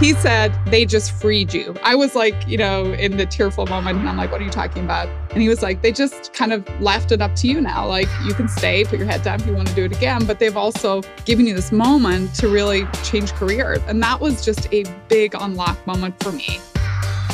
He 0.00 0.14
said, 0.14 0.58
they 0.64 0.86
just 0.86 1.12
freed 1.12 1.52
you. 1.52 1.76
I 1.82 1.94
was 1.94 2.14
like, 2.14 2.48
you 2.48 2.56
know, 2.56 2.94
in 2.94 3.18
the 3.18 3.26
tearful 3.26 3.66
moment, 3.66 3.98
and 3.98 4.08
I'm 4.08 4.16
like, 4.16 4.32
what 4.32 4.40
are 4.40 4.44
you 4.44 4.50
talking 4.50 4.82
about? 4.82 5.08
And 5.30 5.42
he 5.42 5.48
was 5.50 5.60
like, 5.60 5.82
they 5.82 5.92
just 5.92 6.32
kind 6.32 6.54
of 6.54 6.66
left 6.80 7.12
it 7.12 7.20
up 7.20 7.34
to 7.36 7.46
you 7.46 7.60
now. 7.60 7.86
Like, 7.86 8.08
you 8.24 8.32
can 8.32 8.48
stay, 8.48 8.82
put 8.82 8.98
your 8.98 9.06
head 9.06 9.22
down 9.22 9.42
if 9.42 9.46
you 9.46 9.52
want 9.52 9.68
to 9.68 9.74
do 9.74 9.84
it 9.84 9.94
again, 9.94 10.24
but 10.24 10.38
they've 10.38 10.56
also 10.56 11.02
given 11.26 11.46
you 11.46 11.52
this 11.52 11.70
moment 11.70 12.34
to 12.36 12.48
really 12.48 12.86
change 13.04 13.34
career. 13.34 13.76
And 13.88 14.02
that 14.02 14.18
was 14.18 14.42
just 14.42 14.72
a 14.72 14.84
big 15.08 15.34
unlock 15.38 15.86
moment 15.86 16.18
for 16.22 16.32
me. 16.32 16.60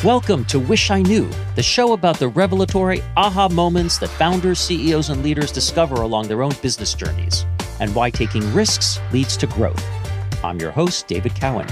Welcome 0.03 0.45
to 0.47 0.59
Wish 0.59 0.91
I 0.91 1.03
Knew, 1.03 1.31
the 1.55 1.63
show 1.63 1.93
about 1.93 2.19
the 2.19 2.27
revelatory 2.27 3.01
aha 3.17 3.49
moments 3.49 3.99
that 3.99 4.11
founders, 4.11 4.59
CEOs, 4.59 5.11
and 5.11 5.23
leaders 5.23 5.53
discover 5.53 6.03
along 6.03 6.27
their 6.27 6.43
own 6.43 6.53
business 6.63 6.95
journeys 6.95 7.47
and 7.79 7.95
why 7.95 8.11
taking 8.11 8.53
risks 8.53 8.99
leads 9.13 9.37
to 9.37 9.47
growth. 9.47 9.85
I'm 10.43 10.59
your 10.59 10.73
host, 10.73 11.07
David 11.07 11.37
Cowan. 11.37 11.69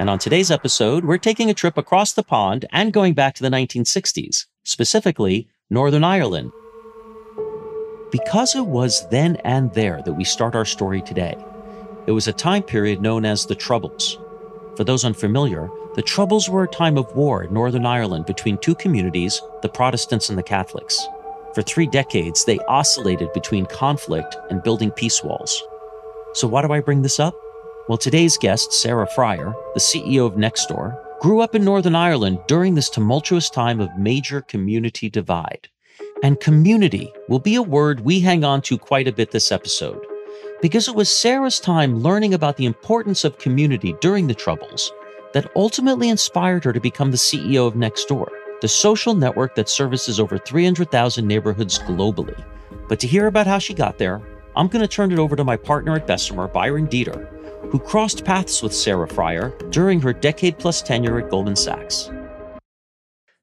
And 0.00 0.08
on 0.08 0.18
today's 0.18 0.50
episode, 0.50 1.04
we're 1.04 1.18
taking 1.18 1.50
a 1.50 1.54
trip 1.54 1.76
across 1.76 2.14
the 2.14 2.22
pond 2.22 2.64
and 2.72 2.90
going 2.90 3.12
back 3.12 3.34
to 3.34 3.42
the 3.42 3.50
1960s, 3.50 4.46
specifically 4.64 5.46
Northern 5.68 6.04
Ireland. 6.04 6.52
Because 8.10 8.54
it 8.54 8.64
was 8.64 9.06
then 9.10 9.36
and 9.44 9.70
there 9.74 10.00
that 10.06 10.14
we 10.14 10.24
start 10.24 10.54
our 10.54 10.64
story 10.64 11.02
today. 11.02 11.36
It 12.06 12.12
was 12.12 12.26
a 12.26 12.32
time 12.32 12.62
period 12.62 13.02
known 13.02 13.26
as 13.26 13.44
the 13.44 13.54
Troubles. 13.54 14.16
For 14.74 14.84
those 14.84 15.04
unfamiliar, 15.04 15.68
the 15.96 16.02
Troubles 16.02 16.48
were 16.48 16.64
a 16.64 16.68
time 16.68 16.96
of 16.96 17.14
war 17.14 17.44
in 17.44 17.52
Northern 17.52 17.84
Ireland 17.84 18.24
between 18.24 18.56
two 18.56 18.76
communities, 18.76 19.42
the 19.60 19.68
Protestants 19.68 20.30
and 20.30 20.38
the 20.38 20.42
Catholics. 20.42 20.98
For 21.54 21.60
three 21.60 21.86
decades, 21.86 22.46
they 22.46 22.58
oscillated 22.60 23.34
between 23.34 23.66
conflict 23.66 24.34
and 24.48 24.62
building 24.62 24.92
peace 24.92 25.22
walls. 25.22 25.62
So, 26.32 26.48
why 26.48 26.62
do 26.62 26.72
I 26.72 26.80
bring 26.80 27.02
this 27.02 27.20
up? 27.20 27.34
Well, 27.90 27.98
today's 27.98 28.38
guest, 28.38 28.72
Sarah 28.72 29.08
Friar, 29.16 29.52
the 29.74 29.80
CEO 29.80 30.24
of 30.24 30.34
Nextdoor, 30.34 30.96
grew 31.18 31.40
up 31.40 31.56
in 31.56 31.64
Northern 31.64 31.96
Ireland 31.96 32.38
during 32.46 32.76
this 32.76 32.88
tumultuous 32.88 33.50
time 33.50 33.80
of 33.80 33.98
major 33.98 34.42
community 34.42 35.10
divide. 35.10 35.66
And 36.22 36.38
community 36.38 37.12
will 37.28 37.40
be 37.40 37.56
a 37.56 37.62
word 37.62 37.98
we 37.98 38.20
hang 38.20 38.44
on 38.44 38.62
to 38.62 38.78
quite 38.78 39.08
a 39.08 39.12
bit 39.12 39.32
this 39.32 39.50
episode, 39.50 40.06
because 40.62 40.86
it 40.86 40.94
was 40.94 41.10
Sarah's 41.10 41.58
time 41.58 41.98
learning 41.98 42.32
about 42.32 42.56
the 42.56 42.64
importance 42.64 43.24
of 43.24 43.38
community 43.38 43.96
during 44.00 44.28
the 44.28 44.34
Troubles 44.34 44.92
that 45.32 45.50
ultimately 45.56 46.10
inspired 46.10 46.62
her 46.62 46.72
to 46.72 46.78
become 46.78 47.10
the 47.10 47.16
CEO 47.16 47.66
of 47.66 47.74
Nextdoor, 47.74 48.28
the 48.60 48.68
social 48.68 49.16
network 49.16 49.56
that 49.56 49.68
services 49.68 50.20
over 50.20 50.38
300,000 50.38 51.26
neighborhoods 51.26 51.80
globally. 51.80 52.40
But 52.88 53.00
to 53.00 53.08
hear 53.08 53.26
about 53.26 53.48
how 53.48 53.58
she 53.58 53.74
got 53.74 53.98
there, 53.98 54.22
I'm 54.54 54.68
going 54.68 54.82
to 54.82 54.88
turn 54.88 55.10
it 55.10 55.18
over 55.18 55.34
to 55.34 55.42
my 55.42 55.56
partner 55.56 55.96
at 55.96 56.06
Bessemer, 56.06 56.46
Byron 56.46 56.86
Deeter, 56.86 57.28
who 57.70 57.78
crossed 57.78 58.24
paths 58.24 58.62
with 58.62 58.74
Sarah 58.74 59.08
Friar 59.08 59.50
during 59.70 60.00
her 60.00 60.12
decade 60.12 60.58
plus 60.58 60.82
tenure 60.82 61.18
at 61.18 61.30
Goldman 61.30 61.56
Sachs. 61.56 62.10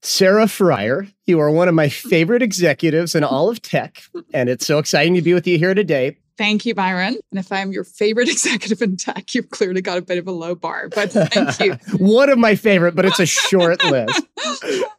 Sarah 0.01 0.47
Friar, 0.47 1.07
you 1.25 1.39
are 1.39 1.51
one 1.51 1.67
of 1.67 1.75
my 1.75 1.89
favorite 1.89 2.41
executives 2.41 3.15
in 3.15 3.23
all 3.23 3.49
of 3.49 3.61
tech, 3.61 4.03
and 4.33 4.49
it's 4.49 4.65
so 4.65 4.77
exciting 4.77 5.15
to 5.15 5.21
be 5.21 5.33
with 5.33 5.47
you 5.47 5.57
here 5.57 5.73
today. 5.73 6.17
Thank 6.37 6.67
you, 6.67 6.75
Byron. 6.75 7.17
And 7.31 7.39
if 7.39 7.51
I'm 7.51 7.71
your 7.71 7.83
favorite 7.83 8.29
executive 8.31 8.81
in 8.81 8.95
tech, 8.95 9.33
you've 9.33 9.49
clearly 9.49 9.81
got 9.81 9.97
a 9.97 10.01
bit 10.01 10.19
of 10.19 10.27
a 10.27 10.31
low 10.31 10.53
bar, 10.53 10.89
but 10.89 11.11
thank 11.11 11.59
you. 11.59 11.73
One 11.97 12.29
of 12.29 12.37
my 12.37 12.55
favorite, 12.55 12.95
but 12.95 13.05
it's 13.05 13.19
a 13.19 13.25
short 13.25 13.83
list. 13.85 14.23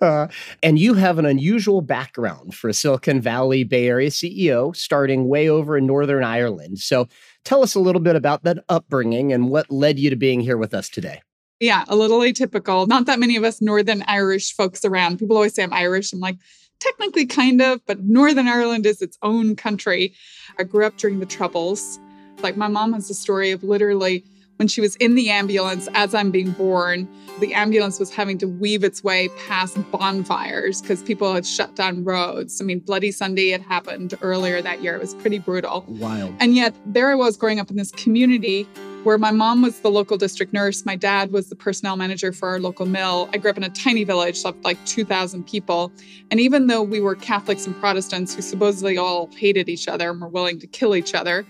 Uh, 0.01 0.29
and 0.63 0.79
you 0.79 0.95
have 0.95 1.19
an 1.19 1.27
unusual 1.27 1.81
background 1.81 2.55
for 2.55 2.69
a 2.69 2.75
Silicon 2.75 3.21
Valley 3.21 3.65
Bay 3.65 3.89
Area 3.89 4.11
CEO, 4.11 4.77
starting 4.77 5.27
way 5.27 5.49
over 5.49 5.77
in 5.77 5.87
Northern 5.87 6.23
Ireland. 6.23 6.79
So 6.79 7.09
tell 7.49 7.63
us 7.63 7.75
a 7.75 7.81
little 7.81 8.03
bit 8.03 8.15
about 8.15 8.45
that 8.45 8.59
upbringing 8.69 9.33
and 9.33 9.49
what 9.49 9.71
led 9.71 9.99
you 9.99 10.11
to 10.11 10.17
being 10.17 10.39
here 10.39 10.59
with 10.59 10.75
us 10.75 10.91
today. 10.91 11.23
Yeah, 11.61 11.85
a 11.89 11.97
little 11.97 12.21
atypical. 12.21 12.87
Not 12.87 13.07
that 13.07 13.19
many 13.19 13.37
of 13.37 13.43
us 13.43 13.63
Northern 13.63 14.05
Irish 14.07 14.55
folks 14.55 14.85
around. 14.85 15.19
People 15.19 15.35
always 15.35 15.55
say 15.55 15.63
I'm 15.63 15.73
Irish. 15.73 16.13
I'm 16.13 16.21
like, 16.21 16.37
technically 16.79 17.25
kind 17.25 17.63
of, 17.63 17.81
but 17.87 18.01
Northern 18.01 18.47
Ireland 18.47 18.85
is 18.85 19.01
its 19.01 19.17
own 19.23 19.57
country. 19.57 20.13
I 20.59 20.65
grew 20.65 20.85
up 20.85 20.99
during 20.99 21.21
the 21.21 21.27
Troubles. 21.27 21.99
Like 22.43 22.59
my 22.59 22.69
mom 22.69 22.93
has 22.93 23.09
a 23.09 23.15
story 23.15 23.51
of 23.51 23.65
literally 23.65 24.25
when 24.59 24.69
she 24.69 24.81
was 24.81 24.97
in 24.97 25.15
the 25.15 25.31
ambulance 25.31 25.89
as 25.95 26.15
I'm 26.15 26.31
being 26.31 26.51
born, 26.51 27.09
the 27.39 27.55
ambulance 27.55 28.01
was 28.01 28.13
having 28.13 28.39
to 28.39 28.47
weave 28.47 28.83
its 28.83 29.05
way 29.05 29.29
past 29.47 29.79
bonfires 29.93 30.83
because 30.83 31.01
people 31.01 31.33
had 31.33 31.47
shut 31.47 31.77
down 31.77 32.05
roads. 32.05 32.61
I 32.61 32.65
mean, 32.65 32.81
Bloody 32.81 33.13
Sunday 33.13 33.51
had 33.51 33.63
happened 33.63 34.19
earlier 34.21 34.61
that 34.61 34.83
year. 34.83 34.97
It 34.97 35.01
was 35.01 35.15
pretty 35.15 35.39
brutal. 35.39 35.85
Wild. 35.87 36.35
And 36.41 36.57
yet, 36.57 36.75
there 36.87 37.11
I 37.11 37.15
was 37.15 37.37
growing 37.37 37.61
up 37.61 37.71
in 37.71 37.77
this 37.77 37.93
community 37.93 38.65
where 39.05 39.17
my 39.17 39.31
mom 39.31 39.63
was 39.63 39.79
the 39.81 39.91
local 39.91 40.17
district 40.17 40.53
nurse, 40.53 40.85
my 40.85 40.97
dad 40.97 41.31
was 41.31 41.49
the 41.49 41.55
personnel 41.55 41.97
manager 41.97 42.33
for 42.33 42.49
our 42.49 42.59
local 42.59 42.85
mill. 42.85 43.31
I 43.33 43.39
grew 43.39 43.51
up 43.51 43.57
in 43.57 43.63
a 43.63 43.71
tiny 43.71 44.03
village 44.03 44.45
of 44.45 44.57
like 44.65 44.85
2,000 44.87 45.47
people. 45.47 45.93
And 46.33 46.41
even 46.41 46.67
though 46.67 46.83
we 46.83 47.01
were 47.01 47.15
Catholics 47.15 47.65
and 47.65 47.79
Protestants 47.79 48.35
who 48.35 48.43
supposedly 48.43 48.99
all 48.99 49.31
hated 49.37 49.69
each 49.69 49.87
other 49.87 50.11
and 50.11 50.21
were 50.21 50.29
willing 50.29 50.59
to 50.59 50.67
kill 50.67 50.97
each 50.97 51.15
other, 51.15 51.47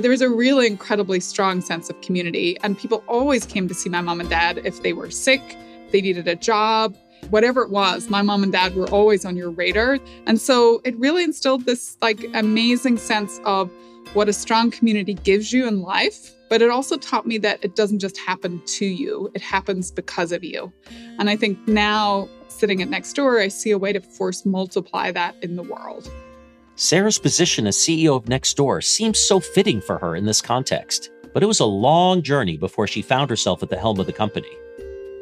there 0.00 0.10
was 0.10 0.22
a 0.22 0.28
really 0.28 0.66
incredibly 0.66 1.20
strong 1.20 1.60
sense 1.60 1.90
of 1.90 2.00
community. 2.00 2.56
And 2.62 2.78
people 2.78 3.04
always 3.06 3.44
came 3.44 3.68
to 3.68 3.74
see 3.74 3.88
my 3.88 4.00
mom 4.00 4.20
and 4.20 4.30
dad 4.30 4.60
if 4.64 4.82
they 4.82 4.92
were 4.92 5.10
sick, 5.10 5.56
they 5.90 6.00
needed 6.00 6.26
a 6.28 6.36
job, 6.36 6.96
whatever 7.30 7.62
it 7.62 7.70
was, 7.70 8.08
my 8.08 8.22
mom 8.22 8.42
and 8.42 8.52
dad 8.52 8.74
were 8.74 8.88
always 8.90 9.24
on 9.24 9.36
your 9.36 9.50
radar. 9.50 9.98
And 10.26 10.40
so 10.40 10.80
it 10.84 10.96
really 10.96 11.22
instilled 11.22 11.66
this 11.66 11.96
like 12.00 12.24
amazing 12.34 12.98
sense 12.98 13.40
of 13.44 13.70
what 14.14 14.28
a 14.28 14.32
strong 14.32 14.70
community 14.70 15.14
gives 15.14 15.52
you 15.52 15.66
in 15.66 15.80
life 15.82 16.34
but 16.52 16.60
it 16.60 16.68
also 16.68 16.98
taught 16.98 17.26
me 17.26 17.38
that 17.38 17.64
it 17.64 17.76
doesn't 17.76 18.00
just 18.00 18.18
happen 18.18 18.60
to 18.66 18.84
you, 18.84 19.30
it 19.32 19.40
happens 19.40 19.90
because 19.90 20.32
of 20.32 20.44
you. 20.44 20.70
And 21.18 21.30
I 21.30 21.34
think 21.34 21.56
now, 21.66 22.28
sitting 22.48 22.82
at 22.82 22.90
Nextdoor, 22.90 23.40
I 23.40 23.48
see 23.48 23.70
a 23.70 23.78
way 23.78 23.90
to 23.94 24.02
force 24.02 24.44
multiply 24.44 25.10
that 25.12 25.34
in 25.42 25.56
the 25.56 25.62
world. 25.62 26.12
Sarah's 26.76 27.18
position 27.18 27.66
as 27.66 27.76
CEO 27.76 28.16
of 28.16 28.24
Nextdoor 28.24 28.82
seems 28.82 29.18
so 29.18 29.40
fitting 29.40 29.80
for 29.80 29.98
her 29.98 30.16
in 30.16 30.24
this 30.24 30.40
context, 30.40 31.10
but 31.34 31.42
it 31.42 31.46
was 31.46 31.60
a 31.60 31.66
long 31.66 32.22
journey 32.22 32.56
before 32.56 32.86
she 32.86 33.02
found 33.02 33.28
herself 33.28 33.62
at 33.62 33.68
the 33.68 33.78
helm 33.78 34.00
of 34.00 34.06
the 34.06 34.12
company. 34.12 34.48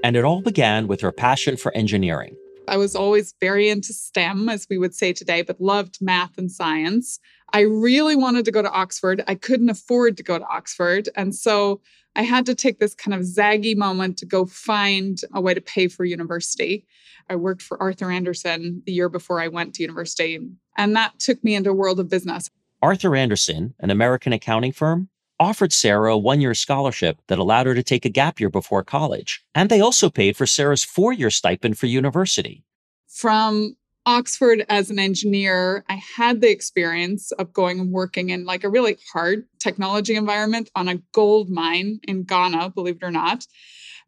And 0.04 0.14
it 0.14 0.24
all 0.24 0.42
began 0.42 0.86
with 0.86 1.00
her 1.00 1.10
passion 1.10 1.56
for 1.56 1.76
engineering. 1.76 2.36
I 2.68 2.76
was 2.76 2.94
always 2.94 3.34
very 3.40 3.68
into 3.68 3.92
STEM, 3.92 4.48
as 4.48 4.68
we 4.70 4.78
would 4.78 4.94
say 4.94 5.12
today, 5.12 5.42
but 5.42 5.60
loved 5.60 5.98
math 6.00 6.38
and 6.38 6.50
science. 6.52 7.18
I 7.52 7.62
really 7.62 8.14
wanted 8.14 8.44
to 8.44 8.52
go 8.52 8.62
to 8.62 8.70
Oxford. 8.70 9.24
I 9.26 9.34
couldn't 9.34 9.70
afford 9.70 10.16
to 10.18 10.22
go 10.22 10.38
to 10.38 10.46
Oxford. 10.46 11.08
And 11.16 11.34
so 11.34 11.80
I 12.16 12.22
had 12.22 12.46
to 12.46 12.54
take 12.54 12.80
this 12.80 12.94
kind 12.94 13.14
of 13.14 13.20
zaggy 13.22 13.76
moment 13.76 14.18
to 14.18 14.26
go 14.26 14.44
find 14.44 15.20
a 15.32 15.40
way 15.40 15.54
to 15.54 15.60
pay 15.60 15.88
for 15.88 16.04
university. 16.04 16.86
I 17.28 17.36
worked 17.36 17.62
for 17.62 17.80
Arthur 17.80 18.10
Andersen 18.10 18.82
the 18.84 18.92
year 18.92 19.08
before 19.08 19.40
I 19.40 19.48
went 19.48 19.74
to 19.74 19.82
university, 19.82 20.38
and 20.76 20.96
that 20.96 21.18
took 21.18 21.42
me 21.44 21.54
into 21.54 21.70
a 21.70 21.74
world 21.74 22.00
of 22.00 22.08
business. 22.08 22.50
Arthur 22.82 23.14
Andersen, 23.14 23.74
an 23.78 23.90
American 23.90 24.32
accounting 24.32 24.72
firm, 24.72 25.08
offered 25.38 25.72
Sarah 25.72 26.14
a 26.14 26.18
one 26.18 26.40
year 26.40 26.54
scholarship 26.54 27.18
that 27.28 27.38
allowed 27.38 27.66
her 27.66 27.74
to 27.74 27.82
take 27.82 28.04
a 28.04 28.10
gap 28.10 28.40
year 28.40 28.50
before 28.50 28.84
college. 28.84 29.42
And 29.54 29.70
they 29.70 29.80
also 29.80 30.10
paid 30.10 30.36
for 30.36 30.46
Sarah's 30.46 30.84
four 30.84 31.12
year 31.12 31.30
stipend 31.30 31.78
for 31.78 31.86
university. 31.86 32.64
From 33.08 33.76
Oxford 34.06 34.64
as 34.68 34.90
an 34.90 34.98
engineer, 34.98 35.84
I 35.88 36.00
had 36.16 36.40
the 36.40 36.50
experience 36.50 37.32
of 37.32 37.52
going 37.52 37.80
and 37.80 37.92
working 37.92 38.30
in 38.30 38.44
like 38.44 38.64
a 38.64 38.70
really 38.70 38.98
hard 39.12 39.44
technology 39.58 40.16
environment 40.16 40.70
on 40.74 40.88
a 40.88 41.02
gold 41.12 41.50
mine 41.50 42.00
in 42.08 42.24
Ghana, 42.24 42.70
believe 42.70 42.96
it 42.96 43.04
or 43.04 43.10
not. 43.10 43.46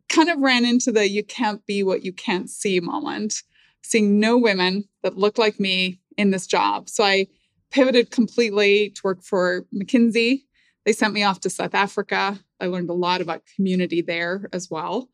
Kind 0.08 0.30
of 0.30 0.38
ran 0.38 0.64
into 0.64 0.92
the 0.92 1.08
you 1.08 1.22
can't 1.22 1.64
be 1.66 1.82
what 1.82 2.04
you 2.04 2.12
can't 2.12 2.48
see 2.48 2.80
moment, 2.80 3.42
seeing 3.82 4.18
no 4.18 4.38
women 4.38 4.84
that 5.02 5.18
look 5.18 5.38
like 5.38 5.60
me 5.60 6.00
in 6.16 6.30
this 6.30 6.46
job. 6.46 6.88
So 6.88 7.04
I 7.04 7.26
pivoted 7.70 8.10
completely 8.10 8.90
to 8.90 9.00
work 9.04 9.22
for 9.22 9.66
McKinsey. 9.74 10.44
They 10.84 10.92
sent 10.92 11.14
me 11.14 11.22
off 11.22 11.40
to 11.40 11.50
South 11.50 11.74
Africa. 11.74 12.38
I 12.60 12.66
learned 12.66 12.90
a 12.90 12.94
lot 12.94 13.20
about 13.20 13.42
community 13.56 14.02
there 14.02 14.48
as 14.52 14.70
well. 14.70 15.08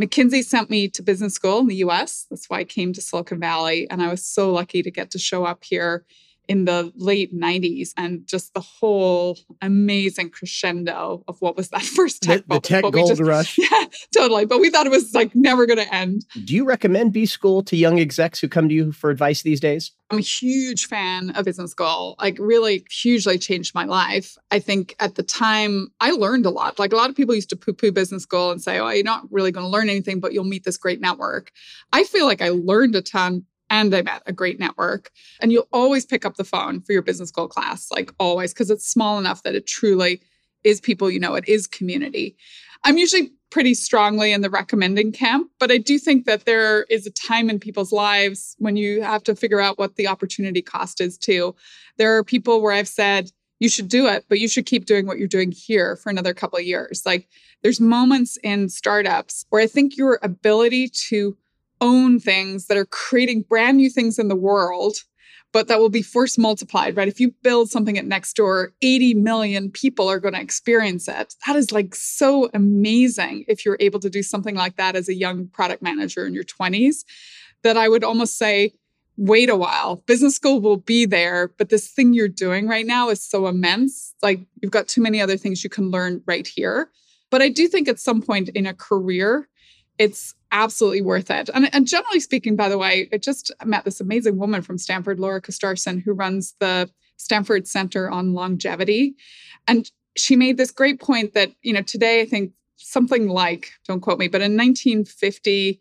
McKinsey 0.00 0.44
sent 0.44 0.70
me 0.70 0.88
to 0.88 1.02
business 1.02 1.34
school 1.34 1.60
in 1.60 1.68
the 1.68 1.76
US. 1.76 2.26
That's 2.30 2.50
why 2.50 2.60
I 2.60 2.64
came 2.64 2.92
to 2.92 3.00
Silicon 3.00 3.38
Valley. 3.38 3.88
And 3.90 4.02
I 4.02 4.08
was 4.08 4.26
so 4.26 4.52
lucky 4.52 4.82
to 4.82 4.90
get 4.90 5.10
to 5.12 5.18
show 5.18 5.44
up 5.44 5.62
here 5.64 6.04
in 6.48 6.64
the 6.64 6.92
late 6.96 7.34
90s 7.34 7.90
and 7.96 8.26
just 8.26 8.54
the 8.54 8.60
whole 8.60 9.38
amazing 9.62 10.30
crescendo 10.30 11.24
of 11.28 11.40
what 11.40 11.56
was 11.56 11.70
that 11.70 11.82
first 11.96 12.22
tech 12.22 12.46
the, 12.46 12.54
the 12.54 12.60
tech 12.60 12.82
gold 12.82 13.08
just, 13.08 13.20
rush. 13.20 13.58
Yeah 13.70 13.84
totally. 14.24 14.46
But 14.46 14.60
we 14.60 14.70
thought 14.70 14.86
it 14.86 14.90
was 14.90 15.14
like 15.14 15.34
never 15.34 15.66
going 15.66 15.78
to 15.78 15.94
end. 15.94 16.24
Do 16.44 16.54
you 16.54 16.64
recommend 16.64 17.12
b 17.12 17.26
school 17.26 17.62
to 17.64 17.76
young 17.76 17.98
execs 17.98 18.40
who 18.40 18.48
come 18.48 18.68
to 18.68 18.74
you 18.74 18.92
for 18.92 19.10
advice 19.10 19.42
these 19.42 19.60
days? 19.60 19.92
I'm 20.10 20.18
a 20.18 20.22
huge 20.22 20.86
fan 20.86 21.30
of 21.30 21.44
business 21.44 21.72
school. 21.72 22.14
Like 22.20 22.36
really 22.38 22.84
hugely 22.90 23.38
changed 23.38 23.74
my 23.74 23.84
life. 23.84 24.36
I 24.50 24.58
think 24.58 24.94
at 25.00 25.14
the 25.16 25.22
time 25.22 25.88
i 26.00 26.10
learned 26.10 26.46
a 26.46 26.50
lot. 26.50 26.78
Like 26.78 26.92
a 26.92 26.96
lot 26.96 27.10
of 27.10 27.16
people 27.16 27.34
used 27.34 27.50
to 27.50 27.56
poo-poo 27.56 27.92
business 27.92 28.22
school 28.22 28.50
and 28.50 28.62
say 28.62 28.78
oh 28.78 28.88
you're 28.90 29.04
not 29.04 29.24
really 29.30 29.52
going 29.52 29.64
to 29.64 29.70
learn 29.70 29.88
anything 29.88 30.20
but 30.20 30.32
you'll 30.32 30.44
meet 30.44 30.64
this 30.64 30.76
great 30.76 31.00
network. 31.00 31.50
I 31.92 32.04
feel 32.04 32.26
like 32.26 32.42
i 32.42 32.50
learned 32.50 32.94
a 32.94 33.02
ton 33.02 33.44
and 33.74 33.92
I 33.92 34.02
met 34.02 34.22
a 34.26 34.32
great 34.32 34.60
network. 34.60 35.10
And 35.40 35.50
you'll 35.50 35.68
always 35.72 36.06
pick 36.06 36.24
up 36.24 36.36
the 36.36 36.44
phone 36.44 36.80
for 36.80 36.92
your 36.92 37.02
business 37.02 37.30
school 37.30 37.48
class, 37.48 37.90
like 37.90 38.12
always, 38.20 38.54
because 38.54 38.70
it's 38.70 38.86
small 38.86 39.18
enough 39.18 39.42
that 39.42 39.56
it 39.56 39.66
truly 39.66 40.22
is 40.62 40.80
people 40.80 41.10
you 41.10 41.18
know, 41.18 41.34
it 41.34 41.48
is 41.48 41.66
community. 41.66 42.36
I'm 42.84 42.98
usually 42.98 43.32
pretty 43.50 43.74
strongly 43.74 44.32
in 44.32 44.42
the 44.42 44.50
recommending 44.50 45.10
camp, 45.10 45.50
but 45.58 45.72
I 45.72 45.78
do 45.78 45.98
think 45.98 46.24
that 46.26 46.44
there 46.44 46.84
is 46.84 47.06
a 47.06 47.10
time 47.10 47.50
in 47.50 47.58
people's 47.58 47.92
lives 47.92 48.54
when 48.58 48.76
you 48.76 49.02
have 49.02 49.24
to 49.24 49.34
figure 49.34 49.60
out 49.60 49.78
what 49.78 49.96
the 49.96 50.06
opportunity 50.06 50.62
cost 50.62 51.00
is 51.00 51.18
too. 51.18 51.54
There 51.98 52.16
are 52.16 52.24
people 52.24 52.62
where 52.62 52.72
I've 52.72 52.88
said, 52.88 53.30
you 53.58 53.68
should 53.68 53.88
do 53.88 54.06
it, 54.06 54.24
but 54.28 54.38
you 54.38 54.48
should 54.48 54.66
keep 54.66 54.86
doing 54.86 55.06
what 55.06 55.18
you're 55.18 55.28
doing 55.28 55.52
here 55.52 55.96
for 55.96 56.10
another 56.10 56.34
couple 56.34 56.58
of 56.58 56.64
years. 56.64 57.02
Like 57.04 57.28
there's 57.62 57.80
moments 57.80 58.36
in 58.44 58.68
startups 58.68 59.46
where 59.50 59.62
I 59.62 59.66
think 59.66 59.96
your 59.96 60.18
ability 60.22 60.88
to 61.08 61.36
own 61.84 62.18
things 62.18 62.66
that 62.66 62.76
are 62.76 62.86
creating 62.86 63.42
brand 63.42 63.76
new 63.76 63.90
things 63.90 64.18
in 64.18 64.28
the 64.28 64.36
world 64.36 64.96
but 65.54 65.68
that 65.68 65.78
will 65.78 65.88
be 65.88 66.02
force 66.02 66.36
multiplied, 66.36 66.96
right? 66.96 67.06
If 67.06 67.20
you 67.20 67.32
build 67.44 67.70
something 67.70 67.96
at 67.96 68.04
Nextdoor, 68.04 68.72
80 68.82 69.14
million 69.14 69.70
people 69.70 70.10
are 70.10 70.18
going 70.18 70.34
to 70.34 70.40
experience 70.40 71.06
it. 71.06 71.36
That 71.46 71.54
is 71.54 71.70
like 71.70 71.94
so 71.94 72.50
amazing 72.52 73.44
if 73.46 73.64
you're 73.64 73.76
able 73.78 74.00
to 74.00 74.10
do 74.10 74.20
something 74.20 74.56
like 74.56 74.76
that 74.78 74.96
as 74.96 75.08
a 75.08 75.14
young 75.14 75.46
product 75.46 75.80
manager 75.80 76.26
in 76.26 76.34
your 76.34 76.42
20s, 76.42 77.04
that 77.62 77.76
I 77.76 77.88
would 77.88 78.02
almost 78.02 78.36
say, 78.36 78.72
wait 79.16 79.48
a 79.48 79.54
while. 79.54 80.02
Business 80.06 80.34
school 80.34 80.60
will 80.60 80.76
be 80.76 81.06
there, 81.06 81.52
but 81.56 81.68
this 81.68 81.88
thing 81.88 82.14
you're 82.14 82.26
doing 82.26 82.66
right 82.66 82.84
now 82.84 83.10
is 83.10 83.24
so 83.24 83.46
immense. 83.46 84.12
Like 84.24 84.40
you've 84.60 84.72
got 84.72 84.88
too 84.88 85.02
many 85.02 85.20
other 85.20 85.36
things 85.36 85.62
you 85.62 85.70
can 85.70 85.92
learn 85.92 86.20
right 86.26 86.48
here. 86.48 86.90
But 87.30 87.42
I 87.42 87.48
do 87.48 87.68
think 87.68 87.86
at 87.86 88.00
some 88.00 88.22
point 88.22 88.48
in 88.48 88.66
a 88.66 88.74
career, 88.74 89.48
it's 89.98 90.34
absolutely 90.52 91.02
worth 91.02 91.30
it. 91.30 91.50
And, 91.52 91.72
and, 91.74 91.86
generally 91.86 92.20
speaking, 92.20 92.56
by 92.56 92.68
the 92.68 92.78
way, 92.78 93.08
I 93.12 93.18
just 93.18 93.52
met 93.64 93.84
this 93.84 94.00
amazing 94.00 94.38
woman 94.38 94.62
from 94.62 94.78
Stanford, 94.78 95.18
Laura 95.18 95.40
Carstensen, 95.40 96.02
who 96.02 96.12
runs 96.12 96.54
the 96.60 96.90
Stanford 97.16 97.66
Center 97.66 98.10
on 98.10 98.34
Longevity. 98.34 99.14
And 99.66 99.90
she 100.16 100.36
made 100.36 100.56
this 100.56 100.70
great 100.70 101.00
point 101.00 101.34
that, 101.34 101.52
you 101.62 101.72
know, 101.72 101.82
today 101.82 102.20
I 102.20 102.26
think 102.26 102.52
something 102.76 103.28
like, 103.28 103.72
don't 103.86 104.00
quote 104.00 104.18
me, 104.18 104.28
but 104.28 104.42
in 104.42 104.56
1950, 104.56 105.80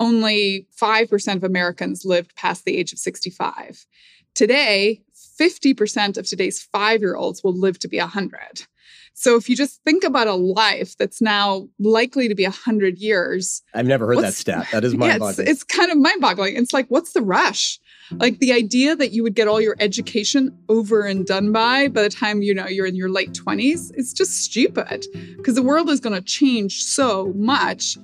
only 0.00 0.66
5% 0.80 1.36
of 1.36 1.44
Americans 1.44 2.04
lived 2.04 2.34
past 2.36 2.64
the 2.64 2.76
age 2.76 2.92
of 2.92 2.98
65. 2.98 3.86
Today, 4.34 5.02
50% 5.40 6.16
of 6.16 6.26
today's 6.26 6.62
five 6.62 7.00
year 7.00 7.16
olds 7.16 7.44
will 7.44 7.56
live 7.58 7.78
to 7.80 7.88
be 7.88 7.98
100. 7.98 8.66
So 9.14 9.36
if 9.36 9.48
you 9.48 9.56
just 9.56 9.82
think 9.84 10.04
about 10.04 10.26
a 10.26 10.34
life 10.34 10.96
that's 10.96 11.22
now 11.22 11.68
likely 11.78 12.28
to 12.28 12.34
be 12.34 12.44
100 12.44 12.98
years. 12.98 13.62
I've 13.72 13.86
never 13.86 14.06
heard 14.06 14.18
that 14.18 14.34
stat. 14.34 14.66
That 14.72 14.84
is 14.84 14.94
mind 14.96 15.20
boggling. 15.20 15.46
Yeah, 15.46 15.52
it's, 15.52 15.62
it's 15.62 15.64
kind 15.64 15.90
of 15.90 15.98
mind 15.98 16.20
boggling. 16.20 16.56
It's 16.56 16.72
like, 16.72 16.86
what's 16.88 17.12
the 17.12 17.22
rush? 17.22 17.78
Like 18.10 18.38
the 18.38 18.52
idea 18.52 18.94
that 18.96 19.12
you 19.12 19.22
would 19.22 19.34
get 19.34 19.48
all 19.48 19.60
your 19.60 19.76
education 19.78 20.56
over 20.68 21.02
and 21.02 21.24
done 21.24 21.52
by 21.52 21.88
by 21.88 22.02
the 22.02 22.10
time 22.10 22.42
you 22.42 22.54
know 22.54 22.66
you're 22.66 22.86
in 22.86 22.96
your 22.96 23.08
late 23.08 23.32
20s, 23.32 23.92
it's 23.94 24.12
just 24.12 24.44
stupid 24.44 25.06
because 25.36 25.54
the 25.54 25.62
world 25.62 25.88
is 25.88 26.00
going 26.00 26.14
to 26.14 26.22
change 26.22 26.84
so 26.84 27.32
much 27.34 27.96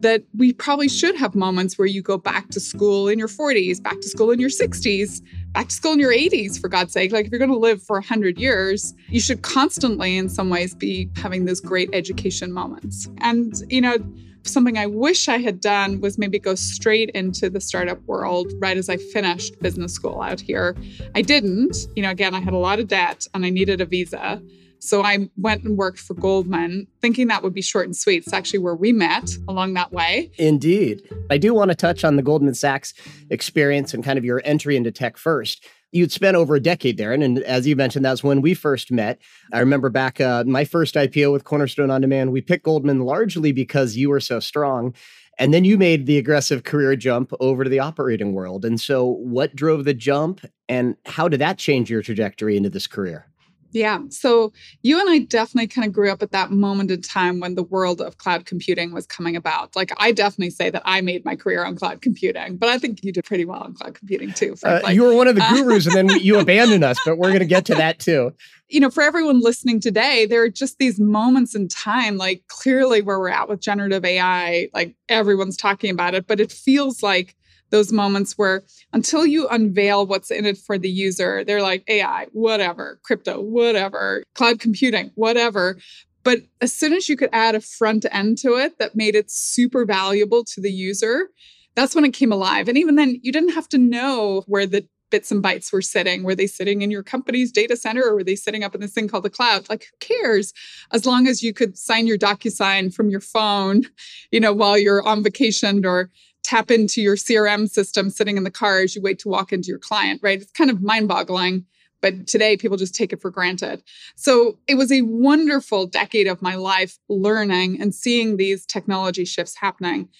that 0.00 0.22
we 0.36 0.52
probably 0.52 0.88
should 0.88 1.16
have 1.16 1.34
moments 1.34 1.78
where 1.78 1.86
you 1.86 2.02
go 2.02 2.18
back 2.18 2.50
to 2.50 2.60
school 2.60 3.08
in 3.08 3.18
your 3.18 3.28
40s, 3.28 3.82
back 3.82 4.00
to 4.00 4.08
school 4.08 4.30
in 4.30 4.38
your 4.38 4.50
60s, 4.50 5.22
back 5.52 5.68
to 5.68 5.74
school 5.74 5.92
in 5.92 6.00
your 6.00 6.12
80s, 6.12 6.60
for 6.60 6.68
God's 6.68 6.92
sake. 6.92 7.12
Like, 7.12 7.26
if 7.26 7.32
you're 7.32 7.38
going 7.38 7.50
to 7.50 7.56
live 7.56 7.82
for 7.82 7.96
100 7.96 8.38
years, 8.38 8.94
you 9.08 9.20
should 9.20 9.42
constantly, 9.42 10.16
in 10.16 10.28
some 10.28 10.50
ways, 10.50 10.74
be 10.74 11.10
having 11.16 11.44
those 11.44 11.60
great 11.60 11.90
education 11.92 12.52
moments. 12.52 13.08
And, 13.18 13.54
you 13.68 13.80
know, 13.80 13.96
something 14.42 14.76
I 14.76 14.86
wish 14.86 15.28
I 15.28 15.38
had 15.38 15.60
done 15.60 16.00
was 16.00 16.18
maybe 16.18 16.38
go 16.38 16.54
straight 16.54 17.10
into 17.10 17.48
the 17.48 17.60
startup 17.60 18.00
world 18.02 18.52
right 18.58 18.76
as 18.76 18.88
I 18.88 18.96
finished 18.96 19.58
business 19.60 19.94
school 19.94 20.20
out 20.20 20.40
here. 20.40 20.76
I 21.14 21.22
didn't. 21.22 21.76
You 21.96 22.02
know, 22.02 22.10
again, 22.10 22.34
I 22.34 22.40
had 22.40 22.52
a 22.52 22.58
lot 22.58 22.78
of 22.78 22.88
debt 22.88 23.26
and 23.34 23.44
I 23.44 23.50
needed 23.50 23.80
a 23.80 23.86
visa. 23.86 24.42
So 24.84 25.02
I 25.02 25.30
went 25.38 25.64
and 25.64 25.78
worked 25.78 25.98
for 25.98 26.12
Goldman, 26.12 26.86
thinking 27.00 27.28
that 27.28 27.42
would 27.42 27.54
be 27.54 27.62
short 27.62 27.86
and 27.86 27.96
sweet. 27.96 28.24
It's 28.24 28.34
actually 28.34 28.58
where 28.58 28.74
we 28.74 28.92
met 28.92 29.30
along 29.48 29.72
that 29.74 29.92
way. 29.92 30.30
Indeed. 30.36 31.02
I 31.30 31.38
do 31.38 31.54
want 31.54 31.70
to 31.70 31.74
touch 31.74 32.04
on 32.04 32.16
the 32.16 32.22
Goldman 32.22 32.54
Sachs 32.54 32.92
experience 33.30 33.94
and 33.94 34.04
kind 34.04 34.18
of 34.18 34.26
your 34.26 34.42
entry 34.44 34.76
into 34.76 34.92
tech 34.92 35.16
first 35.16 35.64
you'd 35.90 36.10
spent 36.10 36.36
over 36.36 36.56
a 36.56 36.60
decade 36.60 36.96
there. 36.96 37.12
And, 37.12 37.22
and, 37.22 37.38
as 37.44 37.68
you 37.68 37.76
mentioned, 37.76 38.04
that's 38.04 38.24
when 38.24 38.42
we 38.42 38.52
first 38.52 38.90
met. 38.90 39.20
I 39.52 39.60
remember 39.60 39.88
back 39.90 40.20
uh, 40.20 40.42
my 40.44 40.64
first 40.64 40.96
IPO 40.96 41.30
with 41.30 41.44
Cornerstone 41.44 41.88
OnDemand, 41.88 42.32
we 42.32 42.40
picked 42.40 42.64
Goldman 42.64 43.02
largely 43.02 43.52
because 43.52 43.96
you 43.96 44.10
were 44.10 44.18
so 44.18 44.40
strong. 44.40 44.92
And 45.38 45.54
then 45.54 45.64
you 45.64 45.78
made 45.78 46.06
the 46.06 46.18
aggressive 46.18 46.64
career 46.64 46.96
jump 46.96 47.32
over 47.38 47.62
to 47.62 47.70
the 47.70 47.78
operating 47.78 48.34
world. 48.34 48.64
And 48.64 48.80
so, 48.80 49.06
what 49.06 49.54
drove 49.54 49.84
the 49.84 49.94
jump 49.94 50.44
and 50.68 50.96
how 51.06 51.28
did 51.28 51.40
that 51.40 51.58
change 51.58 51.90
your 51.90 52.02
trajectory 52.02 52.56
into 52.56 52.70
this 52.70 52.88
career? 52.88 53.26
Yeah. 53.74 53.98
So 54.10 54.52
you 54.82 55.00
and 55.00 55.10
I 55.10 55.18
definitely 55.18 55.66
kind 55.66 55.84
of 55.84 55.92
grew 55.92 56.08
up 56.08 56.22
at 56.22 56.30
that 56.30 56.52
moment 56.52 56.92
in 56.92 57.02
time 57.02 57.40
when 57.40 57.56
the 57.56 57.64
world 57.64 58.00
of 58.00 58.18
cloud 58.18 58.46
computing 58.46 58.92
was 58.92 59.04
coming 59.04 59.34
about. 59.34 59.74
Like, 59.74 59.90
I 59.98 60.12
definitely 60.12 60.50
say 60.50 60.70
that 60.70 60.82
I 60.84 61.00
made 61.00 61.24
my 61.24 61.34
career 61.34 61.64
on 61.64 61.74
cloud 61.74 62.00
computing, 62.00 62.56
but 62.56 62.68
I 62.68 62.78
think 62.78 63.02
you 63.02 63.10
did 63.10 63.24
pretty 63.24 63.44
well 63.44 63.60
on 63.64 63.74
cloud 63.74 63.96
computing 63.96 64.32
too. 64.32 64.54
Uh, 64.62 64.88
you 64.90 65.02
were 65.02 65.16
one 65.16 65.26
of 65.26 65.34
the 65.34 65.42
uh, 65.42 65.52
gurus 65.52 65.86
and 65.86 65.96
then 65.96 66.08
you 66.20 66.38
abandoned 66.38 66.84
us, 66.84 66.98
but 67.04 67.18
we're 67.18 67.30
going 67.30 67.40
to 67.40 67.46
get 67.46 67.64
to 67.64 67.74
that 67.74 67.98
too. 67.98 68.32
You 68.68 68.78
know, 68.78 68.90
for 68.90 69.02
everyone 69.02 69.40
listening 69.40 69.80
today, 69.80 70.24
there 70.24 70.42
are 70.44 70.48
just 70.48 70.78
these 70.78 71.00
moments 71.00 71.56
in 71.56 71.66
time, 71.66 72.16
like 72.16 72.44
clearly 72.46 73.02
where 73.02 73.18
we're 73.18 73.28
at 73.28 73.48
with 73.48 73.60
generative 73.60 74.04
AI, 74.04 74.68
like 74.72 74.94
everyone's 75.08 75.56
talking 75.56 75.90
about 75.90 76.14
it, 76.14 76.28
but 76.28 76.38
it 76.38 76.52
feels 76.52 77.02
like 77.02 77.34
those 77.70 77.92
moments 77.92 78.38
where 78.38 78.62
until 78.92 79.26
you 79.26 79.48
unveil 79.48 80.06
what's 80.06 80.30
in 80.30 80.46
it 80.46 80.58
for 80.58 80.78
the 80.78 80.88
user, 80.88 81.44
they're 81.44 81.62
like 81.62 81.84
AI, 81.88 82.26
whatever, 82.32 83.00
crypto, 83.02 83.40
whatever, 83.40 84.22
cloud 84.34 84.60
computing, 84.60 85.10
whatever. 85.14 85.76
But 86.22 86.40
as 86.60 86.72
soon 86.72 86.92
as 86.92 87.08
you 87.08 87.16
could 87.16 87.30
add 87.32 87.54
a 87.54 87.60
front 87.60 88.06
end 88.10 88.38
to 88.38 88.54
it 88.54 88.78
that 88.78 88.96
made 88.96 89.14
it 89.14 89.30
super 89.30 89.84
valuable 89.84 90.44
to 90.44 90.60
the 90.60 90.72
user, 90.72 91.28
that's 91.74 91.94
when 91.94 92.04
it 92.04 92.14
came 92.14 92.32
alive. 92.32 92.68
And 92.68 92.78
even 92.78 92.94
then, 92.94 93.20
you 93.22 93.32
didn't 93.32 93.54
have 93.54 93.68
to 93.70 93.78
know 93.78 94.44
where 94.46 94.66
the 94.66 94.86
bits 95.10 95.30
and 95.30 95.44
bytes 95.44 95.72
were 95.72 95.82
sitting. 95.82 96.24
Were 96.24 96.34
they 96.34 96.46
sitting 96.46 96.82
in 96.82 96.90
your 96.90 97.02
company's 97.02 97.52
data 97.52 97.76
center 97.76 98.02
or 98.02 98.16
were 98.16 98.24
they 98.24 98.34
sitting 98.34 98.64
up 98.64 98.74
in 98.74 98.80
this 98.80 98.92
thing 98.92 99.06
called 99.06 99.24
the 99.24 99.30
cloud? 99.30 99.68
Like, 99.68 99.84
who 99.84 99.96
cares? 100.00 100.52
As 100.92 101.06
long 101.06 101.28
as 101.28 101.42
you 101.42 101.52
could 101.52 101.78
sign 101.78 102.06
your 102.06 102.18
DocuSign 102.18 102.92
from 102.92 103.10
your 103.10 103.20
phone, 103.20 103.82
you 104.32 104.40
know, 104.40 104.52
while 104.52 104.78
you're 104.78 105.06
on 105.06 105.22
vacation 105.22 105.84
or 105.84 106.10
tap 106.44 106.70
into 106.70 107.02
your 107.02 107.16
CRM 107.16 107.68
system 107.68 108.10
sitting 108.10 108.36
in 108.36 108.44
the 108.44 108.50
car 108.50 108.80
as 108.80 108.94
you 108.94 109.02
wait 109.02 109.18
to 109.20 109.28
walk 109.28 109.52
into 109.52 109.68
your 109.68 109.78
client, 109.78 110.20
right? 110.22 110.40
It's 110.40 110.52
kind 110.52 110.70
of 110.70 110.82
mind 110.82 111.08
boggling. 111.08 111.64
But 112.00 112.26
today, 112.26 112.58
people 112.58 112.76
just 112.76 112.94
take 112.94 113.14
it 113.14 113.22
for 113.22 113.30
granted. 113.30 113.82
So 114.14 114.58
it 114.68 114.74
was 114.74 114.92
a 114.92 115.00
wonderful 115.02 115.86
decade 115.86 116.26
of 116.26 116.42
my 116.42 116.54
life 116.54 116.98
learning 117.08 117.80
and 117.80 117.94
seeing 117.94 118.36
these 118.36 118.66
technology 118.66 119.24
shifts 119.24 119.56
happening. 119.56 120.10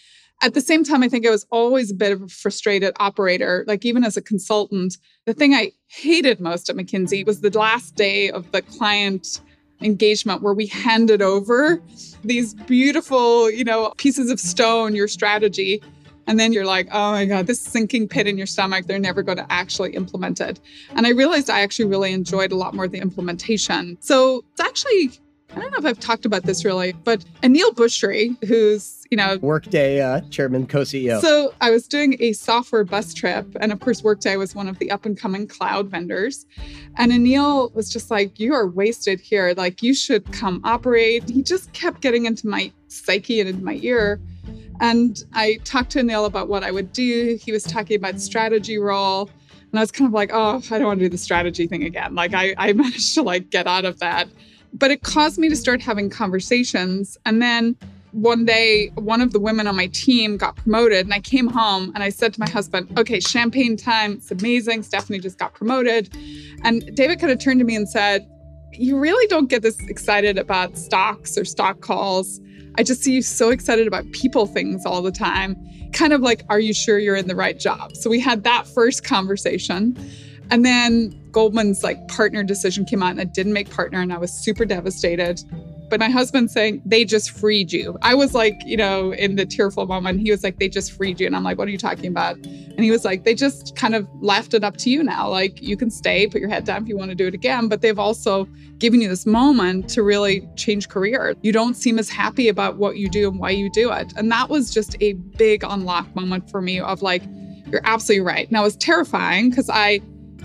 At 0.42 0.54
the 0.54 0.62
same 0.62 0.82
time, 0.82 1.02
I 1.02 1.10
think 1.10 1.26
I 1.26 1.30
was 1.30 1.46
always 1.50 1.90
a 1.90 1.94
bit 1.94 2.12
of 2.12 2.22
a 2.22 2.28
frustrated 2.28 2.94
operator. 3.00 3.64
Like, 3.68 3.84
even 3.84 4.02
as 4.02 4.16
a 4.16 4.22
consultant, 4.22 4.96
the 5.26 5.34
thing 5.34 5.52
I 5.52 5.72
hated 5.88 6.40
most 6.40 6.70
at 6.70 6.76
McKinsey 6.76 7.26
was 7.26 7.42
the 7.42 7.56
last 7.56 7.96
day 7.96 8.30
of 8.30 8.50
the 8.52 8.62
client 8.62 9.42
engagement 9.82 10.40
where 10.40 10.54
we 10.54 10.66
handed 10.66 11.20
over 11.20 11.82
these 12.22 12.54
beautiful, 12.54 13.50
you 13.50 13.64
know, 13.64 13.92
pieces 13.98 14.30
of 14.30 14.40
stone, 14.40 14.94
your 14.94 15.08
strategy, 15.08 15.82
and 16.26 16.38
then 16.38 16.52
you're 16.52 16.64
like, 16.64 16.88
oh 16.92 17.12
my 17.12 17.26
God, 17.26 17.46
this 17.46 17.60
sinking 17.60 18.08
pit 18.08 18.26
in 18.26 18.38
your 18.38 18.46
stomach, 18.46 18.86
they're 18.86 18.98
never 18.98 19.22
going 19.22 19.38
to 19.38 19.46
actually 19.52 19.94
implement 19.94 20.40
it. 20.40 20.60
And 20.90 21.06
I 21.06 21.10
realized 21.10 21.50
I 21.50 21.60
actually 21.60 21.86
really 21.86 22.12
enjoyed 22.12 22.52
a 22.52 22.56
lot 22.56 22.74
more 22.74 22.88
the 22.88 22.98
implementation. 22.98 23.98
So 24.00 24.44
it's 24.52 24.60
actually, 24.60 25.12
I 25.54 25.60
don't 25.60 25.70
know 25.70 25.78
if 25.78 25.84
I've 25.84 26.00
talked 26.00 26.24
about 26.24 26.44
this 26.44 26.64
really, 26.64 26.92
but 26.92 27.24
Aneel 27.42 27.74
Bhusri, 27.74 28.42
who's, 28.44 29.04
you 29.10 29.16
know, 29.16 29.38
Workday 29.42 30.00
uh, 30.00 30.22
chairman, 30.30 30.66
co 30.66 30.80
CEO. 30.80 31.20
So 31.20 31.54
I 31.60 31.70
was 31.70 31.86
doing 31.86 32.16
a 32.20 32.32
software 32.32 32.84
bus 32.84 33.12
trip. 33.14 33.46
And 33.60 33.70
of 33.70 33.80
course, 33.80 34.02
Workday 34.02 34.36
was 34.36 34.54
one 34.54 34.66
of 34.66 34.78
the 34.78 34.90
up 34.90 35.04
and 35.04 35.18
coming 35.18 35.46
cloud 35.46 35.90
vendors. 35.90 36.46
And 36.96 37.12
Anil 37.12 37.72
was 37.74 37.92
just 37.92 38.10
like, 38.10 38.40
you 38.40 38.54
are 38.54 38.66
wasted 38.66 39.20
here. 39.20 39.54
Like, 39.56 39.82
you 39.82 39.94
should 39.94 40.32
come 40.32 40.60
operate. 40.64 41.28
He 41.28 41.42
just 41.42 41.72
kept 41.74 42.00
getting 42.00 42.26
into 42.26 42.48
my 42.48 42.72
psyche 42.88 43.40
and 43.40 43.48
into 43.48 43.64
my 43.64 43.78
ear. 43.82 44.20
And 44.80 45.22
I 45.32 45.58
talked 45.64 45.90
to 45.92 46.02
Neil 46.02 46.24
about 46.24 46.48
what 46.48 46.64
I 46.64 46.70
would 46.70 46.92
do. 46.92 47.38
He 47.40 47.52
was 47.52 47.62
talking 47.62 47.96
about 47.96 48.20
strategy 48.20 48.78
role. 48.78 49.30
And 49.70 49.78
I 49.78 49.82
was 49.82 49.90
kind 49.90 50.06
of 50.06 50.12
like, 50.12 50.30
oh, 50.32 50.62
I 50.70 50.78
don't 50.78 50.86
want 50.86 51.00
to 51.00 51.04
do 51.06 51.08
the 51.08 51.18
strategy 51.18 51.66
thing 51.66 51.84
again. 51.84 52.14
Like 52.14 52.34
I, 52.34 52.54
I 52.58 52.72
managed 52.74 53.14
to 53.14 53.22
like 53.22 53.50
get 53.50 53.66
out 53.66 53.84
of 53.84 53.98
that. 54.00 54.28
But 54.72 54.90
it 54.90 55.02
caused 55.02 55.38
me 55.38 55.48
to 55.48 55.56
start 55.56 55.80
having 55.80 56.10
conversations. 56.10 57.16
And 57.24 57.40
then 57.40 57.76
one 58.14 58.44
day, 58.44 58.92
one 58.94 59.20
of 59.20 59.32
the 59.32 59.40
women 59.40 59.66
on 59.66 59.76
my 59.76 59.88
team 59.88 60.36
got 60.36 60.54
promoted, 60.54 61.04
and 61.04 61.12
I 61.12 61.18
came 61.18 61.48
home 61.48 61.90
and 61.94 62.04
I 62.04 62.08
said 62.08 62.32
to 62.34 62.40
my 62.40 62.48
husband, 62.48 62.96
Okay, 62.96 63.18
champagne 63.18 63.76
time. 63.76 64.12
It's 64.12 64.30
amazing. 64.30 64.84
Stephanie 64.84 65.18
just 65.18 65.38
got 65.38 65.54
promoted. 65.54 66.16
And 66.62 66.94
David 66.94 67.18
kind 67.18 67.32
of 67.32 67.40
turned 67.40 67.58
to 67.58 67.64
me 67.64 67.74
and 67.74 67.88
said, 67.88 68.28
You 68.72 68.98
really 68.98 69.26
don't 69.26 69.48
get 69.48 69.62
this 69.62 69.78
excited 69.88 70.38
about 70.38 70.78
stocks 70.78 71.36
or 71.36 71.44
stock 71.44 71.80
calls. 71.80 72.40
I 72.76 72.82
just 72.82 73.02
see 73.02 73.12
you 73.12 73.22
so 73.22 73.50
excited 73.50 73.86
about 73.86 74.10
people 74.12 74.46
things 74.46 74.84
all 74.84 75.02
the 75.02 75.12
time. 75.12 75.56
Kind 75.92 76.12
of 76.12 76.20
like, 76.20 76.42
are 76.48 76.58
you 76.58 76.74
sure 76.74 76.98
you're 76.98 77.16
in 77.16 77.28
the 77.28 77.36
right 77.36 77.58
job? 77.58 77.94
So 77.96 78.10
we 78.10 78.18
had 78.20 78.42
that 78.44 78.66
first 78.66 79.04
conversation. 79.04 79.96
And 80.50 80.64
then 80.64 81.10
Goldman's 81.30 81.82
like 81.82 82.06
partner 82.08 82.42
decision 82.42 82.84
came 82.84 83.02
out 83.02 83.12
and 83.12 83.20
I 83.20 83.24
didn't 83.24 83.52
make 83.52 83.70
partner 83.70 84.00
and 84.00 84.12
I 84.12 84.18
was 84.18 84.32
super 84.32 84.64
devastated. 84.64 85.40
But 85.94 86.00
my 86.00 86.10
husband 86.10 86.50
saying, 86.50 86.82
they 86.84 87.04
just 87.04 87.30
freed 87.30 87.72
you. 87.72 87.96
I 88.02 88.16
was 88.16 88.34
like, 88.34 88.60
you 88.64 88.76
know, 88.76 89.12
in 89.12 89.36
the 89.36 89.46
tearful 89.46 89.86
moment, 89.86 90.18
he 90.18 90.32
was 90.32 90.42
like, 90.42 90.58
they 90.58 90.68
just 90.68 90.90
freed 90.90 91.20
you. 91.20 91.26
And 91.28 91.36
I'm 91.36 91.44
like, 91.44 91.56
what 91.56 91.68
are 91.68 91.70
you 91.70 91.78
talking 91.78 92.06
about? 92.06 92.34
And 92.34 92.80
he 92.80 92.90
was 92.90 93.04
like, 93.04 93.22
they 93.22 93.32
just 93.32 93.76
kind 93.76 93.94
of 93.94 94.08
left 94.20 94.54
it 94.54 94.64
up 94.64 94.76
to 94.78 94.90
you 94.90 95.04
now. 95.04 95.28
Like, 95.28 95.62
you 95.62 95.76
can 95.76 95.92
stay, 95.92 96.26
put 96.26 96.40
your 96.40 96.50
head 96.50 96.64
down 96.64 96.82
if 96.82 96.88
you 96.88 96.96
want 96.96 97.12
to 97.12 97.14
do 97.14 97.28
it 97.28 97.34
again. 97.34 97.68
But 97.68 97.80
they've 97.80 97.96
also 97.96 98.48
given 98.78 99.00
you 99.00 99.08
this 99.08 99.24
moment 99.24 99.88
to 99.90 100.02
really 100.02 100.48
change 100.56 100.88
career. 100.88 101.36
You 101.42 101.52
don't 101.52 101.74
seem 101.74 102.00
as 102.00 102.08
happy 102.08 102.48
about 102.48 102.76
what 102.76 102.96
you 102.96 103.08
do 103.08 103.28
and 103.28 103.38
why 103.38 103.50
you 103.50 103.70
do 103.70 103.92
it. 103.92 104.12
And 104.16 104.32
that 104.32 104.48
was 104.48 104.74
just 104.74 104.96
a 105.00 105.12
big 105.12 105.62
unlock 105.62 106.12
moment 106.16 106.50
for 106.50 106.60
me 106.60 106.80
of 106.80 107.02
like, 107.02 107.22
you're 107.66 107.82
absolutely 107.84 108.26
right. 108.26 108.50
Now, 108.50 108.62
it 108.62 108.64
was 108.64 108.76
terrifying 108.78 109.50
because 109.50 109.70
I 109.70 110.00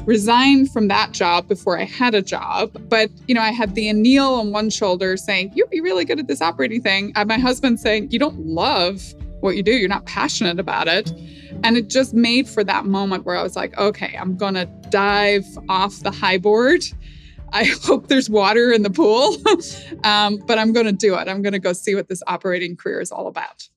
resigned 0.10 0.72
from 0.72 0.88
that 0.88 1.12
job 1.12 1.48
before 1.48 1.78
I 1.78 1.84
had 1.84 2.16
a 2.16 2.22
job. 2.22 2.76
But, 2.90 3.12
you 3.28 3.36
know, 3.36 3.42
I 3.42 3.52
had 3.52 3.76
the 3.76 3.90
Aneel 3.90 4.40
on 4.40 4.52
one 4.52 4.72
shoulder 4.72 5.16
saying, 5.16 5.52
You'd 5.54 5.70
be 5.70 5.82
really 5.82 6.04
good 6.04 6.20
at 6.20 6.28
this 6.28 6.42
operating 6.42 6.82
thing. 6.82 7.14
And 7.16 7.30
my 7.30 7.38
husband 7.38 7.80
saying, 7.80 8.10
You 8.12 8.18
don't 8.18 8.40
love 8.40 9.14
what 9.42 9.56
you 9.56 9.62
do, 9.62 9.72
you're 9.72 9.88
not 9.88 10.08
passionate 10.08 10.60
about 10.60 10.88
it. 10.88 11.12
And 11.64 11.78
it 11.78 11.90
just 11.90 12.16
made 12.16 12.50
for 12.50 12.64
that 12.64 12.86
moment 12.86 13.26
where 13.26 13.38
I 13.38 13.44
was 13.44 13.56
like, 13.56 13.78
Okay, 13.78 14.18
I'm 14.20 14.36
going 14.36 14.56
to 14.56 14.66
dive 14.90 15.46
off 15.70 16.00
the 16.00 16.12
high 16.12 16.40
board. 16.40 16.84
I 17.54 17.64
hope 17.84 18.08
there's 18.08 18.32
water 18.32 18.72
in 18.72 18.82
the 18.82 18.90
pool, 18.90 19.38
um, 20.04 20.38
but 20.48 20.58
I'm 20.58 20.74
going 20.74 20.88
to 20.88 20.92
do 20.92 21.16
it. 21.16 21.28
I'm 21.28 21.44
going 21.44 21.54
to 21.54 21.60
go 21.60 21.72
see 21.72 21.94
what 21.94 22.08
this 22.08 22.24
operating 22.26 22.76
career 22.76 23.00
is 23.00 23.12
all 23.12 23.28
about. 23.28 23.70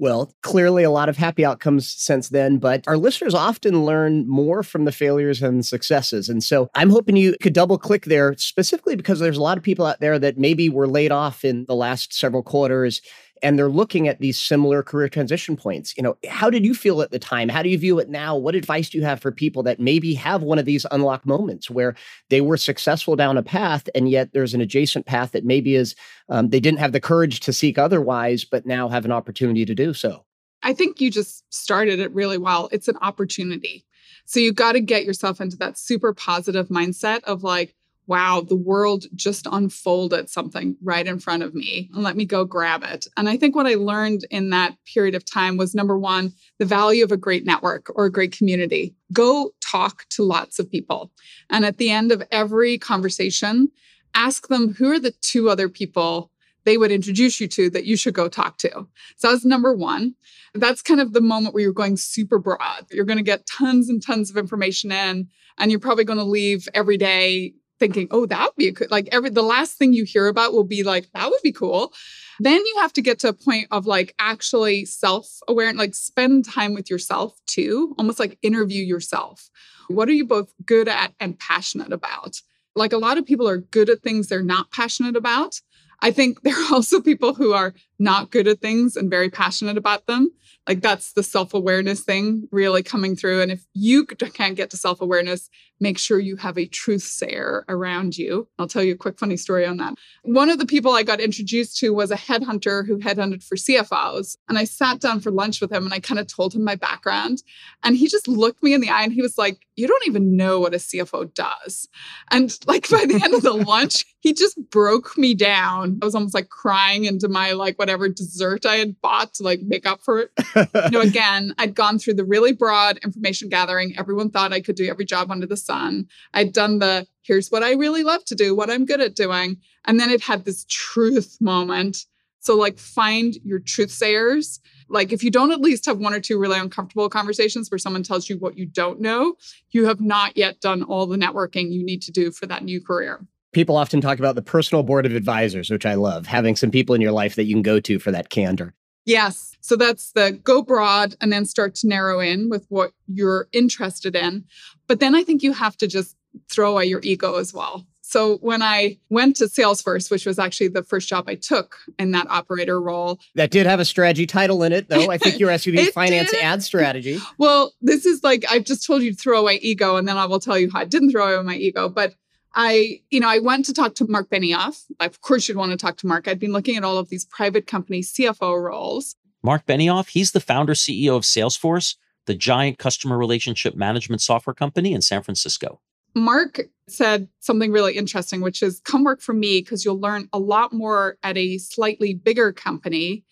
Well, 0.00 0.32
clearly 0.42 0.84
a 0.84 0.90
lot 0.90 1.08
of 1.08 1.16
happy 1.16 1.44
outcomes 1.44 1.88
since 1.88 2.28
then, 2.28 2.58
but 2.58 2.84
our 2.86 2.96
listeners 2.96 3.34
often 3.34 3.84
learn 3.84 4.28
more 4.28 4.62
from 4.62 4.84
the 4.84 4.92
failures 4.92 5.42
and 5.42 5.66
successes. 5.66 6.28
And 6.28 6.42
so 6.42 6.70
I'm 6.76 6.90
hoping 6.90 7.16
you 7.16 7.34
could 7.42 7.52
double 7.52 7.78
click 7.78 8.04
there 8.04 8.34
specifically 8.36 8.94
because 8.94 9.18
there's 9.18 9.36
a 9.36 9.42
lot 9.42 9.58
of 9.58 9.64
people 9.64 9.86
out 9.86 9.98
there 9.98 10.16
that 10.20 10.38
maybe 10.38 10.68
were 10.68 10.86
laid 10.86 11.10
off 11.10 11.44
in 11.44 11.64
the 11.66 11.74
last 11.74 12.14
several 12.14 12.44
quarters 12.44 13.02
and 13.42 13.58
they're 13.58 13.68
looking 13.68 14.08
at 14.08 14.20
these 14.20 14.38
similar 14.38 14.82
career 14.82 15.08
transition 15.08 15.56
points. 15.56 15.96
You 15.96 16.02
know, 16.02 16.16
how 16.28 16.50
did 16.50 16.64
you 16.64 16.74
feel 16.74 17.02
at 17.02 17.10
the 17.10 17.18
time? 17.18 17.48
How 17.48 17.62
do 17.62 17.68
you 17.68 17.78
view 17.78 17.98
it 17.98 18.08
now? 18.08 18.36
What 18.36 18.54
advice 18.54 18.90
do 18.90 18.98
you 18.98 19.04
have 19.04 19.20
for 19.20 19.32
people 19.32 19.62
that 19.64 19.80
maybe 19.80 20.14
have 20.14 20.42
one 20.42 20.58
of 20.58 20.64
these 20.64 20.86
unlock 20.90 21.26
moments 21.26 21.70
where 21.70 21.94
they 22.30 22.40
were 22.40 22.56
successful 22.56 23.16
down 23.16 23.36
a 23.36 23.42
path 23.42 23.88
and 23.94 24.08
yet 24.08 24.32
there's 24.32 24.54
an 24.54 24.60
adjacent 24.60 25.06
path 25.06 25.32
that 25.32 25.44
maybe 25.44 25.74
is 25.74 25.94
um, 26.28 26.50
they 26.50 26.60
didn't 26.60 26.80
have 26.80 26.92
the 26.92 27.00
courage 27.00 27.40
to 27.40 27.52
seek 27.52 27.78
otherwise, 27.78 28.44
but 28.44 28.66
now 28.66 28.88
have 28.88 29.04
an 29.04 29.12
opportunity 29.12 29.64
to 29.64 29.74
do 29.74 29.94
so? 29.94 30.24
I 30.62 30.72
think 30.72 31.00
you 31.00 31.10
just 31.10 31.44
started 31.52 32.00
it 32.00 32.12
really 32.12 32.38
well. 32.38 32.68
It's 32.72 32.88
an 32.88 32.96
opportunity. 33.00 33.84
So 34.24 34.40
you 34.40 34.52
got 34.52 34.72
to 34.72 34.80
get 34.80 35.04
yourself 35.04 35.40
into 35.40 35.56
that 35.58 35.78
super 35.78 36.12
positive 36.12 36.68
mindset 36.68 37.22
of 37.24 37.42
like, 37.42 37.74
wow, 38.08 38.40
the 38.40 38.56
world 38.56 39.04
just 39.14 39.46
unfolded 39.52 40.30
something 40.30 40.76
right 40.82 41.06
in 41.06 41.18
front 41.18 41.42
of 41.42 41.54
me 41.54 41.90
and 41.92 42.02
let 42.02 42.16
me 42.16 42.24
go 42.24 42.44
grab 42.44 42.82
it. 42.82 43.06
And 43.18 43.28
I 43.28 43.36
think 43.36 43.54
what 43.54 43.66
I 43.66 43.74
learned 43.74 44.26
in 44.30 44.48
that 44.50 44.74
period 44.92 45.14
of 45.14 45.30
time 45.30 45.58
was 45.58 45.74
number 45.74 45.98
one, 45.98 46.32
the 46.58 46.64
value 46.64 47.04
of 47.04 47.12
a 47.12 47.18
great 47.18 47.44
network 47.44 47.92
or 47.94 48.06
a 48.06 48.12
great 48.12 48.36
community. 48.36 48.94
Go 49.12 49.52
talk 49.60 50.06
to 50.10 50.22
lots 50.22 50.58
of 50.58 50.70
people. 50.70 51.12
And 51.50 51.66
at 51.66 51.76
the 51.76 51.90
end 51.90 52.10
of 52.10 52.22
every 52.32 52.78
conversation, 52.78 53.70
ask 54.14 54.48
them 54.48 54.72
who 54.72 54.90
are 54.90 54.98
the 54.98 55.14
two 55.20 55.50
other 55.50 55.68
people 55.68 56.32
they 56.64 56.78
would 56.78 56.90
introduce 56.90 57.40
you 57.40 57.48
to 57.48 57.70
that 57.70 57.84
you 57.84 57.96
should 57.96 58.14
go 58.14 58.28
talk 58.28 58.58
to. 58.58 58.86
So 59.16 59.30
that's 59.30 59.44
number 59.44 59.74
one. 59.74 60.14
That's 60.54 60.82
kind 60.82 61.00
of 61.00 61.12
the 61.12 61.20
moment 61.20 61.54
where 61.54 61.62
you're 61.62 61.72
going 61.72 61.96
super 61.98 62.38
broad. 62.38 62.86
You're 62.90 63.04
going 63.04 63.18
to 63.18 63.22
get 63.22 63.46
tons 63.46 63.88
and 63.88 64.02
tons 64.02 64.28
of 64.30 64.36
information 64.36 64.90
in, 64.90 65.28
and 65.58 65.70
you're 65.70 65.80
probably 65.80 66.04
going 66.04 66.18
to 66.18 66.24
leave 66.24 66.68
every 66.74 66.96
day 66.96 67.54
thinking, 67.78 68.08
oh, 68.10 68.26
that 68.26 68.44
would 68.44 68.56
be 68.56 68.68
a 68.68 68.88
like 68.90 69.08
every, 69.12 69.30
the 69.30 69.42
last 69.42 69.78
thing 69.78 69.92
you 69.92 70.04
hear 70.04 70.26
about 70.26 70.52
will 70.52 70.64
be 70.64 70.82
like, 70.82 71.08
that 71.14 71.30
would 71.30 71.40
be 71.42 71.52
cool. 71.52 71.92
Then 72.40 72.64
you 72.64 72.76
have 72.80 72.92
to 72.94 73.02
get 73.02 73.18
to 73.20 73.28
a 73.28 73.32
point 73.32 73.68
of 73.70 73.86
like 73.86 74.14
actually 74.18 74.84
self 74.84 75.26
aware 75.48 75.68
and 75.68 75.78
like 75.78 75.94
spend 75.94 76.44
time 76.44 76.74
with 76.74 76.90
yourself 76.90 77.38
too, 77.46 77.94
almost 77.98 78.18
like 78.18 78.38
interview 78.42 78.84
yourself. 78.84 79.48
What 79.88 80.08
are 80.08 80.12
you 80.12 80.26
both 80.26 80.52
good 80.64 80.88
at 80.88 81.14
and 81.20 81.38
passionate 81.38 81.92
about? 81.92 82.40
Like 82.74 82.92
a 82.92 82.98
lot 82.98 83.18
of 83.18 83.26
people 83.26 83.48
are 83.48 83.58
good 83.58 83.90
at 83.90 84.02
things 84.02 84.28
they're 84.28 84.42
not 84.42 84.70
passionate 84.70 85.16
about. 85.16 85.60
I 86.00 86.10
think 86.10 86.40
there 86.42 86.54
are 86.54 86.74
also 86.74 87.00
people 87.00 87.34
who 87.34 87.52
are 87.52 87.74
not 87.98 88.30
good 88.30 88.46
at 88.48 88.60
things 88.60 88.96
and 88.96 89.10
very 89.10 89.30
passionate 89.30 89.76
about 89.76 90.06
them. 90.06 90.30
Like 90.68 90.82
that's 90.82 91.14
the 91.14 91.22
self 91.22 91.54
awareness 91.54 92.02
thing 92.02 92.46
really 92.52 92.82
coming 92.82 93.16
through. 93.16 93.40
And 93.40 93.50
if 93.50 93.64
you 93.72 94.04
can't 94.04 94.54
get 94.54 94.68
to 94.70 94.76
self 94.76 95.00
awareness, 95.00 95.48
make 95.80 95.98
sure 95.98 96.18
you 96.18 96.36
have 96.36 96.58
a 96.58 96.66
truth 96.66 97.02
sayer 97.02 97.64
around 97.68 98.18
you. 98.18 98.48
I'll 98.58 98.68
tell 98.68 98.82
you 98.82 98.94
a 98.94 98.98
quick 98.98 99.18
funny 99.18 99.36
story 99.36 99.64
on 99.64 99.76
that. 99.78 99.94
One 100.22 100.50
of 100.50 100.58
the 100.58 100.66
people 100.66 100.92
I 100.92 101.02
got 101.02 101.20
introduced 101.20 101.78
to 101.78 101.94
was 101.94 102.10
a 102.10 102.16
headhunter 102.16 102.86
who 102.86 102.98
headhunted 102.98 103.44
for 103.44 103.56
CFOs. 103.56 104.36
And 104.48 104.58
I 104.58 104.64
sat 104.64 105.00
down 105.00 105.20
for 105.20 105.30
lunch 105.30 105.60
with 105.60 105.72
him 105.72 105.84
and 105.84 105.94
I 105.94 106.00
kind 106.00 106.18
of 106.18 106.26
told 106.26 106.54
him 106.54 106.64
my 106.64 106.74
background. 106.74 107.42
And 107.82 107.96
he 107.96 108.08
just 108.08 108.28
looked 108.28 108.62
me 108.62 108.74
in 108.74 108.80
the 108.80 108.90
eye 108.90 109.04
and 109.04 109.12
he 109.12 109.22
was 109.22 109.38
like, 109.38 109.66
You 109.76 109.86
don't 109.86 110.06
even 110.06 110.36
know 110.36 110.60
what 110.60 110.74
a 110.74 110.78
CFO 110.78 111.32
does. 111.32 111.88
And 112.30 112.56
like 112.66 112.88
by 112.90 113.06
the 113.06 113.20
end 113.22 113.34
of 113.34 113.42
the 113.42 113.52
lunch, 113.52 114.04
he 114.20 114.32
just 114.32 114.58
broke 114.70 115.16
me 115.16 115.34
down. 115.34 115.98
I 116.02 116.04
was 116.04 116.14
almost 116.14 116.34
like 116.34 116.48
crying 116.48 117.04
into 117.04 117.28
my 117.28 117.52
like 117.52 117.78
whatever 117.78 118.08
dessert 118.08 118.66
I 118.66 118.76
had 118.76 119.00
bought 119.00 119.34
to 119.34 119.44
like 119.44 119.60
make 119.62 119.86
up 119.86 120.00
for 120.02 120.20
it. 120.20 120.32
you 120.84 120.90
know, 120.90 121.00
again, 121.00 121.54
I'd 121.58 121.74
gone 121.74 121.98
through 121.98 122.14
the 122.14 122.24
really 122.24 122.52
broad 122.52 122.98
information 122.98 123.48
gathering. 123.48 123.94
Everyone 123.98 124.30
thought 124.30 124.52
I 124.52 124.60
could 124.60 124.76
do 124.76 124.88
every 124.88 125.04
job 125.04 125.30
under 125.30 125.46
the 125.46 125.56
sun. 125.56 126.06
I'd 126.34 126.52
done 126.52 126.78
the 126.78 127.06
here's 127.22 127.50
what 127.50 127.62
I 127.62 127.72
really 127.74 128.02
love 128.02 128.24
to 128.26 128.34
do, 128.34 128.54
what 128.54 128.70
I'm 128.70 128.86
good 128.86 129.00
at 129.00 129.14
doing. 129.14 129.58
And 129.86 130.00
then 130.00 130.10
it 130.10 130.22
had 130.22 130.44
this 130.44 130.64
truth 130.68 131.36
moment. 131.40 132.06
So, 132.40 132.56
like, 132.56 132.78
find 132.78 133.34
your 133.44 133.58
truth 133.58 133.90
sayers. 133.90 134.60
Like, 134.88 135.12
if 135.12 135.22
you 135.22 135.30
don't 135.30 135.52
at 135.52 135.60
least 135.60 135.86
have 135.86 135.98
one 135.98 136.14
or 136.14 136.20
two 136.20 136.38
really 136.38 136.58
uncomfortable 136.58 137.08
conversations 137.10 137.70
where 137.70 137.78
someone 137.78 138.02
tells 138.02 138.28
you 138.28 138.38
what 138.38 138.56
you 138.56 138.64
don't 138.64 139.00
know, 139.00 139.34
you 139.70 139.86
have 139.86 140.00
not 140.00 140.36
yet 140.36 140.60
done 140.60 140.82
all 140.82 141.06
the 141.06 141.16
networking 141.16 141.70
you 141.70 141.84
need 141.84 142.00
to 142.02 142.12
do 142.12 142.30
for 142.30 142.46
that 142.46 142.64
new 142.64 142.80
career. 142.80 143.26
People 143.52 143.76
often 143.76 144.00
talk 144.00 144.18
about 144.18 144.34
the 144.34 144.42
personal 144.42 144.82
board 144.82 145.04
of 145.04 145.14
advisors, 145.14 145.70
which 145.70 145.86
I 145.86 145.94
love, 145.94 146.26
having 146.26 146.54
some 146.54 146.70
people 146.70 146.94
in 146.94 147.00
your 147.00 147.12
life 147.12 147.34
that 147.36 147.44
you 147.44 147.54
can 147.54 147.62
go 147.62 147.80
to 147.80 147.98
for 147.98 148.12
that 148.12 148.30
candor. 148.30 148.74
Yes. 149.08 149.56
So 149.62 149.74
that's 149.74 150.12
the 150.12 150.38
go 150.44 150.62
broad 150.62 151.16
and 151.20 151.32
then 151.32 151.46
start 151.46 151.74
to 151.76 151.88
narrow 151.88 152.20
in 152.20 152.50
with 152.50 152.66
what 152.68 152.92
you're 153.06 153.48
interested 153.52 154.14
in. 154.14 154.44
But 154.86 155.00
then 155.00 155.14
I 155.14 155.24
think 155.24 155.42
you 155.42 155.52
have 155.54 155.76
to 155.78 155.86
just 155.86 156.14
throw 156.50 156.72
away 156.72 156.84
your 156.84 157.00
ego 157.02 157.36
as 157.36 157.54
well. 157.54 157.86
So 158.02 158.36
when 158.38 158.62
I 158.62 158.98
went 159.10 159.36
to 159.36 159.44
Salesforce, 159.44 160.10
which 160.10 160.24
was 160.24 160.38
actually 160.38 160.68
the 160.68 160.82
first 160.82 161.08
job 161.08 161.24
I 161.26 161.34
took 161.34 161.76
in 161.98 162.12
that 162.12 162.26
operator 162.30 162.80
role, 162.80 163.18
that 163.34 163.50
did 163.50 163.66
have 163.66 163.80
a 163.80 163.84
strategy 163.84 164.26
title 164.26 164.62
in 164.62 164.72
it, 164.72 164.88
though. 164.88 165.10
I 165.10 165.18
think 165.18 165.38
your 165.38 165.50
SVP 165.50 165.88
finance 165.92 166.30
did. 166.30 166.42
ad 166.42 166.62
strategy. 166.62 167.18
Well, 167.36 167.74
this 167.82 168.06
is 168.06 168.22
like 168.24 168.44
I've 168.50 168.64
just 168.64 168.86
told 168.86 169.02
you 169.02 169.10
to 169.10 169.16
throw 169.16 169.40
away 169.40 169.56
ego, 169.56 169.96
and 169.96 170.08
then 170.08 170.16
I 170.16 170.24
will 170.24 170.40
tell 170.40 170.58
you 170.58 170.70
how 170.70 170.80
I 170.80 170.84
didn't 170.86 171.10
throw 171.10 171.34
away 171.34 171.42
my 171.44 171.56
ego. 171.56 171.90
But 171.90 172.14
I, 172.60 173.02
you 173.10 173.20
know, 173.20 173.28
I 173.28 173.38
went 173.38 173.66
to 173.66 173.72
talk 173.72 173.94
to 173.94 174.06
Mark 174.08 174.28
Benioff. 174.30 174.82
Of 174.98 175.20
course, 175.20 175.46
you'd 175.46 175.56
want 175.56 175.70
to 175.70 175.76
talk 175.76 175.96
to 175.98 176.08
Mark. 176.08 176.26
I'd 176.26 176.40
been 176.40 176.52
looking 176.52 176.76
at 176.76 176.82
all 176.82 176.98
of 176.98 177.08
these 177.08 177.24
private 177.24 177.68
company 177.68 178.00
CFO 178.00 178.60
roles. 178.60 179.14
Mark 179.44 179.64
Benioff, 179.64 180.08
he's 180.08 180.32
the 180.32 180.40
founder 180.40 180.74
CEO 180.74 181.16
of 181.16 181.22
Salesforce, 181.22 181.94
the 182.26 182.34
giant 182.34 182.78
customer 182.78 183.16
relationship 183.16 183.76
management 183.76 184.20
software 184.22 184.54
company 184.54 184.92
in 184.92 185.02
San 185.02 185.22
Francisco. 185.22 185.80
Mark 186.16 186.62
said 186.88 187.28
something 187.38 187.70
really 187.70 187.96
interesting, 187.96 188.40
which 188.40 188.60
is 188.60 188.80
come 188.80 189.04
work 189.04 189.20
for 189.20 189.34
me 189.34 189.60
because 189.60 189.84
you'll 189.84 190.00
learn 190.00 190.28
a 190.32 190.40
lot 190.40 190.72
more 190.72 191.16
at 191.22 191.36
a 191.36 191.58
slightly 191.58 192.12
bigger 192.12 192.52
company 192.52 193.24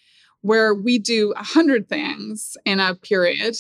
where 0.43 0.73
we 0.73 1.01
do 1.01 1.33
a 1.33 1.43
hundred 1.43 1.89
things 1.89 2.57
in 2.65 2.79
a 2.79 2.95
period 2.95 3.57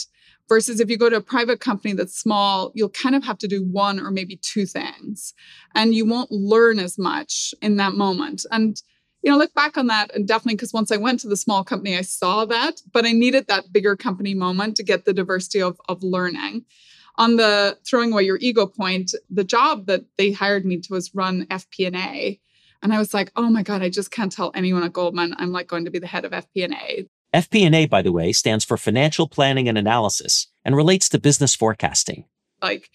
Versus 0.48 0.78
if 0.78 0.88
you 0.88 0.96
go 0.96 1.10
to 1.10 1.16
a 1.16 1.20
private 1.20 1.58
company 1.58 1.92
that's 1.92 2.16
small, 2.16 2.70
you'll 2.74 2.88
kind 2.88 3.16
of 3.16 3.24
have 3.24 3.38
to 3.38 3.48
do 3.48 3.64
one 3.64 3.98
or 3.98 4.10
maybe 4.10 4.36
two 4.36 4.64
things. 4.64 5.34
And 5.74 5.94
you 5.94 6.06
won't 6.06 6.30
learn 6.30 6.78
as 6.78 6.98
much 6.98 7.52
in 7.60 7.76
that 7.76 7.94
moment. 7.94 8.46
And, 8.52 8.80
you 9.22 9.30
know, 9.30 9.38
look 9.38 9.52
back 9.54 9.76
on 9.76 9.88
that 9.88 10.14
and 10.14 10.28
definitely 10.28 10.54
because 10.54 10.72
once 10.72 10.92
I 10.92 10.98
went 10.98 11.18
to 11.20 11.28
the 11.28 11.36
small 11.36 11.64
company, 11.64 11.96
I 11.96 12.02
saw 12.02 12.44
that, 12.44 12.80
but 12.92 13.04
I 13.04 13.10
needed 13.10 13.48
that 13.48 13.72
bigger 13.72 13.96
company 13.96 14.34
moment 14.34 14.76
to 14.76 14.84
get 14.84 15.04
the 15.04 15.12
diversity 15.12 15.60
of, 15.60 15.80
of 15.88 16.04
learning. 16.04 16.64
On 17.18 17.36
the 17.36 17.78
throwing 17.84 18.12
away 18.12 18.24
your 18.24 18.38
ego 18.40 18.66
point, 18.66 19.14
the 19.30 19.44
job 19.44 19.86
that 19.86 20.04
they 20.16 20.32
hired 20.32 20.64
me 20.64 20.78
to 20.80 20.92
was 20.92 21.14
run 21.14 21.46
FP&A. 21.46 22.40
And 22.82 22.92
I 22.92 22.98
was 22.98 23.14
like, 23.14 23.32
oh 23.36 23.48
my 23.48 23.62
God, 23.62 23.82
I 23.82 23.88
just 23.88 24.10
can't 24.10 24.30
tell 24.30 24.52
anyone 24.54 24.82
at 24.82 24.92
Goldman 24.92 25.34
I'm 25.38 25.50
like 25.50 25.66
going 25.66 25.86
to 25.86 25.90
be 25.90 25.98
the 25.98 26.06
head 26.06 26.24
of 26.24 26.32
FP&A. 26.32 27.08
FP&A, 27.36 27.86
by 27.86 28.00
the 28.00 28.12
way, 28.12 28.32
stands 28.32 28.64
for 28.64 28.76
Financial 28.76 29.28
Planning 29.28 29.68
and 29.68 29.76
Analysis 29.76 30.46
and 30.64 30.74
relates 30.74 31.08
to 31.10 31.18
business 31.18 31.54
forecasting. 31.54 32.24
Like 32.62 32.90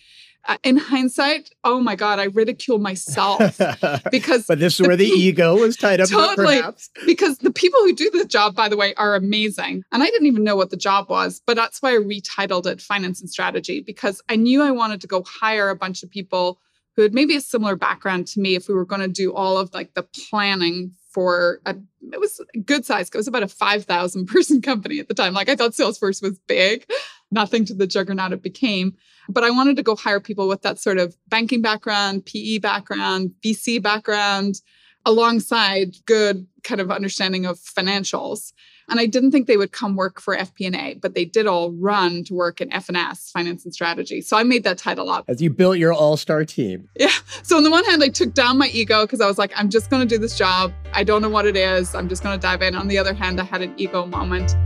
uh, 0.47 0.57
in 0.63 0.77
hindsight, 0.77 1.51
oh 1.63 1.79
my 1.79 1.95
God, 1.95 2.17
I 2.17 2.23
ridicule 2.23 2.79
myself 2.79 3.59
because. 4.11 4.47
but 4.47 4.57
this 4.57 4.79
is 4.79 4.87
where 4.87 4.95
the, 4.95 5.05
the 5.05 5.11
ego 5.11 5.55
was 5.55 5.77
tied 5.77 6.01
up. 6.01 6.09
Totally. 6.09 6.57
Perhaps. 6.57 6.89
Because 7.05 7.37
the 7.37 7.51
people 7.51 7.79
who 7.81 7.93
do 7.93 8.09
the 8.09 8.25
job, 8.25 8.55
by 8.55 8.67
the 8.67 8.77
way, 8.77 8.95
are 8.95 9.15
amazing. 9.15 9.83
And 9.91 10.01
I 10.01 10.07
didn't 10.07 10.25
even 10.25 10.43
know 10.43 10.55
what 10.55 10.71
the 10.71 10.77
job 10.77 11.09
was, 11.09 11.41
but 11.45 11.55
that's 11.55 11.81
why 11.81 11.91
I 11.91 11.99
retitled 11.99 12.65
it 12.65 12.81
Finance 12.81 13.21
and 13.21 13.29
Strategy 13.29 13.81
because 13.81 14.21
I 14.29 14.35
knew 14.35 14.63
I 14.63 14.71
wanted 14.71 15.01
to 15.01 15.07
go 15.07 15.23
hire 15.23 15.69
a 15.69 15.75
bunch 15.75 16.01
of 16.01 16.09
people 16.09 16.59
who 16.95 17.03
had 17.03 17.13
maybe 17.13 17.35
a 17.35 17.41
similar 17.41 17.75
background 17.75 18.27
to 18.27 18.39
me 18.39 18.55
if 18.55 18.67
we 18.67 18.73
were 18.73 18.85
going 18.85 19.01
to 19.01 19.07
do 19.07 19.33
all 19.33 19.57
of 19.57 19.73
like 19.73 19.93
the 19.93 20.03
planning 20.29 20.93
for 21.11 21.59
a 21.65 21.75
it 22.11 22.19
was 22.19 22.41
a 22.55 22.59
good 22.59 22.85
size. 22.85 23.09
It 23.09 23.15
was 23.15 23.27
about 23.27 23.43
a 23.43 23.47
5,000 23.47 24.25
person 24.25 24.61
company 24.71 24.99
at 24.99 25.07
the 25.07 25.13
time. 25.13 25.33
Like 25.33 25.49
I 25.49 25.55
thought 25.55 25.71
Salesforce 25.71 26.21
was 26.21 26.39
big, 26.47 26.89
nothing 27.31 27.65
to 27.65 27.73
the 27.73 27.87
juggernaut 27.87 28.33
it 28.33 28.41
became. 28.41 28.95
But 29.29 29.43
I 29.43 29.51
wanted 29.51 29.75
to 29.77 29.83
go 29.83 29.95
hire 29.95 30.19
people 30.19 30.47
with 30.47 30.63
that 30.63 30.79
sort 30.79 30.97
of 30.97 31.15
banking 31.27 31.61
background, 31.61 32.25
PE 32.25 32.57
background, 32.57 33.31
VC 33.43 33.81
background, 33.81 34.61
alongside 35.05 35.95
good 36.05 36.47
kind 36.63 36.81
of 36.81 36.91
understanding 36.91 37.45
of 37.45 37.57
financials. 37.57 38.51
And 38.91 38.99
I 38.99 39.05
didn't 39.05 39.31
think 39.31 39.47
they 39.47 39.55
would 39.55 39.71
come 39.71 39.95
work 39.95 40.19
for 40.19 40.35
FP&A, 40.35 40.95
but 40.95 41.15
they 41.15 41.23
did 41.23 41.47
all 41.47 41.71
run 41.71 42.25
to 42.25 42.33
work 42.33 42.59
in 42.59 42.69
FNS, 42.71 43.31
finance 43.31 43.63
and 43.63 43.73
strategy. 43.73 44.19
So 44.19 44.35
I 44.35 44.43
made 44.43 44.65
that 44.65 44.77
title 44.77 45.09
up. 45.09 45.23
As 45.29 45.41
you 45.41 45.49
built 45.49 45.77
your 45.77 45.93
all-star 45.93 46.43
team. 46.43 46.89
Yeah. 46.99 47.09
So 47.41 47.55
on 47.55 47.63
the 47.63 47.71
one 47.71 47.85
hand, 47.85 48.03
I 48.03 48.09
took 48.09 48.33
down 48.33 48.57
my 48.57 48.67
ego 48.67 49.05
because 49.05 49.21
I 49.21 49.27
was 49.27 49.37
like, 49.37 49.53
I'm 49.55 49.69
just 49.69 49.89
going 49.89 50.05
to 50.05 50.15
do 50.15 50.19
this 50.19 50.37
job. 50.37 50.73
I 50.91 51.05
don't 51.05 51.21
know 51.21 51.29
what 51.29 51.45
it 51.45 51.55
is. 51.55 51.95
I'm 51.95 52.09
just 52.09 52.21
going 52.21 52.37
to 52.37 52.41
dive 52.41 52.61
in. 52.61 52.75
On 52.75 52.89
the 52.89 52.97
other 52.97 53.13
hand, 53.13 53.39
I 53.39 53.45
had 53.45 53.61
an 53.61 53.73
ego 53.77 54.05
moment. 54.05 54.57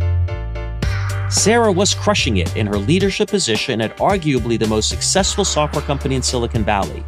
Sarah 1.32 1.72
was 1.72 1.94
crushing 1.94 2.38
it 2.38 2.56
in 2.56 2.66
her 2.66 2.80
leadership 2.80 3.30
position 3.30 3.80
at 3.80 3.96
arguably 3.98 4.58
the 4.58 4.68
most 4.68 4.90
successful 4.90 5.46
software 5.46 5.84
company 5.84 6.16
in 6.16 6.24
Silicon 6.24 6.64
Valley, 6.64 7.04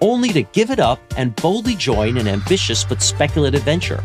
only 0.00 0.28
to 0.28 0.42
give 0.42 0.70
it 0.70 0.78
up 0.78 1.00
and 1.16 1.34
boldly 1.34 1.74
join 1.74 2.18
an 2.18 2.28
ambitious 2.28 2.84
but 2.84 3.02
speculative 3.02 3.64
venture. 3.64 4.04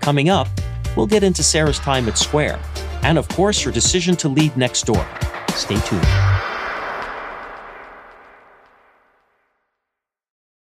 Coming 0.00 0.30
up, 0.30 0.48
We'll 0.96 1.06
get 1.06 1.22
into 1.22 1.42
Sarah's 1.42 1.78
time 1.78 2.08
at 2.08 2.18
Square, 2.18 2.58
and 3.02 3.18
of 3.18 3.28
course, 3.28 3.60
her 3.62 3.70
decision 3.70 4.16
to 4.16 4.28
leave 4.28 4.52
Nextdoor. 4.52 5.06
Stay 5.52 5.78
tuned. 5.86 6.49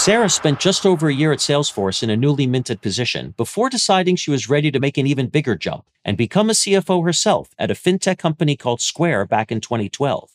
Sarah 0.00 0.30
spent 0.30 0.58
just 0.58 0.86
over 0.86 1.10
a 1.10 1.14
year 1.14 1.30
at 1.30 1.40
Salesforce 1.40 2.02
in 2.02 2.08
a 2.08 2.16
newly 2.16 2.46
minted 2.46 2.80
position 2.80 3.34
before 3.36 3.68
deciding 3.68 4.16
she 4.16 4.30
was 4.30 4.48
ready 4.48 4.70
to 4.70 4.80
make 4.80 4.96
an 4.96 5.06
even 5.06 5.26
bigger 5.26 5.54
jump 5.54 5.84
and 6.06 6.16
become 6.16 6.48
a 6.48 6.54
CFO 6.54 7.04
herself 7.04 7.50
at 7.58 7.70
a 7.70 7.74
fintech 7.74 8.16
company 8.16 8.56
called 8.56 8.80
Square 8.80 9.26
back 9.26 9.52
in 9.52 9.60
2012. 9.60 10.30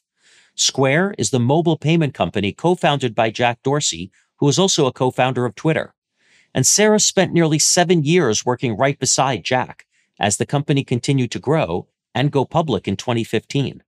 Square 0.53 1.15
is 1.17 1.31
the 1.31 1.39
mobile 1.39 1.77
payment 1.77 2.13
company 2.13 2.51
co 2.51 2.75
founded 2.75 3.15
by 3.15 3.31
Jack 3.31 3.63
Dorsey, 3.63 4.11
who 4.35 4.47
is 4.47 4.59
also 4.59 4.85
a 4.85 4.93
co 4.93 5.09
founder 5.09 5.47
of 5.47 5.55
Twitter. 5.55 5.95
And 6.53 6.67
Sarah 6.67 6.99
spent 6.99 7.33
nearly 7.33 7.57
seven 7.57 8.03
years 8.03 8.45
working 8.45 8.77
right 8.77 8.99
beside 8.99 9.43
Jack 9.43 9.87
as 10.19 10.37
the 10.37 10.45
company 10.45 10.83
continued 10.83 11.31
to 11.31 11.39
grow 11.39 11.87
and 12.13 12.31
go 12.31 12.45
public 12.45 12.87
in 12.87 12.97
2015. 12.97 13.81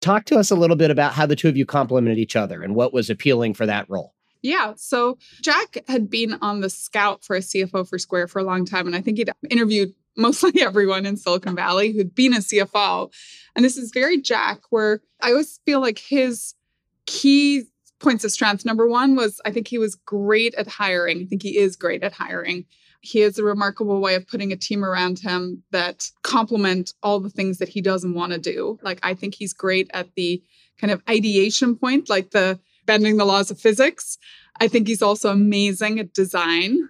Talk 0.00 0.24
to 0.24 0.38
us 0.38 0.50
a 0.50 0.56
little 0.56 0.74
bit 0.74 0.90
about 0.90 1.12
how 1.12 1.26
the 1.26 1.36
two 1.36 1.50
of 1.50 1.56
you 1.58 1.66
complemented 1.66 2.16
each 2.16 2.34
other 2.34 2.62
and 2.62 2.74
what 2.74 2.94
was 2.94 3.10
appealing 3.10 3.52
for 3.52 3.66
that 3.66 3.84
role. 3.90 4.14
Yeah. 4.42 4.74
So 4.76 5.18
Jack 5.42 5.78
had 5.88 6.08
been 6.08 6.34
on 6.40 6.60
the 6.60 6.70
scout 6.70 7.24
for 7.24 7.36
a 7.36 7.40
CFO 7.40 7.88
for 7.88 7.98
Square 7.98 8.28
for 8.28 8.38
a 8.38 8.44
long 8.44 8.64
time. 8.64 8.86
And 8.86 8.94
I 8.94 9.00
think 9.00 9.18
he'd 9.18 9.30
interviewed 9.50 9.94
mostly 10.16 10.60
everyone 10.62 11.06
in 11.06 11.16
Silicon 11.16 11.56
Valley 11.56 11.92
who'd 11.92 12.14
been 12.14 12.34
a 12.34 12.38
CFO. 12.38 13.12
And 13.56 13.64
this 13.64 13.76
is 13.76 13.90
very 13.92 14.20
Jack, 14.20 14.60
where 14.70 15.00
I 15.20 15.30
always 15.30 15.60
feel 15.64 15.80
like 15.80 15.98
his 15.98 16.54
key 17.06 17.64
points 18.00 18.24
of 18.24 18.30
strength 18.30 18.64
number 18.64 18.86
one 18.86 19.16
was 19.16 19.40
I 19.44 19.50
think 19.50 19.66
he 19.68 19.78
was 19.78 19.94
great 19.94 20.54
at 20.54 20.68
hiring. 20.68 21.22
I 21.22 21.24
think 21.24 21.42
he 21.42 21.58
is 21.58 21.76
great 21.76 22.02
at 22.02 22.12
hiring. 22.12 22.66
He 23.00 23.20
has 23.20 23.38
a 23.38 23.44
remarkable 23.44 24.00
way 24.00 24.14
of 24.16 24.26
putting 24.26 24.52
a 24.52 24.56
team 24.56 24.84
around 24.84 25.20
him 25.20 25.62
that 25.70 26.10
complement 26.22 26.94
all 27.02 27.20
the 27.20 27.30
things 27.30 27.58
that 27.58 27.68
he 27.68 27.80
doesn't 27.80 28.14
want 28.14 28.32
to 28.32 28.38
do. 28.38 28.78
Like, 28.82 28.98
I 29.04 29.14
think 29.14 29.36
he's 29.36 29.52
great 29.52 29.88
at 29.94 30.14
the 30.16 30.42
kind 30.80 30.90
of 30.90 31.02
ideation 31.08 31.76
point, 31.76 32.08
like 32.08 32.30
the 32.30 32.58
bending 32.88 33.18
the 33.18 33.26
laws 33.26 33.50
of 33.50 33.60
physics. 33.60 34.16
I 34.60 34.66
think 34.66 34.88
he's 34.88 35.02
also 35.02 35.30
amazing 35.30 36.00
at 36.00 36.14
design, 36.14 36.88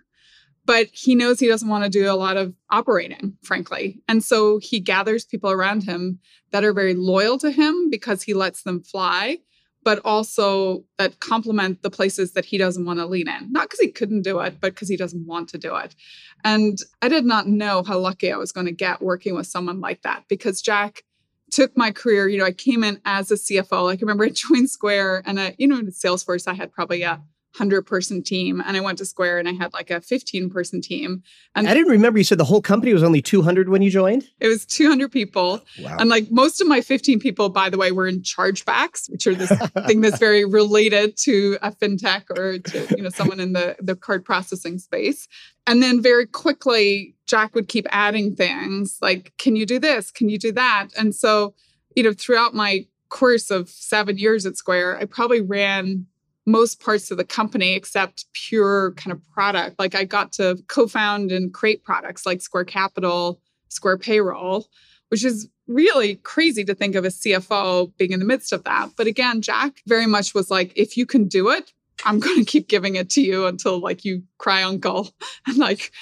but 0.65 0.87
he 0.93 1.17
knows 1.17 1.41
he 1.41 1.49
doesn't 1.49 1.69
want 1.69 1.85
to 1.85 1.91
do 1.91 2.11
a 2.11 2.15
lot 2.15 2.37
of 2.37 2.55
operating, 2.71 3.37
frankly. 3.43 4.01
And 4.07 4.23
so 4.23 4.59
he 4.63 4.79
gathers 4.79 5.25
people 5.25 5.51
around 5.51 5.83
him 5.83 6.21
that 6.53 6.65
are 6.65 6.73
very 6.73 6.95
loyal 6.95 7.37
to 7.39 7.51
him 7.51 7.91
because 7.91 8.23
he 8.23 8.33
lets 8.33 8.63
them 8.63 8.81
fly, 8.81 9.39
but 9.83 9.99
also 10.05 10.85
that 10.99 11.19
complement 11.19 11.83
the 11.83 11.91
places 11.91 12.33
that 12.35 12.45
he 12.45 12.59
doesn't 12.59 12.87
want 12.87 13.01
to 13.01 13.07
lean 13.07 13.29
in. 13.29 13.51
Not 13.51 13.65
because 13.65 13.81
he 13.81 13.91
couldn't 13.91 14.23
do 14.23 14.39
it, 14.39 14.61
but 14.61 14.75
because 14.75 14.89
he 14.89 14.97
doesn't 14.97 15.27
want 15.27 15.49
to 15.49 15.59
do 15.59 15.75
it. 15.75 15.97
And 16.45 16.79
I 17.03 17.09
did 17.09 17.25
not 17.25 17.49
know 17.49 17.83
how 17.83 17.99
lucky 17.99 18.33
I 18.33 18.37
was 18.37 18.53
going 18.53 18.67
to 18.67 18.73
get 18.73 19.03
working 19.03 19.35
with 19.35 19.49
someone 19.49 19.81
like 19.81 20.03
that 20.03 20.25
because 20.29 20.63
Jack 20.63 21.03
took 21.51 21.77
my 21.77 21.91
career, 21.91 22.29
you 22.29 22.39
know, 22.39 22.45
I 22.45 22.53
came 22.53 22.85
in 22.85 23.01
as 23.05 23.31
a 23.31 23.35
CFO. 23.35 23.85
Like 23.85 23.99
I 23.99 24.03
remember 24.03 24.25
I 24.25 24.29
joined 24.35 24.71
Square 24.71 25.23
and 25.27 25.41
I, 25.41 25.55
you 25.59 25.67
know, 25.67 25.79
in 25.79 25.87
Salesforce, 25.87 26.49
I 26.49 26.55
had 26.55 26.73
probably 26.73 27.03
a 27.03 27.23
100 27.57 27.83
person 27.83 28.23
team 28.23 28.63
and 28.65 28.77
I 28.77 28.81
went 28.81 28.99
to 28.99 29.05
Square 29.05 29.39
and 29.39 29.49
I 29.49 29.53
had 29.53 29.73
like 29.73 29.91
a 29.91 30.01
15 30.01 30.51
person 30.51 30.81
team. 30.81 31.23
And 31.55 31.69
I 31.69 31.75
didn't 31.75 31.91
remember 31.91 32.19
you 32.19 32.25
said 32.25 32.39
the 32.39 32.45
whole 32.45 32.63
company 32.63 32.93
was 32.93 33.03
only 33.03 33.21
200 33.21 33.69
when 33.69 33.83
you 33.83 33.91
joined? 33.91 34.29
It 34.39 34.49
was 34.49 34.65
200 34.67 35.11
people. 35.11 35.61
Wow. 35.81 35.97
And 35.99 36.09
like 36.09 36.31
most 36.31 36.61
of 36.61 36.69
my 36.69 36.81
15 36.81 37.19
people, 37.19 37.49
by 37.49 37.69
the 37.71 37.79
way, 37.79 37.91
were 37.91 38.07
in 38.07 38.21
chargebacks, 38.21 39.11
which 39.11 39.27
are 39.27 39.35
this 39.35 39.53
thing 39.87 40.01
that's 40.03 40.19
very 40.19 40.45
related 40.45 41.17
to 41.19 41.59
a 41.63 41.73
fintech 41.73 42.31
or 42.31 42.59
to, 42.59 42.97
you 42.97 43.03
know, 43.03 43.11
someone 43.11 43.41
in 43.41 43.55
the, 43.55 43.77
the 43.81 43.97
card 43.97 44.25
processing 44.25 44.79
space. 44.79 45.27
And 45.67 45.83
then 45.83 46.01
very 46.01 46.27
quickly, 46.27 47.15
Jack 47.29 47.55
would 47.55 47.69
keep 47.69 47.87
adding 47.91 48.35
things 48.35 48.99
like, 49.01 49.33
can 49.39 49.55
you 49.55 49.67
do 49.67 49.79
this? 49.79 50.11
Can 50.11 50.29
you 50.29 50.39
do 50.39 50.51
that? 50.53 50.89
And 50.97 51.15
so, 51.15 51.55
you 51.95 52.03
know, 52.03 52.13
throughout 52.13 52.55
my 52.55 52.87
course 53.11 53.51
of 53.51 53.69
seven 53.69 54.19
years 54.19 54.47
at 54.47 54.57
Square, 54.57 54.99
I 54.99 55.05
probably 55.05 55.41
ran 55.41 56.07
most 56.47 56.81
parts 56.81 57.11
of 57.11 57.19
the 57.19 57.25
company 57.25 57.75
except 57.75 58.25
pure 58.33 58.93
kind 58.93 59.13
of 59.13 59.21
product. 59.31 59.79
Like 59.79 59.95
I 59.95 60.05
got 60.05 60.33
to 60.33 60.59
co-found 60.69 61.31
and 61.31 61.53
create 61.53 61.85
products 61.85 62.25
like 62.25 62.41
Square 62.41 62.65
Capital, 62.65 63.41
Square 63.69 63.99
Payroll, 63.99 64.67
which 65.11 65.25
is 65.25 65.49
really 65.67 66.17
crazy 66.17 66.65
to 66.65 66.75
think 66.75 66.95
of 66.95 67.05
a 67.05 67.09
CFO 67.09 67.93
being 67.99 68.13
in 68.13 68.21
the 68.21 68.25
midst 68.25 68.55
of 68.55 68.65
that. 68.65 68.91
But 68.97 69.07
again, 69.07 69.43
Jack 69.43 69.83
very 69.87 70.07
much 70.07 70.35
was 70.35 70.51
like, 70.51 70.73
if 70.75 70.97
you 70.97 71.05
can 71.05 71.29
do 71.29 71.51
it, 71.51 71.73
I'm 72.07 72.21
going 72.21 72.39
to 72.39 72.45
keep 72.45 72.69
giving 72.69 72.95
it 72.95 73.11
to 73.11 73.21
you 73.21 73.47
until 73.47 73.79
like 73.79 74.05
you 74.05 74.23
cry 74.39 74.63
uncle 74.63 75.11
and 75.47 75.59
like 75.59 75.93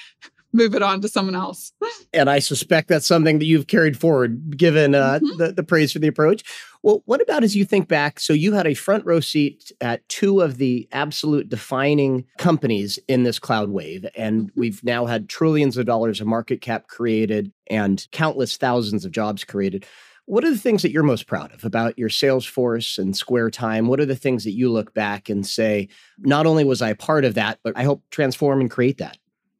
move 0.53 0.75
it 0.75 0.81
on 0.81 1.01
to 1.01 1.07
someone 1.07 1.35
else. 1.35 1.71
and 2.13 2.29
I 2.29 2.39
suspect 2.39 2.87
that's 2.87 3.05
something 3.05 3.39
that 3.39 3.45
you've 3.45 3.67
carried 3.67 3.99
forward, 3.99 4.57
given 4.57 4.95
uh, 4.95 5.19
mm-hmm. 5.21 5.37
the, 5.37 5.51
the 5.53 5.63
praise 5.63 5.91
for 5.91 5.99
the 5.99 6.07
approach. 6.07 6.43
Well, 6.83 7.01
what 7.05 7.21
about 7.21 7.43
as 7.43 7.55
you 7.55 7.65
think 7.65 7.87
back? 7.87 8.19
So 8.19 8.33
you 8.33 8.53
had 8.53 8.67
a 8.67 8.73
front 8.73 9.05
row 9.05 9.19
seat 9.19 9.71
at 9.81 10.07
two 10.09 10.41
of 10.41 10.57
the 10.57 10.87
absolute 10.91 11.49
defining 11.49 12.25
companies 12.37 12.99
in 13.07 13.23
this 13.23 13.39
cloud 13.39 13.69
wave. 13.69 14.05
And 14.15 14.43
mm-hmm. 14.43 14.59
we've 14.59 14.83
now 14.83 15.05
had 15.05 15.29
trillions 15.29 15.77
of 15.77 15.85
dollars 15.85 16.21
of 16.21 16.27
market 16.27 16.61
cap 16.61 16.87
created 16.87 17.51
and 17.69 18.05
countless 18.11 18.57
thousands 18.57 19.05
of 19.05 19.11
jobs 19.11 19.43
created. 19.43 19.85
What 20.25 20.43
are 20.43 20.51
the 20.51 20.57
things 20.57 20.81
that 20.81 20.91
you're 20.91 21.03
most 21.03 21.25
proud 21.25 21.53
of 21.53 21.63
about 21.63 21.97
your 21.97 22.09
Salesforce 22.09 22.97
and 22.97 23.15
Square 23.15 23.51
Time? 23.51 23.87
What 23.87 24.01
are 24.01 24.05
the 24.05 24.15
things 24.15 24.43
that 24.43 24.51
you 24.51 24.69
look 24.69 24.93
back 24.93 25.29
and 25.29 25.47
say, 25.47 25.87
not 26.17 26.45
only 26.45 26.65
was 26.65 26.81
I 26.81 26.91
part 26.93 27.23
of 27.23 27.35
that, 27.35 27.59
but 27.63 27.77
I 27.77 27.83
help 27.83 28.03
transform 28.11 28.59
and 28.59 28.69
create 28.69 28.97
that? 28.97 29.17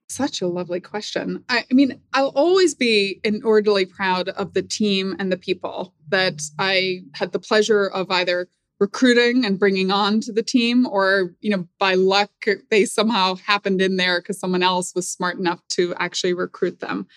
Such 0.09 0.41
a 0.41 0.47
lovely 0.47 0.79
question. 0.79 1.43
I, 1.49 1.65
I, 1.69 1.73
mean, 1.73 1.99
I'll 2.13 2.29
always 2.29 2.73
be 2.73 3.19
inordinately 3.23 3.85
proud 3.85 4.29
of 4.29 4.53
the 4.53 4.61
team 4.61 5.15
and 5.19 5.31
the 5.31 5.37
people 5.37 5.93
that 6.09 6.41
I 6.57 7.01
had 7.13 7.33
the 7.33 7.39
pleasure 7.39 7.87
of 7.87 8.09
either 8.09 8.47
recruiting 8.79 9.43
and 9.43 9.59
bringing 9.59 9.91
on 9.91 10.21
to 10.21 10.31
the 10.31 10.43
team 10.43 10.85
or 10.87 11.33
you 11.41 11.49
know 11.49 11.67
by 11.79 11.95
luck 11.95 12.29
they 12.69 12.85
somehow 12.85 13.35
happened 13.35 13.81
in 13.81 13.97
there 13.97 14.21
because 14.21 14.39
someone 14.39 14.61
else 14.61 14.93
was 14.93 15.11
smart 15.11 15.37
enough 15.39 15.59
to 15.67 15.95
actually 15.95 16.33
recruit 16.33 16.79
them 16.79 17.07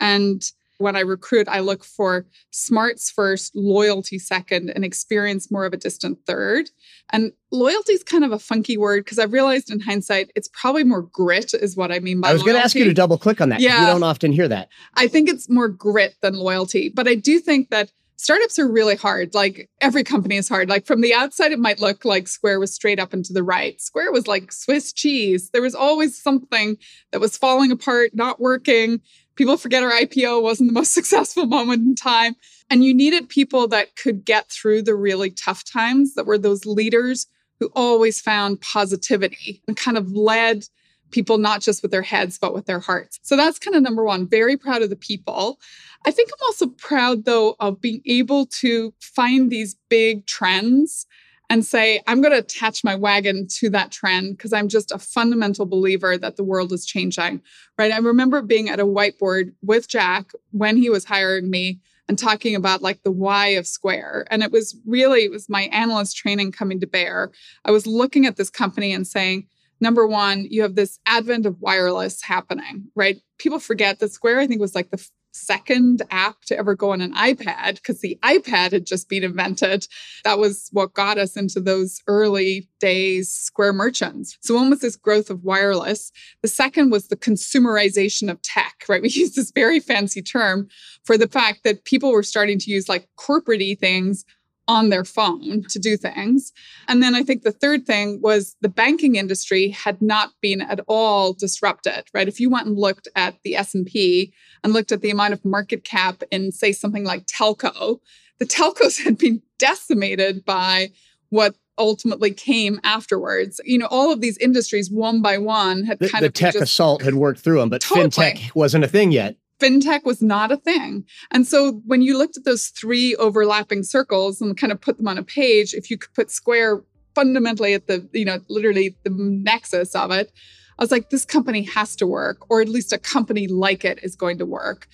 and 0.00 0.50
when 0.84 0.96
I 0.96 1.00
recruit, 1.00 1.48
I 1.48 1.60
look 1.60 1.82
for 1.82 2.26
smarts 2.50 3.10
first, 3.10 3.56
loyalty 3.56 4.18
second, 4.18 4.68
and 4.68 4.84
experience 4.84 5.50
more 5.50 5.64
of 5.64 5.72
a 5.72 5.78
distant 5.78 6.18
third. 6.26 6.68
And 7.10 7.32
loyalty 7.50 7.94
is 7.94 8.04
kind 8.04 8.22
of 8.22 8.32
a 8.32 8.38
funky 8.38 8.76
word 8.76 9.02
because 9.02 9.18
I've 9.18 9.32
realized 9.32 9.70
in 9.70 9.80
hindsight, 9.80 10.30
it's 10.36 10.48
probably 10.52 10.84
more 10.84 11.00
grit, 11.00 11.54
is 11.54 11.74
what 11.74 11.90
I 11.90 12.00
mean 12.00 12.20
by 12.20 12.28
loyalty. 12.28 12.32
I 12.32 12.34
was 12.34 12.42
going 12.42 12.56
to 12.56 12.64
ask 12.64 12.74
you 12.76 12.84
to 12.84 12.92
double 12.92 13.16
click 13.16 13.40
on 13.40 13.48
that. 13.48 13.60
Yeah. 13.60 13.80
You 13.80 13.86
don't 13.86 14.02
often 14.02 14.30
hear 14.30 14.46
that. 14.46 14.68
I 14.94 15.08
think 15.08 15.30
it's 15.30 15.48
more 15.48 15.68
grit 15.68 16.16
than 16.20 16.34
loyalty. 16.34 16.90
But 16.90 17.08
I 17.08 17.14
do 17.14 17.40
think 17.40 17.70
that 17.70 17.90
startups 18.16 18.58
are 18.58 18.68
really 18.68 18.96
hard. 18.96 19.34
Like 19.34 19.68
every 19.80 20.04
company 20.04 20.36
is 20.36 20.48
hard. 20.48 20.68
Like 20.68 20.86
from 20.86 21.00
the 21.00 21.14
outside, 21.14 21.52
it 21.52 21.58
might 21.58 21.80
look 21.80 22.04
like 22.04 22.28
Square 22.28 22.60
was 22.60 22.74
straight 22.74 23.00
up 23.00 23.12
and 23.12 23.24
to 23.24 23.32
the 23.32 23.42
right. 23.42 23.80
Square 23.80 24.12
was 24.12 24.26
like 24.26 24.52
Swiss 24.52 24.92
cheese. 24.92 25.50
There 25.50 25.62
was 25.62 25.74
always 25.74 26.20
something 26.20 26.76
that 27.12 27.20
was 27.20 27.36
falling 27.36 27.70
apart, 27.70 28.10
not 28.14 28.40
working. 28.40 29.00
People 29.36 29.56
forget 29.56 29.82
our 29.82 29.90
IPO 29.90 30.42
wasn't 30.42 30.68
the 30.68 30.74
most 30.74 30.92
successful 30.94 31.46
moment 31.46 31.82
in 31.82 31.94
time. 31.94 32.36
And 32.70 32.84
you 32.84 32.94
needed 32.94 33.28
people 33.28 33.68
that 33.68 33.96
could 33.96 34.24
get 34.24 34.48
through 34.50 34.82
the 34.82 34.94
really 34.94 35.30
tough 35.30 35.64
times, 35.64 36.14
that 36.14 36.26
were 36.26 36.38
those 36.38 36.66
leaders 36.66 37.26
who 37.60 37.70
always 37.74 38.20
found 38.20 38.60
positivity 38.60 39.62
and 39.68 39.76
kind 39.76 39.96
of 39.96 40.12
led 40.12 40.66
people 41.14 41.38
not 41.38 41.60
just 41.60 41.80
with 41.80 41.92
their 41.92 42.02
heads, 42.02 42.40
but 42.40 42.52
with 42.52 42.66
their 42.66 42.80
hearts. 42.80 43.20
So 43.22 43.36
that's 43.36 43.60
kind 43.60 43.76
of 43.76 43.84
number 43.84 44.02
one. 44.02 44.26
Very 44.26 44.56
proud 44.56 44.82
of 44.82 44.90
the 44.90 44.96
people. 44.96 45.60
I 46.04 46.10
think 46.10 46.28
I'm 46.32 46.46
also 46.46 46.66
proud, 46.66 47.24
though, 47.24 47.54
of 47.60 47.80
being 47.80 48.02
able 48.04 48.46
to 48.46 48.92
find 49.00 49.48
these 49.48 49.76
big 49.88 50.26
trends 50.26 51.06
and 51.48 51.64
say, 51.64 52.02
I'm 52.08 52.20
going 52.20 52.32
to 52.32 52.38
attach 52.38 52.82
my 52.82 52.96
wagon 52.96 53.46
to 53.58 53.70
that 53.70 53.92
trend 53.92 54.36
because 54.36 54.52
I'm 54.52 54.66
just 54.66 54.90
a 54.90 54.98
fundamental 54.98 55.66
believer 55.66 56.18
that 56.18 56.34
the 56.34 56.42
world 56.42 56.72
is 56.72 56.84
changing. 56.84 57.40
Right. 57.78 57.92
I 57.92 57.98
remember 57.98 58.42
being 58.42 58.68
at 58.68 58.80
a 58.80 58.86
whiteboard 58.86 59.52
with 59.62 59.86
Jack 59.86 60.32
when 60.50 60.76
he 60.76 60.90
was 60.90 61.04
hiring 61.04 61.48
me 61.48 61.78
and 62.08 62.18
talking 62.18 62.56
about 62.56 62.82
like 62.82 63.04
the 63.04 63.12
why 63.12 63.48
of 63.48 63.68
Square. 63.68 64.26
And 64.30 64.42
it 64.42 64.50
was 64.50 64.76
really, 64.84 65.20
it 65.20 65.30
was 65.30 65.48
my 65.48 65.62
analyst 65.64 66.16
training 66.16 66.50
coming 66.50 66.80
to 66.80 66.88
bear. 66.88 67.30
I 67.64 67.70
was 67.70 67.86
looking 67.86 68.26
at 68.26 68.36
this 68.36 68.50
company 68.50 68.92
and 68.92 69.06
saying, 69.06 69.46
number 69.80 70.06
one, 70.06 70.46
you 70.48 70.62
have 70.62 70.74
this 70.74 70.98
advent 71.06 71.46
of 71.46 71.60
wireless 71.60 72.22
happening, 72.22 72.88
right? 72.94 73.16
People 73.38 73.58
forget 73.58 73.98
that 73.98 74.12
Square, 74.12 74.40
I 74.40 74.46
think, 74.46 74.60
was 74.60 74.74
like 74.74 74.90
the 74.90 75.08
second 75.34 76.02
app 76.10 76.40
to 76.46 76.56
ever 76.56 76.74
go 76.74 76.92
on 76.92 77.00
an 77.00 77.12
iPad 77.14 77.74
because 77.74 78.00
the 78.00 78.18
iPad 78.22 78.72
had 78.72 78.86
just 78.86 79.08
been 79.08 79.24
invented. 79.24 79.86
That 80.24 80.38
was 80.38 80.68
what 80.72 80.94
got 80.94 81.18
us 81.18 81.36
into 81.36 81.60
those 81.60 82.00
early 82.06 82.68
days 82.80 83.30
Square 83.30 83.74
merchants. 83.74 84.38
So 84.42 84.54
one 84.54 84.70
was 84.70 84.80
this 84.80 84.96
growth 84.96 85.30
of 85.30 85.42
wireless. 85.42 86.12
The 86.42 86.48
second 86.48 86.90
was 86.90 87.08
the 87.08 87.16
consumerization 87.16 88.30
of 88.30 88.40
tech, 88.42 88.84
right? 88.88 89.02
We 89.02 89.08
use 89.10 89.34
this 89.34 89.50
very 89.50 89.80
fancy 89.80 90.22
term 90.22 90.68
for 91.04 91.18
the 91.18 91.28
fact 91.28 91.64
that 91.64 91.84
people 91.84 92.12
were 92.12 92.22
starting 92.22 92.58
to 92.60 92.70
use 92.70 92.88
like 92.88 93.08
corporate 93.16 93.78
things 93.78 94.24
on 94.66 94.88
their 94.88 95.04
phone 95.04 95.62
to 95.68 95.78
do 95.78 95.96
things. 95.96 96.52
And 96.88 97.02
then 97.02 97.14
I 97.14 97.22
think 97.22 97.42
the 97.42 97.52
third 97.52 97.86
thing 97.86 98.20
was 98.22 98.56
the 98.60 98.68
banking 98.68 99.16
industry 99.16 99.68
had 99.68 100.00
not 100.00 100.30
been 100.40 100.60
at 100.60 100.80
all 100.88 101.32
disrupted, 101.32 102.04
right? 102.14 102.28
If 102.28 102.40
you 102.40 102.50
went 102.50 102.66
and 102.66 102.78
looked 102.78 103.08
at 103.14 103.36
the 103.44 103.56
S&P 103.56 104.32
and 104.62 104.72
looked 104.72 104.92
at 104.92 105.02
the 105.02 105.10
amount 105.10 105.34
of 105.34 105.44
market 105.44 105.84
cap 105.84 106.22
in 106.30 106.52
say 106.52 106.72
something 106.72 107.04
like 107.04 107.26
telco, 107.26 107.98
the 108.38 108.46
telcos 108.46 108.98
had 109.04 109.18
been 109.18 109.42
decimated 109.58 110.44
by 110.44 110.90
what 111.28 111.56
ultimately 111.76 112.32
came 112.32 112.80
afterwards. 112.84 113.60
You 113.64 113.78
know, 113.78 113.88
all 113.90 114.12
of 114.12 114.20
these 114.20 114.38
industries 114.38 114.90
one 114.90 115.20
by 115.20 115.38
one 115.38 115.84
had 115.84 115.98
the, 115.98 116.08
kind 116.08 116.22
the 116.22 116.28
of 116.28 116.34
the 116.34 116.38
tech 116.38 116.52
just, 116.52 116.62
assault 116.62 117.02
had 117.02 117.14
worked 117.14 117.40
through 117.40 117.58
them, 117.58 117.68
but 117.68 117.80
Totally. 117.80 118.08
fintech 118.08 118.54
wasn't 118.54 118.84
a 118.84 118.88
thing 118.88 119.12
yet 119.12 119.36
fintech 119.60 120.04
was 120.04 120.20
not 120.20 120.52
a 120.52 120.56
thing. 120.56 121.04
And 121.30 121.46
so 121.46 121.80
when 121.86 122.02
you 122.02 122.18
looked 122.18 122.36
at 122.36 122.44
those 122.44 122.68
three 122.68 123.14
overlapping 123.16 123.82
circles 123.82 124.40
and 124.40 124.56
kind 124.56 124.72
of 124.72 124.80
put 124.80 124.96
them 124.96 125.08
on 125.08 125.18
a 125.18 125.22
page, 125.22 125.74
if 125.74 125.90
you 125.90 125.98
could 125.98 126.12
put 126.14 126.30
Square 126.30 126.82
fundamentally 127.14 127.74
at 127.74 127.86
the, 127.86 128.08
you 128.12 128.24
know, 128.24 128.40
literally 128.48 128.96
the 129.04 129.10
nexus 129.10 129.94
of 129.94 130.10
it, 130.10 130.32
I 130.78 130.82
was 130.82 130.90
like, 130.90 131.10
this 131.10 131.24
company 131.24 131.62
has 131.62 131.94
to 131.96 132.06
work, 132.06 132.50
or 132.50 132.60
at 132.60 132.68
least 132.68 132.92
a 132.92 132.98
company 132.98 133.46
like 133.46 133.84
it 133.84 134.00
is 134.02 134.16
going 134.16 134.38
to 134.38 134.46
work. 134.46 134.88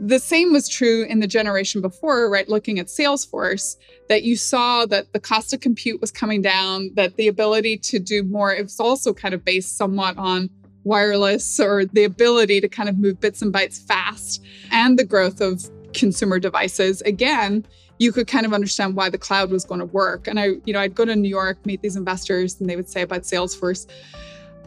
The 0.00 0.20
same 0.20 0.52
was 0.52 0.68
true 0.68 1.04
in 1.08 1.18
the 1.18 1.26
generation 1.26 1.82
before, 1.82 2.30
right? 2.30 2.48
Looking 2.48 2.78
at 2.78 2.86
Salesforce, 2.86 3.74
that 4.08 4.22
you 4.22 4.36
saw 4.36 4.86
that 4.86 5.12
the 5.12 5.18
cost 5.18 5.52
of 5.52 5.58
compute 5.58 6.00
was 6.00 6.12
coming 6.12 6.40
down, 6.40 6.90
that 6.94 7.16
the 7.16 7.26
ability 7.26 7.78
to 7.78 7.98
do 7.98 8.22
more, 8.22 8.54
it 8.54 8.62
was 8.62 8.78
also 8.78 9.12
kind 9.12 9.34
of 9.34 9.44
based 9.44 9.76
somewhat 9.76 10.16
on 10.16 10.50
wireless 10.88 11.60
or 11.60 11.84
the 11.84 12.04
ability 12.04 12.60
to 12.60 12.68
kind 12.68 12.88
of 12.88 12.98
move 12.98 13.20
bits 13.20 13.42
and 13.42 13.52
bytes 13.52 13.80
fast 13.86 14.42
and 14.72 14.98
the 14.98 15.04
growth 15.04 15.40
of 15.40 15.70
consumer 15.92 16.38
devices 16.38 17.00
again 17.02 17.64
you 17.98 18.12
could 18.12 18.28
kind 18.28 18.46
of 18.46 18.54
understand 18.54 18.94
why 18.94 19.10
the 19.10 19.18
cloud 19.18 19.50
was 19.50 19.64
going 19.64 19.80
to 19.80 19.86
work. 19.86 20.26
And 20.26 20.38
i 20.40 20.46
you 20.64 20.72
know 20.72 20.80
i'd 20.80 20.94
go 20.94 21.04
to 21.04 21.14
new 21.14 21.28
york 21.28 21.64
meet 21.66 21.82
these 21.82 21.96
investors 21.96 22.60
and 22.60 22.68
they 22.68 22.76
would 22.76 22.88
say 22.88 23.02
about 23.02 23.22
salesforce 23.22 23.86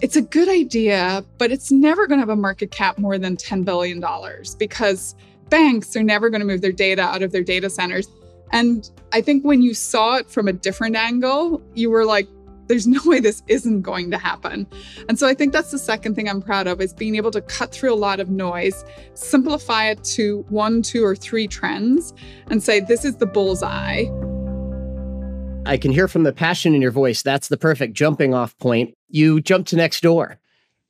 it's 0.02 0.16
a 0.16 0.22
good 0.22 0.50
idea 0.50 1.24
but 1.38 1.52
it's 1.52 1.72
never 1.72 2.08
going 2.08 2.18
to 2.18 2.22
have 2.22 2.30
a 2.30 2.36
market 2.36 2.72
cap 2.72 2.98
more 2.98 3.18
than 3.18 3.38
10 3.38 3.64
billion 3.64 4.00
dollars 4.00 4.56
because 4.56 5.16
banks 5.50 5.96
are 5.96 6.04
never 6.04 6.30
going 6.30 6.42
to 6.42 6.48
move 6.48 6.62
their 6.62 6.72
data 6.72 7.02
out 7.02 7.22
of 7.22 7.32
their 7.32 7.44
data 7.44 7.70
centers. 7.70 8.08
And 8.52 8.90
i 9.12 9.22
think 9.22 9.44
when 9.44 9.62
you 9.62 9.74
saw 9.74 10.18
it 10.18 10.30
from 10.30 10.48
a 10.48 10.54
different 10.54 10.96
angle 10.96 11.62
you 11.74 11.90
were 11.90 12.06
like 12.06 12.28
there's 12.72 12.88
no 12.88 13.02
way 13.06 13.20
this 13.20 13.44
isn't 13.48 13.82
going 13.82 14.10
to 14.12 14.18
happen. 14.18 14.66
And 15.10 15.20
so 15.20 15.28
I 15.28 15.34
think 15.34 15.52
that's 15.52 15.72
the 15.72 15.78
second 15.78 16.16
thing 16.16 16.30
I'm 16.30 16.42
proud 16.42 16.68
of 16.68 16.80
is 16.80 16.94
being 16.94 17.16
able 17.16 17.32
to 17.32 17.42
cut 17.42 17.74
through 17.74 17.94
a 17.94 17.96
lot 17.96 18.22
of 18.22 18.30
noise, 18.30 18.86
simplify 19.14 19.90
it 19.90 20.02
to 20.06 20.46
one, 20.48 20.82
two, 20.82 21.04
or 21.04 21.14
three 21.14 21.48
trends 21.48 22.14
and 22.48 22.64
say, 22.64 22.80
this 22.80 23.04
is 23.04 23.18
the 23.18 23.26
bullseye. 23.26 24.06
I 25.66 25.78
can 25.78 25.92
hear 25.92 26.08
from 26.08 26.24
the 26.24 26.32
passion 26.32 26.74
in 26.74 26.82
your 26.82 26.92
voice. 26.92 27.22
That's 27.22 27.50
the 27.50 27.58
perfect 27.58 27.94
jumping 27.94 28.34
off 28.34 28.58
point. 28.58 28.96
You 29.10 29.42
jump 29.42 29.68
to 29.68 29.76
Nextdoor. 29.76 30.38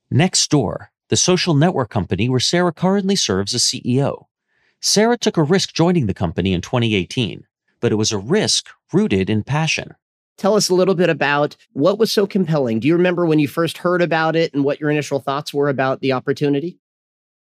Next 0.08 0.50
door, 0.50 0.92
the 1.08 1.16
social 1.16 1.54
network 1.54 1.90
company 1.90 2.28
where 2.28 2.38
Sarah 2.38 2.72
currently 2.72 3.16
serves 3.16 3.54
as 3.54 3.62
CEO. 3.62 4.26
Sarah 4.80 5.18
took 5.18 5.36
a 5.36 5.42
risk 5.42 5.74
joining 5.74 6.06
the 6.06 6.14
company 6.14 6.52
in 6.52 6.60
2018, 6.60 7.44
but 7.80 7.90
it 7.90 7.96
was 7.96 8.12
a 8.12 8.18
risk 8.18 8.68
rooted 8.92 9.28
in 9.28 9.42
passion. 9.42 9.96
Tell 10.42 10.56
us 10.56 10.70
a 10.70 10.74
little 10.74 10.96
bit 10.96 11.08
about 11.08 11.54
what 11.72 12.00
was 12.00 12.10
so 12.10 12.26
compelling. 12.26 12.80
Do 12.80 12.88
you 12.88 12.96
remember 12.96 13.24
when 13.24 13.38
you 13.38 13.46
first 13.46 13.78
heard 13.78 14.02
about 14.02 14.34
it 14.34 14.52
and 14.52 14.64
what 14.64 14.80
your 14.80 14.90
initial 14.90 15.20
thoughts 15.20 15.54
were 15.54 15.68
about 15.68 16.00
the 16.00 16.10
opportunity? 16.10 16.80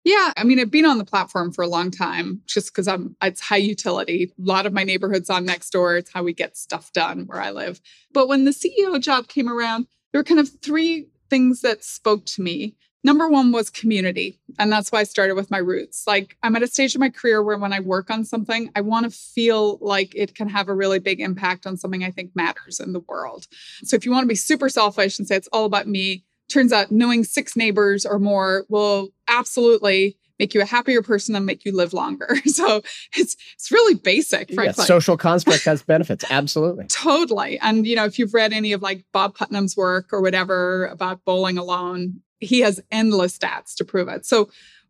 Yeah, 0.03 0.33
I 0.35 0.43
mean, 0.43 0.59
I've 0.59 0.69
been 0.69 0.83
on 0.83 0.97
the 0.97 1.05
platform 1.05 1.53
for 1.53 1.62
a 1.63 1.67
long 1.69 1.91
time 1.91 2.41
just 2.45 2.73
because 2.73 2.89
I'm 2.89 3.15
it's 3.21 3.39
high 3.39 3.55
utility. 3.55 4.33
A 4.38 4.41
lot 4.45 4.65
of 4.65 4.73
my 4.73 4.83
neighborhoods 4.83 5.29
on 5.29 5.47
Nextdoor. 5.47 5.97
It's 5.97 6.12
how 6.12 6.23
we 6.23 6.33
get 6.33 6.57
stuff 6.57 6.91
done 6.91 7.23
where 7.27 7.39
I 7.39 7.51
live. 7.51 7.79
But 8.13 8.27
when 8.27 8.43
the 8.43 8.51
CEO 8.51 8.99
job 8.99 9.29
came 9.29 9.47
around, 9.47 9.88
there 10.12 10.19
were 10.19 10.25
kind 10.25 10.41
of 10.41 10.49
three 10.62 11.07
things 11.29 11.62
that 11.62 11.85
spoke 11.85 12.25
to 12.25 12.41
me. 12.41 12.75
Number 13.03 13.29
one 13.29 13.51
was 13.51 13.69
community. 13.69 14.39
And 14.57 14.71
that's 14.71 14.91
why 14.91 14.99
I 14.99 15.03
started 15.03 15.35
with 15.35 15.49
my 15.49 15.57
roots. 15.57 16.05
Like, 16.05 16.35
I'm 16.43 16.55
at 16.55 16.63
a 16.63 16.67
stage 16.67 16.95
of 16.95 16.99
my 16.99 17.09
career 17.09 17.41
where 17.41 17.57
when 17.57 17.71
I 17.71 17.79
work 17.79 18.09
on 18.09 18.25
something, 18.25 18.69
I 18.75 18.81
want 18.81 19.05
to 19.05 19.17
feel 19.17 19.77
like 19.79 20.13
it 20.15 20.35
can 20.35 20.49
have 20.49 20.67
a 20.67 20.75
really 20.75 20.99
big 20.99 21.21
impact 21.21 21.65
on 21.65 21.77
something 21.77 22.03
I 22.03 22.12
think 22.12 22.35
matters 22.35 22.79
in 22.79 22.91
the 22.91 22.99
world. 22.99 23.47
So, 23.83 23.95
if 23.95 24.05
you 24.05 24.12
want 24.12 24.23
to 24.23 24.27
be 24.27 24.35
super 24.35 24.67
selfish 24.67 25.17
and 25.17 25.27
say 25.27 25.38
it's 25.38 25.47
all 25.53 25.65
about 25.65 25.88
me, 25.88 26.25
turns 26.49 26.73
out 26.73 26.91
knowing 26.91 27.23
six 27.23 27.55
neighbors 27.55 28.05
or 28.05 28.19
more 28.19 28.65
will 28.67 29.09
absolutely 29.27 30.17
make 30.39 30.53
you 30.53 30.62
a 30.62 30.65
happier 30.65 31.01
person 31.01 31.35
and 31.35 31.45
make 31.45 31.65
you 31.65 31.75
live 31.75 31.93
longer. 31.93 32.38
So 32.49 32.81
it's 33.15 33.38
it's 33.53 33.71
really 33.71 33.95
basic, 33.95 34.51
frankly. 34.53 34.81
Yeah, 34.81 34.85
social 34.85 35.15
construct 35.15 35.63
has 35.63 35.81
benefits. 35.93 36.25
Absolutely. 36.29 36.88
totally. 36.88 37.59
And 37.59 37.85
you 37.85 37.95
know, 37.95 38.05
if 38.05 38.19
you've 38.19 38.33
read 38.33 38.51
any 38.51 38.73
of 38.73 38.81
like 38.81 39.05
Bob 39.13 39.35
Putnam's 39.35 39.77
work 39.77 40.12
or 40.12 40.21
whatever 40.21 40.88
about 40.88 41.23
bowling 41.23 41.57
alone, 41.57 42.21
he 42.39 42.60
has 42.62 42.82
endless 42.91 43.38
stats 43.38 43.75
to 43.75 43.86
prove 43.86 44.08
it. 44.08 44.25
So 44.25 44.49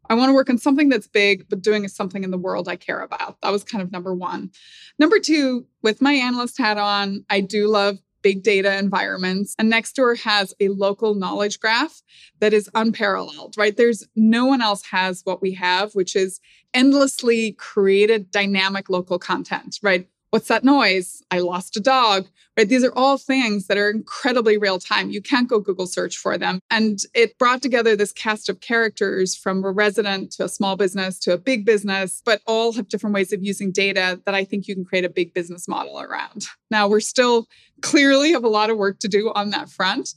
I 0.09 0.15
want 0.15 0.29
to 0.29 0.33
work 0.33 0.49
on 0.49 0.57
something 0.57 0.89
that's 0.89 1.07
big, 1.07 1.47
but 1.49 1.61
doing 1.61 1.87
something 1.87 2.23
in 2.23 2.31
the 2.31 2.37
world 2.37 2.67
I 2.67 2.75
care 2.75 3.01
about. 3.01 3.39
That 3.41 3.51
was 3.51 3.63
kind 3.63 3.81
of 3.81 3.91
number 3.91 4.13
one. 4.13 4.51
Number 4.97 5.19
two, 5.19 5.65
with 5.83 6.01
my 6.01 6.13
analyst 6.13 6.57
hat 6.57 6.77
on, 6.77 7.25
I 7.29 7.41
do 7.41 7.67
love 7.67 7.99
big 8.21 8.43
data 8.43 8.77
environments. 8.77 9.55
And 9.57 9.71
Nextdoor 9.71 10.19
has 10.21 10.53
a 10.59 10.69
local 10.69 11.15
knowledge 11.15 11.59
graph 11.59 12.01
that 12.39 12.53
is 12.53 12.69
unparalleled, 12.75 13.55
right? 13.57 13.77
There's 13.77 14.05
no 14.15 14.45
one 14.45 14.61
else 14.61 14.83
has 14.87 15.21
what 15.23 15.41
we 15.41 15.53
have, 15.53 15.93
which 15.93 16.15
is 16.15 16.39
endlessly 16.73 17.53
created 17.53 18.31
dynamic 18.31 18.89
local 18.89 19.19
content, 19.19 19.79
right? 19.81 20.07
What's 20.31 20.47
that 20.49 20.63
noise? 20.63 21.23
I 21.31 21.39
lost 21.39 21.75
a 21.75 21.79
dog, 21.79 22.27
right? 22.55 22.69
These 22.69 22.83
are 22.83 22.93
all 22.95 23.17
things 23.17 23.65
that 23.65 23.79
are 23.79 23.89
incredibly 23.89 24.59
real 24.59 24.77
time. 24.77 25.09
You 25.09 25.23
can't 25.23 25.49
go 25.49 25.59
Google 25.59 25.87
search 25.87 26.17
for 26.17 26.37
them. 26.37 26.59
And 26.69 26.99
it 27.15 27.37
brought 27.39 27.63
together 27.63 27.95
this 27.95 28.11
cast 28.11 28.47
of 28.47 28.59
characters 28.59 29.35
from 29.35 29.63
a 29.63 29.71
resident 29.71 30.31
to 30.33 30.43
a 30.43 30.49
small 30.49 30.75
business 30.75 31.17
to 31.19 31.33
a 31.33 31.37
big 31.37 31.65
business, 31.65 32.21
but 32.23 32.41
all 32.45 32.73
have 32.73 32.89
different 32.89 33.15
ways 33.15 33.33
of 33.33 33.43
using 33.43 33.71
data 33.71 34.21
that 34.25 34.35
I 34.35 34.43
think 34.43 34.67
you 34.67 34.75
can 34.75 34.85
create 34.85 35.05
a 35.05 35.09
big 35.09 35.33
business 35.33 35.67
model 35.67 35.99
around. 35.99 36.45
Now, 36.69 36.87
we're 36.87 36.99
still 36.99 37.47
clearly 37.81 38.33
have 38.33 38.43
a 38.43 38.49
lot 38.49 38.69
of 38.69 38.77
work 38.77 38.99
to 38.99 39.07
do 39.07 39.31
on 39.33 39.49
that 39.49 39.69
front. 39.69 40.13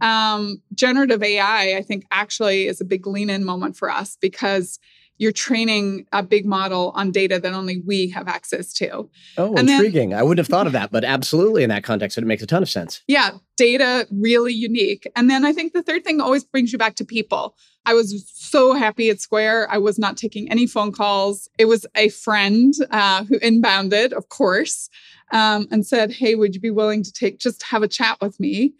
Um, 0.00 0.62
generative 0.74 1.22
AI, 1.22 1.76
I 1.76 1.82
think, 1.82 2.06
actually 2.12 2.68
is 2.68 2.80
a 2.80 2.84
big 2.84 3.06
lean 3.06 3.30
in 3.30 3.44
moment 3.44 3.76
for 3.76 3.90
us 3.90 4.16
because 4.20 4.78
you're 5.18 5.32
training 5.32 6.06
a 6.12 6.22
big 6.22 6.44
model 6.46 6.92
on 6.94 7.10
data 7.10 7.38
that 7.38 7.52
only 7.52 7.80
we 7.86 8.08
have 8.10 8.28
access 8.28 8.72
to. 8.74 9.08
Oh, 9.38 9.54
and 9.56 9.68
intriguing. 9.68 10.10
Then, 10.10 10.18
I 10.18 10.22
wouldn't 10.22 10.38
have 10.38 10.48
thought 10.48 10.66
of 10.66 10.72
that, 10.72 10.90
but 10.90 11.04
absolutely 11.04 11.62
in 11.62 11.70
that 11.70 11.84
context, 11.84 12.18
it 12.18 12.24
makes 12.24 12.42
a 12.42 12.46
ton 12.46 12.62
of 12.62 12.68
sense. 12.68 13.02
Yeah, 13.06 13.32
data 13.56 14.06
really 14.10 14.52
unique. 14.52 15.06
And 15.16 15.30
then 15.30 15.44
I 15.44 15.52
think 15.52 15.72
the 15.72 15.82
third 15.82 16.04
thing 16.04 16.20
always 16.20 16.44
brings 16.44 16.72
you 16.72 16.78
back 16.78 16.94
to 16.96 17.04
people. 17.04 17.56
I 17.86 17.94
was 17.94 18.28
so 18.34 18.74
happy 18.74 19.10
at 19.10 19.20
Square. 19.20 19.70
I 19.70 19.78
was 19.78 19.98
not 19.98 20.16
taking 20.16 20.50
any 20.50 20.66
phone 20.66 20.92
calls. 20.92 21.48
It 21.56 21.66
was 21.66 21.86
a 21.94 22.08
friend 22.08 22.74
uh, 22.90 23.24
who 23.24 23.38
inbounded, 23.38 24.12
of 24.12 24.28
course, 24.28 24.90
um, 25.32 25.68
and 25.70 25.86
said, 25.86 26.12
Hey, 26.12 26.34
would 26.34 26.54
you 26.54 26.60
be 26.60 26.70
willing 26.70 27.02
to 27.04 27.12
take 27.12 27.38
just 27.38 27.62
have 27.62 27.82
a 27.82 27.88
chat 27.88 28.18
with 28.20 28.38
me? 28.40 28.74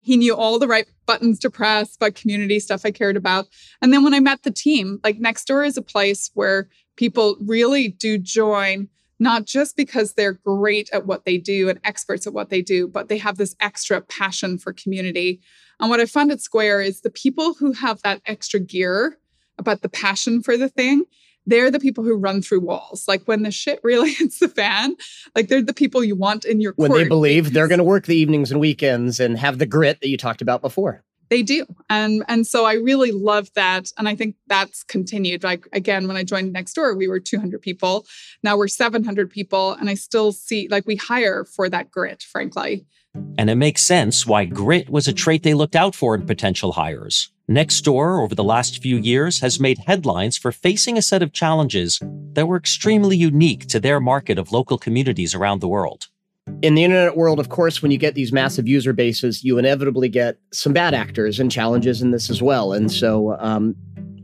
He 0.00 0.16
knew 0.16 0.34
all 0.34 0.58
the 0.58 0.68
right 0.68 0.86
buttons 1.06 1.38
to 1.40 1.50
press, 1.50 1.96
but 1.96 2.14
community 2.14 2.58
stuff 2.58 2.82
I 2.84 2.90
cared 2.90 3.16
about. 3.16 3.48
And 3.82 3.92
then 3.92 4.02
when 4.02 4.14
I 4.14 4.20
met 4.20 4.42
the 4.42 4.50
team, 4.50 4.98
like 5.04 5.18
Nextdoor 5.18 5.66
is 5.66 5.76
a 5.76 5.82
place 5.82 6.30
where 6.34 6.68
people 6.96 7.36
really 7.40 7.88
do 7.88 8.16
join, 8.16 8.88
not 9.18 9.44
just 9.44 9.76
because 9.76 10.14
they're 10.14 10.40
great 10.44 10.88
at 10.92 11.06
what 11.06 11.24
they 11.24 11.36
do 11.36 11.68
and 11.68 11.78
experts 11.84 12.26
at 12.26 12.32
what 12.32 12.48
they 12.48 12.62
do, 12.62 12.88
but 12.88 13.08
they 13.08 13.18
have 13.18 13.36
this 13.36 13.54
extra 13.60 14.00
passion 14.00 14.56
for 14.56 14.72
community. 14.72 15.40
And 15.78 15.90
what 15.90 16.00
I 16.00 16.06
found 16.06 16.32
at 16.32 16.40
Square 16.40 16.82
is 16.82 17.02
the 17.02 17.10
people 17.10 17.54
who 17.54 17.72
have 17.72 18.00
that 18.02 18.22
extra 18.24 18.60
gear 18.60 19.18
about 19.58 19.82
the 19.82 19.88
passion 19.88 20.42
for 20.42 20.56
the 20.56 20.68
thing 20.68 21.04
they're 21.50 21.70
the 21.70 21.80
people 21.80 22.04
who 22.04 22.16
run 22.16 22.40
through 22.40 22.60
walls. 22.60 23.04
Like 23.06 23.24
when 23.24 23.42
the 23.42 23.50
shit 23.50 23.80
really 23.82 24.12
hits 24.14 24.38
the 24.38 24.48
fan, 24.48 24.96
like 25.34 25.48
they're 25.48 25.62
the 25.62 25.74
people 25.74 26.02
you 26.02 26.16
want 26.16 26.44
in 26.44 26.60
your 26.60 26.72
when 26.76 26.92
they 26.92 27.06
believe 27.06 27.52
they're 27.52 27.68
going 27.68 27.78
to 27.78 27.84
work 27.84 28.06
the 28.06 28.16
evenings 28.16 28.50
and 28.50 28.60
weekends 28.60 29.20
and 29.20 29.38
have 29.38 29.58
the 29.58 29.66
grit 29.66 30.00
that 30.00 30.08
you 30.08 30.16
talked 30.16 30.40
about 30.40 30.62
before. 30.62 31.04
They 31.28 31.44
do, 31.44 31.64
and 31.88 32.24
and 32.26 32.44
so 32.44 32.64
I 32.64 32.72
really 32.74 33.12
love 33.12 33.50
that, 33.54 33.92
and 33.96 34.08
I 34.08 34.16
think 34.16 34.34
that's 34.48 34.82
continued. 34.82 35.44
Like 35.44 35.68
again, 35.72 36.08
when 36.08 36.16
I 36.16 36.24
joined 36.24 36.52
Nextdoor, 36.52 36.96
we 36.96 37.06
were 37.06 37.20
200 37.20 37.62
people. 37.62 38.04
Now 38.42 38.56
we're 38.56 38.66
700 38.66 39.30
people, 39.30 39.74
and 39.74 39.88
I 39.88 39.94
still 39.94 40.32
see 40.32 40.66
like 40.68 40.86
we 40.86 40.96
hire 40.96 41.44
for 41.44 41.68
that 41.68 41.92
grit, 41.92 42.24
frankly. 42.24 42.84
And 43.38 43.48
it 43.48 43.56
makes 43.56 43.82
sense 43.82 44.26
why 44.26 44.44
grit 44.44 44.90
was 44.90 45.06
a 45.06 45.12
trait 45.12 45.44
they 45.44 45.54
looked 45.54 45.76
out 45.76 45.94
for 45.94 46.16
in 46.16 46.26
potential 46.26 46.72
hires. 46.72 47.30
Nextdoor, 47.50 48.22
over 48.22 48.36
the 48.36 48.44
last 48.44 48.80
few 48.80 48.96
years, 48.96 49.40
has 49.40 49.58
made 49.58 49.78
headlines 49.78 50.36
for 50.36 50.52
facing 50.52 50.96
a 50.96 51.02
set 51.02 51.20
of 51.20 51.32
challenges 51.32 51.98
that 52.34 52.46
were 52.46 52.56
extremely 52.56 53.16
unique 53.16 53.66
to 53.66 53.80
their 53.80 53.98
market 53.98 54.38
of 54.38 54.52
local 54.52 54.78
communities 54.78 55.34
around 55.34 55.60
the 55.60 55.66
world. 55.66 56.06
In 56.62 56.76
the 56.76 56.84
internet 56.84 57.16
world, 57.16 57.40
of 57.40 57.48
course, 57.48 57.82
when 57.82 57.90
you 57.90 57.98
get 57.98 58.14
these 58.14 58.32
massive 58.32 58.68
user 58.68 58.92
bases, 58.92 59.42
you 59.42 59.58
inevitably 59.58 60.08
get 60.08 60.38
some 60.52 60.72
bad 60.72 60.94
actors 60.94 61.40
and 61.40 61.50
challenges 61.50 62.00
in 62.00 62.12
this 62.12 62.30
as 62.30 62.40
well. 62.40 62.72
And 62.72 62.90
so, 62.90 63.36
um, 63.40 63.74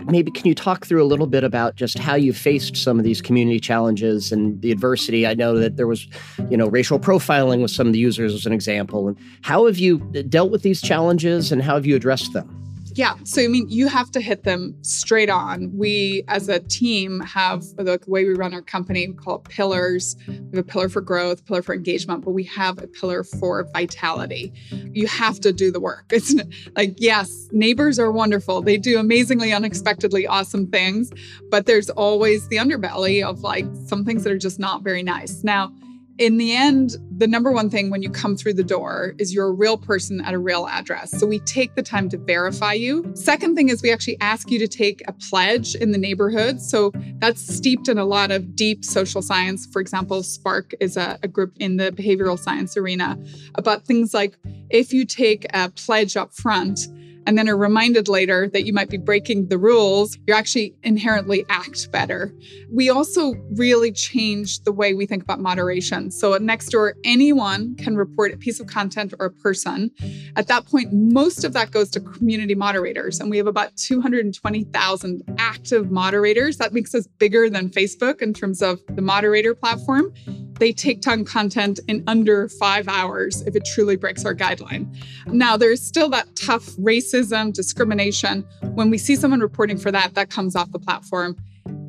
maybe 0.05 0.31
can 0.31 0.47
you 0.47 0.55
talk 0.55 0.87
through 0.87 1.03
a 1.03 1.09
little 1.11 1.27
bit 1.27 1.43
about 1.43 1.75
just 1.75 1.99
how 1.99 2.15
you 2.15 2.33
faced 2.33 2.77
some 2.77 2.97
of 2.97 3.05
these 3.05 3.21
community 3.21 3.59
challenges 3.59 4.31
and 4.31 4.63
the 4.63 4.71
adversity? 4.71 5.27
I 5.27 5.35
know 5.35 5.59
that 5.59 5.77
there 5.77 5.89
was, 5.89 6.07
you 6.49 6.57
know, 6.57 6.69
racial 6.69 7.01
profiling 7.01 7.61
with 7.61 7.73
some 7.73 7.89
of 7.89 7.93
the 7.93 7.99
users 7.99 8.35
as 8.35 8.47
an 8.47 8.53
example. 8.53 9.09
And 9.09 9.19
how 9.43 9.67
have 9.67 9.79
you 9.79 9.99
dealt 10.29 10.53
with 10.53 10.63
these 10.63 10.81
challenges 10.81 11.51
and 11.51 11.61
how 11.61 11.75
have 11.75 11.87
you 11.87 11.97
addressed 11.97 12.33
them? 12.33 12.66
Yeah. 12.97 13.17
So, 13.25 13.43
I 13.43 13.49
mean, 13.49 13.69
you 13.69 13.89
have 13.89 14.11
to 14.13 14.23
hit 14.23 14.45
them 14.45 14.75
straight 14.81 15.29
on. 15.29 15.71
We, 15.77 16.25
as 16.29 16.49
a 16.49 16.61
team, 16.61 17.21
have 17.21 17.61
the 17.77 18.01
way 18.07 18.25
we 18.25 18.33
run 18.33 18.55
our 18.55 18.63
company, 18.63 19.07
we 19.07 19.13
call 19.13 19.37
it 19.37 19.45
pillars. 19.45 20.17
We 20.27 20.35
have 20.35 20.55
a 20.55 20.63
pillar 20.63 20.89
for 20.89 21.03
growth, 21.03 21.45
pillar 21.45 21.61
for 21.61 21.75
engagement, 21.75 22.25
but 22.25 22.31
we 22.31 22.45
have 22.45 22.83
a 22.83 22.87
pillar 22.87 23.23
for 23.23 23.69
vitality. 23.75 24.51
You 24.93 25.07
have 25.09 25.41
to 25.41 25.53
do 25.53 25.71
the 25.71 25.79
work. 25.79 26.07
It's 26.11 26.35
like, 26.75 26.95
yes, 26.97 27.49
neighbors 27.53 27.99
are 27.99 28.11
wonderful. 28.11 28.63
They 28.63 28.79
do 28.79 28.99
amazingly, 28.99 29.53
unexpectedly 29.53 30.27
awesome 30.27 30.67
things, 30.69 31.13
but 31.51 31.67
there's 31.67 31.91
always 31.91 32.49
the 32.49 32.57
underbelly 32.57 33.23
of 33.23 33.41
like 33.41 33.67
some 33.87 34.07
things 34.07 34.25
that 34.25 34.33
are 34.33 34.39
just 34.39 34.59
not 34.59 34.83
very 34.83 35.03
nice. 35.03 35.45
Now, 35.45 35.71
in 36.19 36.39
the 36.39 36.55
end, 36.55 36.97
the 37.19 37.27
number 37.27 37.53
one 37.53 37.69
thing 37.69 37.91
when 37.91 38.03
you 38.03 38.11
come 38.11 38.37
through 38.37 38.55
the 38.55 38.65
door 38.65 39.15
is 39.19 39.35
you're 39.35 39.49
a 39.49 39.53
real 39.53 39.77
person 39.77 40.21
at 40.23 40.33
a 40.33 40.39
real 40.39 40.67
address. 40.67 41.11
So 41.11 41.27
we 41.27 41.41
take 41.41 41.75
the 41.75 41.83
time 41.83 42.09
to 42.11 42.17
verify 42.19 42.73
you. 42.73 43.11
Second 43.15 43.55
thing 43.55 43.69
is 43.69 43.83
we 43.83 43.93
actually 43.93 44.19
ask 44.21 44.51
you 44.51 44.59
to 44.59 44.69
take 44.69 45.03
a 45.07 45.13
pledge 45.13 45.75
in 45.75 45.93
the 45.93 45.99
neighborhood. 45.99 46.61
So 46.61 46.93
that's 47.19 47.41
steeped 47.41 47.89
in 47.89 47.99
a 47.99 48.05
lot 48.05 48.31
of 48.31 48.57
deep 48.57 48.85
social 48.85 49.21
science. 49.21 49.67
For 49.67 49.81
example, 49.81 50.23
SPARQ 50.23 50.75
is 50.81 50.97
a, 50.97 51.19
a 51.23 51.29
group 51.29 51.53
in 51.59 51.77
the 51.77 51.93
behavioral 51.93 52.39
science 52.39 52.77
arena 52.77 53.19
about 53.55 53.85
things 53.85 54.15
like 54.15 54.39
if 54.71 54.93
you 54.93 55.05
take 55.05 55.47
a 55.55 55.71
pledge 55.71 56.17
up 56.17 56.33
front, 56.33 56.89
and 57.27 57.37
then 57.37 57.49
are 57.49 57.57
reminded 57.57 58.09
later 58.09 58.49
that 58.49 58.65
you 58.65 58.73
might 58.73 58.89
be 58.89 58.97
breaking 58.97 59.49
the 59.49 59.59
rules, 59.59 60.17
you 60.27 60.35
actually 60.35 60.75
inherently 60.83 61.45
act 61.49 61.91
better. 61.91 62.33
We 62.71 62.89
also 62.89 63.35
really 63.51 63.93
changed 63.93 64.65
the 64.65 64.73
way 64.73 64.95
we 64.95 65.07
think 65.07 65.23
about 65.23 65.41
moderation. 65.41 66.11
So 66.11 66.35
at 66.35 66.41
Nextdoor, 66.41 66.93
anyone 67.05 67.75
can 67.77 67.97
report 67.97 68.33
a 68.33 68.37
piece 68.37 68.61
of 68.61 68.69
content 68.69 69.13
or 69.19 69.27
a 69.27 69.31
person. 69.31 69.91
At 70.37 70.49
that 70.49 70.67
point, 70.67 70.93
most 70.93 71.45
of 71.45 71.53
that 71.55 71.73
goes 71.73 71.91
to 71.91 72.01
community 72.01 72.55
moderators. 72.55 73.19
And 73.21 73.31
we 73.31 73.37
have 73.39 73.47
about 73.47 73.77
220,000 73.77 75.23
active 75.39 75.91
moderators. 75.91 76.59
That 76.59 76.73
makes 76.73 76.95
us 76.95 77.07
bigger 77.19 77.51
than 77.51 77.69
Facebook 77.71 78.23
in 78.23 78.33
terms 78.33 78.63
of 78.63 78.81
the 78.89 79.03
moderator 79.03 79.55
platform 79.55 80.13
they 80.59 80.73
take 80.73 81.01
down 81.01 81.25
content 81.25 81.81
in 81.89 82.03
under 82.07 82.49
five 82.49 82.89
hours 82.89 83.43
if 83.43 83.55
it 83.55 83.65
truly 83.65 83.97
breaks 83.97 84.25
our 84.25 84.35
guideline. 84.35 84.87
Now, 85.27 85.57
there's 85.57 85.83
still 85.83 86.09
that 86.11 86.29
tough 86.37 86.65
racism, 86.77 87.53
discrimination. 87.53 88.43
When 88.75 88.91
we 88.91 88.99
see 88.99 89.17
someone 89.17 89.41
reporting 89.41 89.79
for 89.79 89.91
that, 89.93 90.15
that 90.15 90.31
comes 90.31 90.57
off 90.57 90.73
the 90.73 90.79
platform 90.79 91.37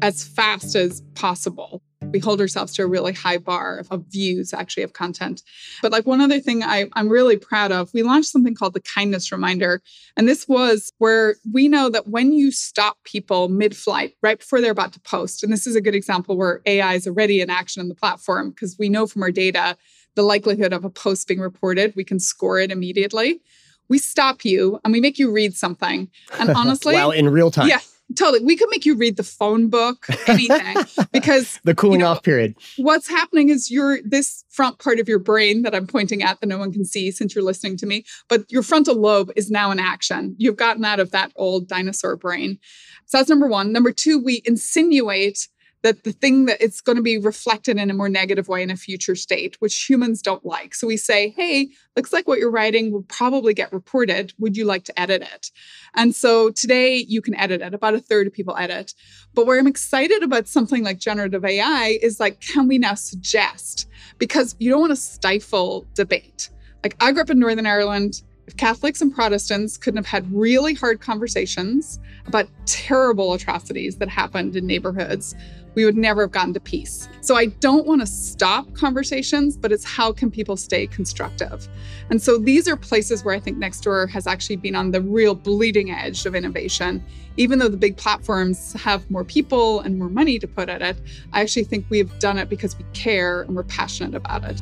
as 0.01 0.23
fast 0.23 0.75
as 0.75 1.01
possible 1.15 1.81
we 2.01 2.19
hold 2.19 2.39
ourselves 2.39 2.73
to 2.75 2.83
a 2.83 2.87
really 2.87 3.13
high 3.13 3.37
bar 3.37 3.83
of, 3.89 4.03
views 4.09 4.53
actually 4.53 4.83
of 4.83 4.93
content. 4.93 5.41
But 5.81 5.91
like 5.91 6.05
one 6.05 6.21
other 6.21 6.39
thing 6.39 6.63
I, 6.63 6.87
i'm 6.93 7.09
really 7.09 7.37
proud 7.37 7.71
of 7.71 7.93
we 7.93 8.03
launched 8.03 8.29
something 8.29 8.55
called 8.55 8.73
the 8.73 8.79
kindness 8.79 9.31
reminder 9.31 9.81
and 10.15 10.27
this 10.27 10.47
was 10.47 10.93
where 10.99 11.35
we 11.51 11.67
know 11.67 11.89
that 11.89 12.07
when 12.07 12.31
you 12.31 12.51
stop 12.51 12.97
people 13.03 13.49
mid-flight 13.49 14.15
right 14.21 14.39
before 14.39 14.61
they're 14.61 14.71
about 14.71 14.93
to 14.93 14.99
post 15.01 15.43
and 15.43 15.51
this 15.51 15.67
is 15.67 15.75
a 15.75 15.81
good 15.81 15.95
example 15.95 16.37
where 16.37 16.61
ai 16.65 16.93
is 16.93 17.07
already 17.07 17.41
in 17.41 17.49
action 17.49 17.81
on 17.81 17.89
the 17.89 17.95
platform 17.95 18.51
because 18.51 18.77
we 18.79 18.87
know 18.87 19.07
from 19.07 19.23
our 19.23 19.31
data 19.31 19.75
the 20.15 20.23
likelihood 20.23 20.73
of 20.73 20.85
a 20.85 20.89
post 20.89 21.27
being 21.27 21.39
reported 21.39 21.93
we 21.95 22.03
can 22.03 22.19
score 22.19 22.59
it 22.59 22.71
immediately. 22.71 23.41
We 23.89 23.99
stop 23.99 24.43
you 24.43 24.79
and 24.83 24.91
we 24.91 24.99
make 24.99 25.17
you 25.17 25.31
read 25.31 25.55
something. 25.55 26.09
And 26.39 26.49
honestly 26.55 26.95
wow 26.95 27.11
in 27.11 27.29
real 27.29 27.51
time. 27.51 27.67
Yeah 27.67 27.79
totally. 28.15 28.43
We 28.43 28.55
could 28.55 28.69
make 28.69 28.85
you 28.85 28.95
read 28.95 29.17
the 29.17 29.23
phone 29.23 29.69
book, 29.69 30.05
anything, 30.27 30.77
because 31.11 31.59
the 31.63 31.75
cooling 31.75 31.99
you 31.99 32.05
know, 32.05 32.11
off 32.11 32.23
period. 32.23 32.55
What's 32.77 33.07
happening 33.07 33.49
is 33.49 33.69
your 33.71 33.99
this 34.03 34.43
front 34.49 34.79
part 34.79 34.99
of 34.99 35.07
your 35.07 35.19
brain 35.19 35.61
that 35.63 35.75
I'm 35.75 35.87
pointing 35.87 36.23
at 36.23 36.39
that 36.39 36.47
no 36.47 36.57
one 36.57 36.71
can 36.71 36.85
see 36.85 37.11
since 37.11 37.35
you're 37.35 37.43
listening 37.43 37.77
to 37.77 37.85
me, 37.85 38.05
but 38.29 38.49
your 38.51 38.63
frontal 38.63 38.95
lobe 38.95 39.31
is 39.35 39.51
now 39.51 39.71
in 39.71 39.79
action. 39.79 40.35
You've 40.37 40.55
gotten 40.55 40.85
out 40.85 40.99
of 40.99 41.11
that 41.11 41.31
old 41.35 41.67
dinosaur 41.67 42.15
brain. 42.15 42.59
So 43.05 43.17
that's 43.17 43.29
number 43.29 43.47
one. 43.47 43.71
Number 43.71 43.91
two, 43.91 44.19
we 44.19 44.41
insinuate 44.45 45.47
that 45.83 46.03
the 46.03 46.11
thing 46.11 46.45
that 46.45 46.61
it's 46.61 46.81
going 46.81 46.95
to 46.95 47.01
be 47.01 47.17
reflected 47.17 47.77
in 47.77 47.89
a 47.89 47.93
more 47.93 48.09
negative 48.09 48.47
way 48.47 48.63
in 48.63 48.71
a 48.71 48.75
future 48.75 49.15
state, 49.15 49.55
which 49.59 49.87
humans 49.87 50.21
don't 50.21 50.45
like. 50.45 50.73
So 50.73 50.87
we 50.87 50.97
say, 50.97 51.29
hey, 51.29 51.69
looks 51.95 52.11
like 52.11 52.27
what 52.27 52.39
you're 52.39 52.51
writing 52.51 52.91
will 52.91 53.03
probably 53.03 53.53
get 53.53 53.71
reported. 53.71 54.33
Would 54.39 54.57
you 54.57 54.65
like 54.65 54.83
to 54.85 54.99
edit 54.99 55.21
it? 55.21 55.51
And 55.93 56.15
so 56.15 56.49
today 56.51 56.97
you 57.07 57.21
can 57.21 57.35
edit 57.35 57.61
it. 57.61 57.73
About 57.73 57.93
a 57.93 57.99
third 57.99 58.27
of 58.27 58.33
people 58.33 58.57
edit. 58.57 58.93
But 59.33 59.45
where 59.45 59.59
I'm 59.59 59.67
excited 59.67 60.23
about 60.23 60.47
something 60.47 60.83
like 60.83 60.97
generative 60.99 61.45
AI 61.45 61.99
is 62.01 62.19
like, 62.19 62.41
can 62.41 62.67
we 62.67 62.77
now 62.77 62.95
suggest? 62.95 63.87
Because 64.17 64.55
you 64.59 64.69
don't 64.69 64.81
want 64.81 64.91
to 64.91 64.95
stifle 64.95 65.87
debate. 65.93 66.49
Like 66.83 66.95
I 66.99 67.11
grew 67.11 67.21
up 67.21 67.29
in 67.29 67.39
Northern 67.39 67.67
Ireland. 67.67 68.23
If 68.47 68.55
Catholics 68.55 69.01
and 69.01 69.13
Protestants 69.13 69.77
couldn't 69.77 69.97
have 69.97 70.05
had 70.05 70.33
really 70.33 70.73
hard 70.73 71.01
conversations 71.01 71.99
about 72.27 72.47
terrible 72.65 73.33
atrocities 73.33 73.97
that 73.97 74.07
happened 74.07 74.55
in 74.55 74.65
neighborhoods, 74.65 75.35
we 75.77 75.85
would 75.85 75.95
never 75.95 76.21
have 76.21 76.31
gotten 76.31 76.55
to 76.55 76.59
peace. 76.59 77.07
So 77.21 77.35
I 77.35 77.45
don't 77.45 77.85
want 77.85 78.01
to 78.01 78.07
stop 78.07 78.73
conversations, 78.73 79.55
but 79.55 79.71
it's 79.71 79.85
how 79.85 80.11
can 80.11 80.31
people 80.31 80.57
stay 80.57 80.87
constructive? 80.87 81.67
And 82.09 82.19
so 82.19 82.39
these 82.39 82.67
are 82.67 82.75
places 82.75 83.23
where 83.23 83.35
I 83.35 83.39
think 83.39 83.59
Nextdoor 83.59 84.09
has 84.09 84.25
actually 84.25 84.55
been 84.55 84.75
on 84.75 84.89
the 84.89 85.01
real 85.01 85.35
bleeding 85.35 85.91
edge 85.91 86.25
of 86.25 86.33
innovation. 86.33 87.05
Even 87.37 87.59
though 87.59 87.67
the 87.67 87.77
big 87.77 87.95
platforms 87.95 88.73
have 88.73 89.07
more 89.11 89.23
people 89.23 89.81
and 89.81 89.99
more 89.99 90.09
money 90.09 90.39
to 90.39 90.47
put 90.47 90.67
at 90.67 90.81
it, 90.81 90.97
I 91.31 91.41
actually 91.41 91.65
think 91.65 91.85
we've 91.91 92.17
done 92.17 92.39
it 92.39 92.49
because 92.49 92.75
we 92.75 92.83
care 92.93 93.43
and 93.43 93.55
we're 93.55 93.61
passionate 93.61 94.15
about 94.15 94.45
it. 94.45 94.59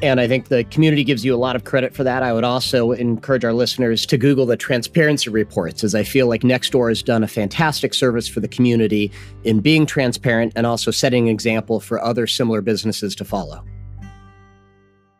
And 0.00 0.20
I 0.20 0.28
think 0.28 0.46
the 0.46 0.62
community 0.64 1.02
gives 1.02 1.24
you 1.24 1.34
a 1.34 1.36
lot 1.36 1.56
of 1.56 1.64
credit 1.64 1.92
for 1.92 2.04
that. 2.04 2.22
I 2.22 2.32
would 2.32 2.44
also 2.44 2.92
encourage 2.92 3.44
our 3.44 3.52
listeners 3.52 4.06
to 4.06 4.16
Google 4.16 4.46
the 4.46 4.56
transparency 4.56 5.28
reports, 5.28 5.82
as 5.82 5.92
I 5.92 6.04
feel 6.04 6.28
like 6.28 6.42
Nextdoor 6.42 6.88
has 6.88 7.02
done 7.02 7.24
a 7.24 7.28
fantastic 7.28 7.92
service 7.94 8.28
for 8.28 8.38
the 8.38 8.46
community 8.46 9.10
in 9.42 9.58
being 9.58 9.86
transparent 9.86 10.52
and 10.54 10.66
also 10.66 10.92
setting 10.92 11.28
an 11.28 11.34
example 11.34 11.80
for 11.80 12.00
other 12.00 12.28
similar 12.28 12.60
businesses 12.60 13.16
to 13.16 13.24
follow. 13.24 13.64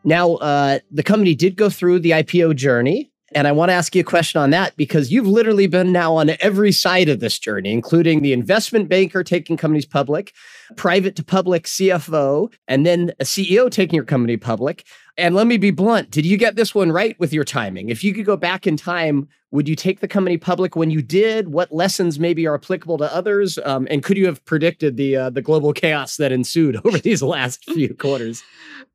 Now, 0.05 0.35
uh, 0.35 0.79
the 0.89 1.03
company 1.03 1.35
did 1.35 1.57
go 1.57 1.69
through 1.69 1.99
the 1.99 2.11
IPO 2.11 2.55
journey 2.55 3.11
And 3.35 3.47
I 3.47 3.51
want 3.51 3.69
to 3.69 3.73
ask 3.73 3.93
you 3.95 4.01
a 4.01 4.05
question 4.05 4.41
on 4.41 4.49
that 4.51 4.75
because 4.75 5.11
you've 5.11 5.27
literally 5.27 5.67
been 5.67 5.91
now 5.91 6.15
on 6.15 6.31
every 6.39 6.71
side 6.71 7.09
of 7.09 7.19
this 7.19 7.37
journey, 7.37 7.71
including 7.71 8.21
the 8.21 8.33
investment 8.33 8.89
banker 8.89 9.23
taking 9.23 9.57
companies 9.57 9.85
public, 9.85 10.33
private 10.75 11.15
to 11.15 11.23
public 11.23 11.65
CFO, 11.65 12.53
and 12.67 12.85
then 12.85 13.11
a 13.19 13.23
CEO 13.23 13.69
taking 13.69 13.95
your 13.95 14.05
company 14.05 14.37
public. 14.37 14.85
And 15.17 15.35
let 15.35 15.47
me 15.47 15.57
be 15.57 15.71
blunt 15.71 16.11
did 16.11 16.25
you 16.25 16.37
get 16.37 16.55
this 16.55 16.73
one 16.73 16.91
right 16.91 17.19
with 17.19 17.33
your 17.33 17.43
timing? 17.43 17.89
If 17.89 18.03
you 18.03 18.13
could 18.13 18.25
go 18.25 18.37
back 18.37 18.65
in 18.65 18.77
time, 18.77 19.27
would 19.51 19.67
you 19.67 19.75
take 19.75 19.99
the 19.99 20.07
company 20.07 20.37
public 20.37 20.75
when 20.75 20.91
you 20.91 21.01
did? 21.01 21.49
What 21.49 21.71
lessons 21.71 22.19
maybe 22.19 22.45
are 22.47 22.55
applicable 22.55 22.97
to 22.99 23.13
others? 23.13 23.57
Um, 23.65 23.87
and 23.89 24.03
could 24.03 24.17
you 24.17 24.27
have 24.27 24.43
predicted 24.45 24.97
the 24.97 25.15
uh, 25.15 25.29
the 25.29 25.41
global 25.41 25.73
chaos 25.73 26.17
that 26.17 26.31
ensued 26.31 26.79
over 26.85 26.97
these 26.97 27.21
last 27.21 27.63
few 27.65 27.93
quarters? 27.99 28.43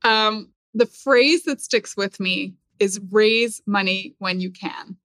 Um, 0.02 0.50
the 0.74 0.86
phrase 0.86 1.44
that 1.44 1.60
sticks 1.60 1.96
with 1.96 2.18
me 2.20 2.54
is 2.78 3.00
raise 3.10 3.62
money 3.66 4.14
when 4.18 4.40
you 4.40 4.50
can. 4.50 4.96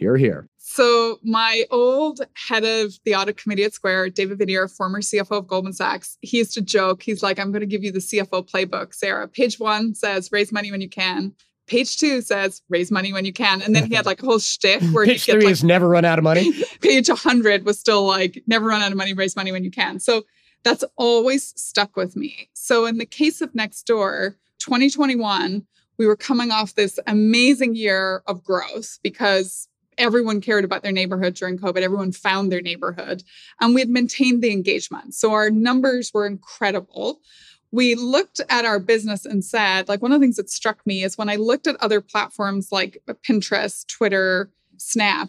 Here, 0.00 0.16
here. 0.16 0.48
So, 0.56 1.18
my 1.22 1.64
old 1.70 2.22
head 2.34 2.64
of 2.64 2.94
the 3.04 3.14
audit 3.14 3.36
committee 3.36 3.64
at 3.64 3.74
Square, 3.74 4.10
David 4.10 4.38
Viniar, 4.38 4.74
former 4.74 5.02
CFO 5.02 5.32
of 5.32 5.46
Goldman 5.46 5.74
Sachs, 5.74 6.16
he 6.22 6.38
used 6.38 6.54
to 6.54 6.62
joke, 6.62 7.02
he's 7.02 7.22
like, 7.22 7.38
I'm 7.38 7.52
going 7.52 7.60
to 7.60 7.66
give 7.66 7.84
you 7.84 7.92
the 7.92 7.98
CFO 7.98 8.48
playbook, 8.48 8.94
Sarah. 8.94 9.28
Page 9.28 9.60
one 9.60 9.94
says, 9.94 10.32
raise 10.32 10.52
money 10.52 10.70
when 10.70 10.80
you 10.80 10.88
can. 10.88 11.34
Page 11.66 11.98
two 11.98 12.22
says, 12.22 12.62
raise 12.70 12.90
money 12.90 13.12
when 13.12 13.26
you 13.26 13.32
can. 13.34 13.60
And 13.60 13.76
then 13.76 13.84
he 13.84 13.94
had 13.94 14.06
like 14.06 14.22
a 14.22 14.26
whole 14.26 14.38
shtick 14.38 14.80
where 14.92 15.04
Page 15.04 15.24
he 15.24 15.32
three 15.32 15.42
like, 15.42 15.52
is 15.52 15.62
never 15.62 15.86
run 15.86 16.06
out 16.06 16.18
of 16.18 16.24
money. 16.24 16.50
page 16.80 17.10
100 17.10 17.66
was 17.66 17.78
still 17.78 18.06
like, 18.06 18.42
never 18.46 18.66
run 18.66 18.80
out 18.80 18.90
of 18.90 18.96
money, 18.96 19.12
raise 19.12 19.36
money 19.36 19.52
when 19.52 19.64
you 19.64 19.70
can. 19.70 20.00
So, 20.00 20.22
that's 20.62 20.84
always 20.96 21.52
stuck 21.60 21.94
with 21.96 22.16
me. 22.16 22.48
So, 22.54 22.86
in 22.86 22.96
the 22.96 23.06
case 23.06 23.42
of 23.42 23.52
Nextdoor, 23.52 24.34
2021, 24.60 25.66
we 25.98 26.06
were 26.06 26.16
coming 26.16 26.50
off 26.50 26.74
this 26.74 26.98
amazing 27.06 27.74
year 27.74 28.22
of 28.26 28.42
growth 28.42 28.98
because 29.02 29.68
everyone 30.00 30.40
cared 30.40 30.64
about 30.64 30.82
their 30.82 30.92
neighborhood 30.92 31.34
during 31.34 31.58
COVID. 31.58 31.82
Everyone 31.82 32.10
found 32.10 32.50
their 32.50 32.62
neighborhood. 32.62 33.22
And 33.60 33.74
we 33.74 33.80
had 33.80 33.90
maintained 33.90 34.42
the 34.42 34.50
engagement. 34.52 35.14
So 35.14 35.32
our 35.32 35.50
numbers 35.50 36.10
were 36.12 36.26
incredible. 36.26 37.20
We 37.70 37.94
looked 37.94 38.40
at 38.48 38.64
our 38.64 38.80
business 38.80 39.24
and 39.24 39.44
said, 39.44 39.88
like, 39.88 40.02
one 40.02 40.10
of 40.10 40.20
the 40.20 40.24
things 40.24 40.36
that 40.36 40.50
struck 40.50 40.84
me 40.84 41.04
is 41.04 41.16
when 41.16 41.28
I 41.28 41.36
looked 41.36 41.68
at 41.68 41.76
other 41.76 42.00
platforms 42.00 42.72
like 42.72 43.00
Pinterest, 43.08 43.86
Twitter, 43.86 44.50
Snap, 44.76 45.28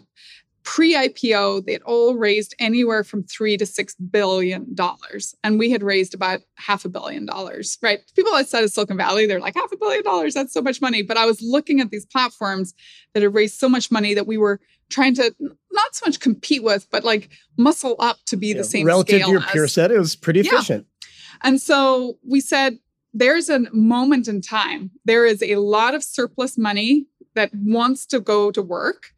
pre-IPO, 0.64 1.66
they'd 1.66 1.82
all 1.82 2.14
raised 2.14 2.54
anywhere 2.58 3.04
from 3.04 3.24
three 3.24 3.56
to 3.56 3.66
six 3.66 3.94
billion 3.94 4.74
dollars. 4.74 5.34
And 5.42 5.58
we 5.58 5.70
had 5.70 5.82
raised 5.82 6.14
about 6.14 6.40
half 6.56 6.84
a 6.84 6.88
billion 6.88 7.26
dollars, 7.26 7.78
right? 7.82 8.00
People 8.14 8.34
outside 8.34 8.64
of 8.64 8.70
Silicon 8.70 8.96
Valley, 8.96 9.26
they're 9.26 9.40
like, 9.40 9.54
half 9.54 9.72
a 9.72 9.76
billion 9.76 10.02
dollars, 10.02 10.34
that's 10.34 10.52
so 10.52 10.62
much 10.62 10.80
money. 10.80 11.02
But 11.02 11.16
I 11.16 11.26
was 11.26 11.42
looking 11.42 11.80
at 11.80 11.90
these 11.90 12.06
platforms 12.06 12.74
that 13.14 13.22
had 13.22 13.34
raised 13.34 13.58
so 13.58 13.68
much 13.68 13.90
money 13.90 14.14
that 14.14 14.26
we 14.26 14.38
were 14.38 14.60
trying 14.90 15.14
to 15.14 15.34
not 15.40 15.94
so 15.94 16.06
much 16.06 16.20
compete 16.20 16.62
with, 16.62 16.88
but 16.90 17.02
like 17.04 17.30
muscle 17.56 17.96
up 17.98 18.18
to 18.26 18.36
be 18.36 18.48
yeah, 18.48 18.58
the 18.58 18.64
same 18.64 18.86
relative 18.86 19.22
to 19.22 19.30
your 19.30 19.40
peer 19.40 19.66
set. 19.66 19.90
It 19.90 19.98
was 19.98 20.14
pretty 20.14 20.40
efficient. 20.40 20.86
Yeah. 21.02 21.08
And 21.48 21.60
so 21.60 22.18
we 22.26 22.40
said, 22.40 22.78
there's 23.14 23.48
a 23.48 23.60
moment 23.72 24.28
in 24.28 24.40
time. 24.40 24.90
There 25.04 25.26
is 25.26 25.42
a 25.42 25.56
lot 25.56 25.94
of 25.94 26.02
surplus 26.02 26.56
money 26.56 27.06
that 27.34 27.50
wants 27.54 28.06
to 28.06 28.20
go 28.20 28.50
to 28.50 28.62
work 28.62 29.12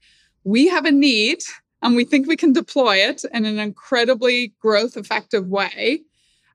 we 0.45 0.69
have 0.69 0.85
a 0.85 0.93
need 0.93 1.39
and 1.83 1.97
we 1.97 2.05
think 2.05 2.27
we 2.27 2.37
can 2.37 2.53
deploy 2.53 2.97
it 2.97 3.25
in 3.33 3.45
an 3.45 3.59
incredibly 3.59 4.55
growth 4.61 4.97
effective 4.97 5.49
way. 5.49 6.03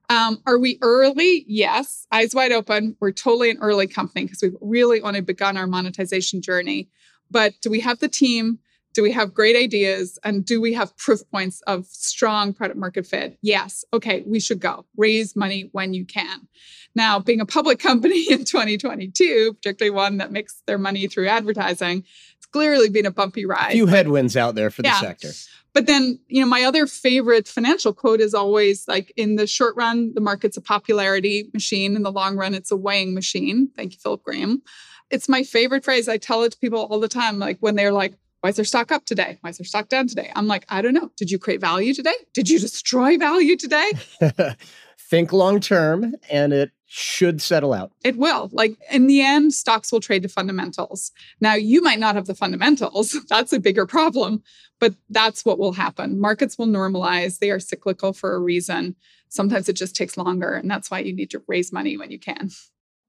Um, 0.08 0.42
are 0.46 0.58
we 0.58 0.78
early? 0.82 1.44
Yes, 1.46 2.06
eyes 2.10 2.34
wide 2.34 2.50
open. 2.50 2.96
We're 2.98 3.12
totally 3.12 3.50
an 3.50 3.58
early 3.60 3.86
company 3.86 4.24
because 4.24 4.42
we've 4.42 4.56
really 4.60 5.00
only 5.02 5.20
begun 5.20 5.56
our 5.56 5.68
monetization 5.68 6.42
journey. 6.42 6.88
But 7.30 7.54
do 7.62 7.70
we 7.70 7.78
have 7.80 8.00
the 8.00 8.08
team? 8.08 8.58
Do 8.92 9.02
we 9.02 9.12
have 9.12 9.32
great 9.32 9.56
ideas? 9.56 10.18
And 10.24 10.44
do 10.44 10.60
we 10.60 10.72
have 10.74 10.96
proof 10.96 11.20
points 11.30 11.60
of 11.62 11.86
strong 11.86 12.52
product 12.52 12.78
market 12.78 13.06
fit? 13.06 13.38
Yes. 13.40 13.84
Okay, 13.92 14.22
we 14.26 14.40
should 14.40 14.60
go. 14.60 14.84
Raise 14.96 15.36
money 15.36 15.68
when 15.72 15.94
you 15.94 16.04
can. 16.04 16.48
Now, 16.94 17.20
being 17.20 17.40
a 17.40 17.46
public 17.46 17.78
company 17.82 18.26
in 18.30 18.44
2022, 18.44 19.54
particularly 19.54 19.94
one 19.94 20.18
that 20.18 20.32
makes 20.32 20.62
their 20.66 20.78
money 20.78 21.06
through 21.06 21.28
advertising, 21.28 22.04
it's 22.36 22.46
clearly 22.46 22.88
been 22.88 23.06
a 23.06 23.10
bumpy 23.10 23.46
ride. 23.46 23.70
A 23.70 23.72
few 23.72 23.86
headwinds 23.86 24.36
out 24.36 24.54
there 24.54 24.70
for 24.70 24.82
yeah. 24.82 25.00
the 25.00 25.06
sector. 25.06 25.30
But 25.72 25.86
then, 25.86 26.18
you 26.26 26.40
know, 26.40 26.48
my 26.48 26.64
other 26.64 26.86
favorite 26.86 27.46
financial 27.46 27.92
quote 27.92 28.20
is 28.20 28.34
always 28.34 28.88
like 28.88 29.12
in 29.16 29.36
the 29.36 29.46
short 29.46 29.76
run, 29.76 30.12
the 30.14 30.20
market's 30.20 30.56
a 30.56 30.60
popularity 30.60 31.48
machine. 31.54 31.94
In 31.94 32.02
the 32.02 32.10
long 32.10 32.36
run, 32.36 32.54
it's 32.54 32.72
a 32.72 32.76
weighing 32.76 33.14
machine. 33.14 33.70
Thank 33.76 33.92
you, 33.92 33.98
Philip 34.02 34.24
Graham. 34.24 34.62
It's 35.10 35.28
my 35.28 35.42
favorite 35.44 35.84
phrase. 35.84 36.08
I 36.08 36.18
tell 36.18 36.42
it 36.42 36.52
to 36.52 36.58
people 36.58 36.80
all 36.80 36.98
the 36.98 37.08
time, 37.08 37.38
like 37.38 37.58
when 37.60 37.76
they're 37.76 37.92
like, 37.92 38.14
why 38.40 38.50
is 38.50 38.56
their 38.56 38.64
stock 38.64 38.90
up 38.90 39.04
today? 39.04 39.38
Why 39.40 39.50
is 39.50 39.58
their 39.58 39.64
stock 39.64 39.88
down 39.88 40.06
today? 40.06 40.32
I'm 40.34 40.46
like, 40.46 40.64
I 40.68 40.82
don't 40.82 40.94
know. 40.94 41.10
Did 41.16 41.30
you 41.30 41.38
create 41.38 41.60
value 41.60 41.92
today? 41.92 42.14
Did 42.32 42.48
you 42.48 42.58
destroy 42.58 43.18
value 43.18 43.56
today? 43.56 43.92
Think 44.98 45.32
long 45.32 45.60
term, 45.60 46.14
and 46.30 46.52
it 46.52 46.70
should 46.86 47.42
settle 47.42 47.72
out. 47.72 47.92
It 48.04 48.16
will. 48.16 48.48
Like 48.52 48.76
in 48.90 49.06
the 49.06 49.22
end, 49.22 49.52
stocks 49.52 49.92
will 49.92 50.00
trade 50.00 50.22
to 50.22 50.28
fundamentals. 50.28 51.12
Now, 51.40 51.54
you 51.54 51.82
might 51.82 51.98
not 51.98 52.14
have 52.14 52.26
the 52.26 52.34
fundamentals. 52.34 53.16
That's 53.28 53.52
a 53.52 53.60
bigger 53.60 53.86
problem, 53.86 54.42
but 54.78 54.94
that's 55.10 55.44
what 55.44 55.58
will 55.58 55.72
happen. 55.72 56.20
Markets 56.20 56.56
will 56.58 56.66
normalize. 56.66 57.38
They 57.38 57.50
are 57.50 57.60
cyclical 57.60 58.12
for 58.12 58.34
a 58.34 58.40
reason. 58.40 58.96
Sometimes 59.28 59.68
it 59.68 59.74
just 59.74 59.94
takes 59.94 60.16
longer, 60.16 60.54
and 60.54 60.68
that's 60.68 60.90
why 60.90 60.98
you 60.98 61.14
need 61.14 61.30
to 61.30 61.42
raise 61.46 61.72
money 61.72 61.96
when 61.96 62.10
you 62.10 62.18
can. 62.18 62.50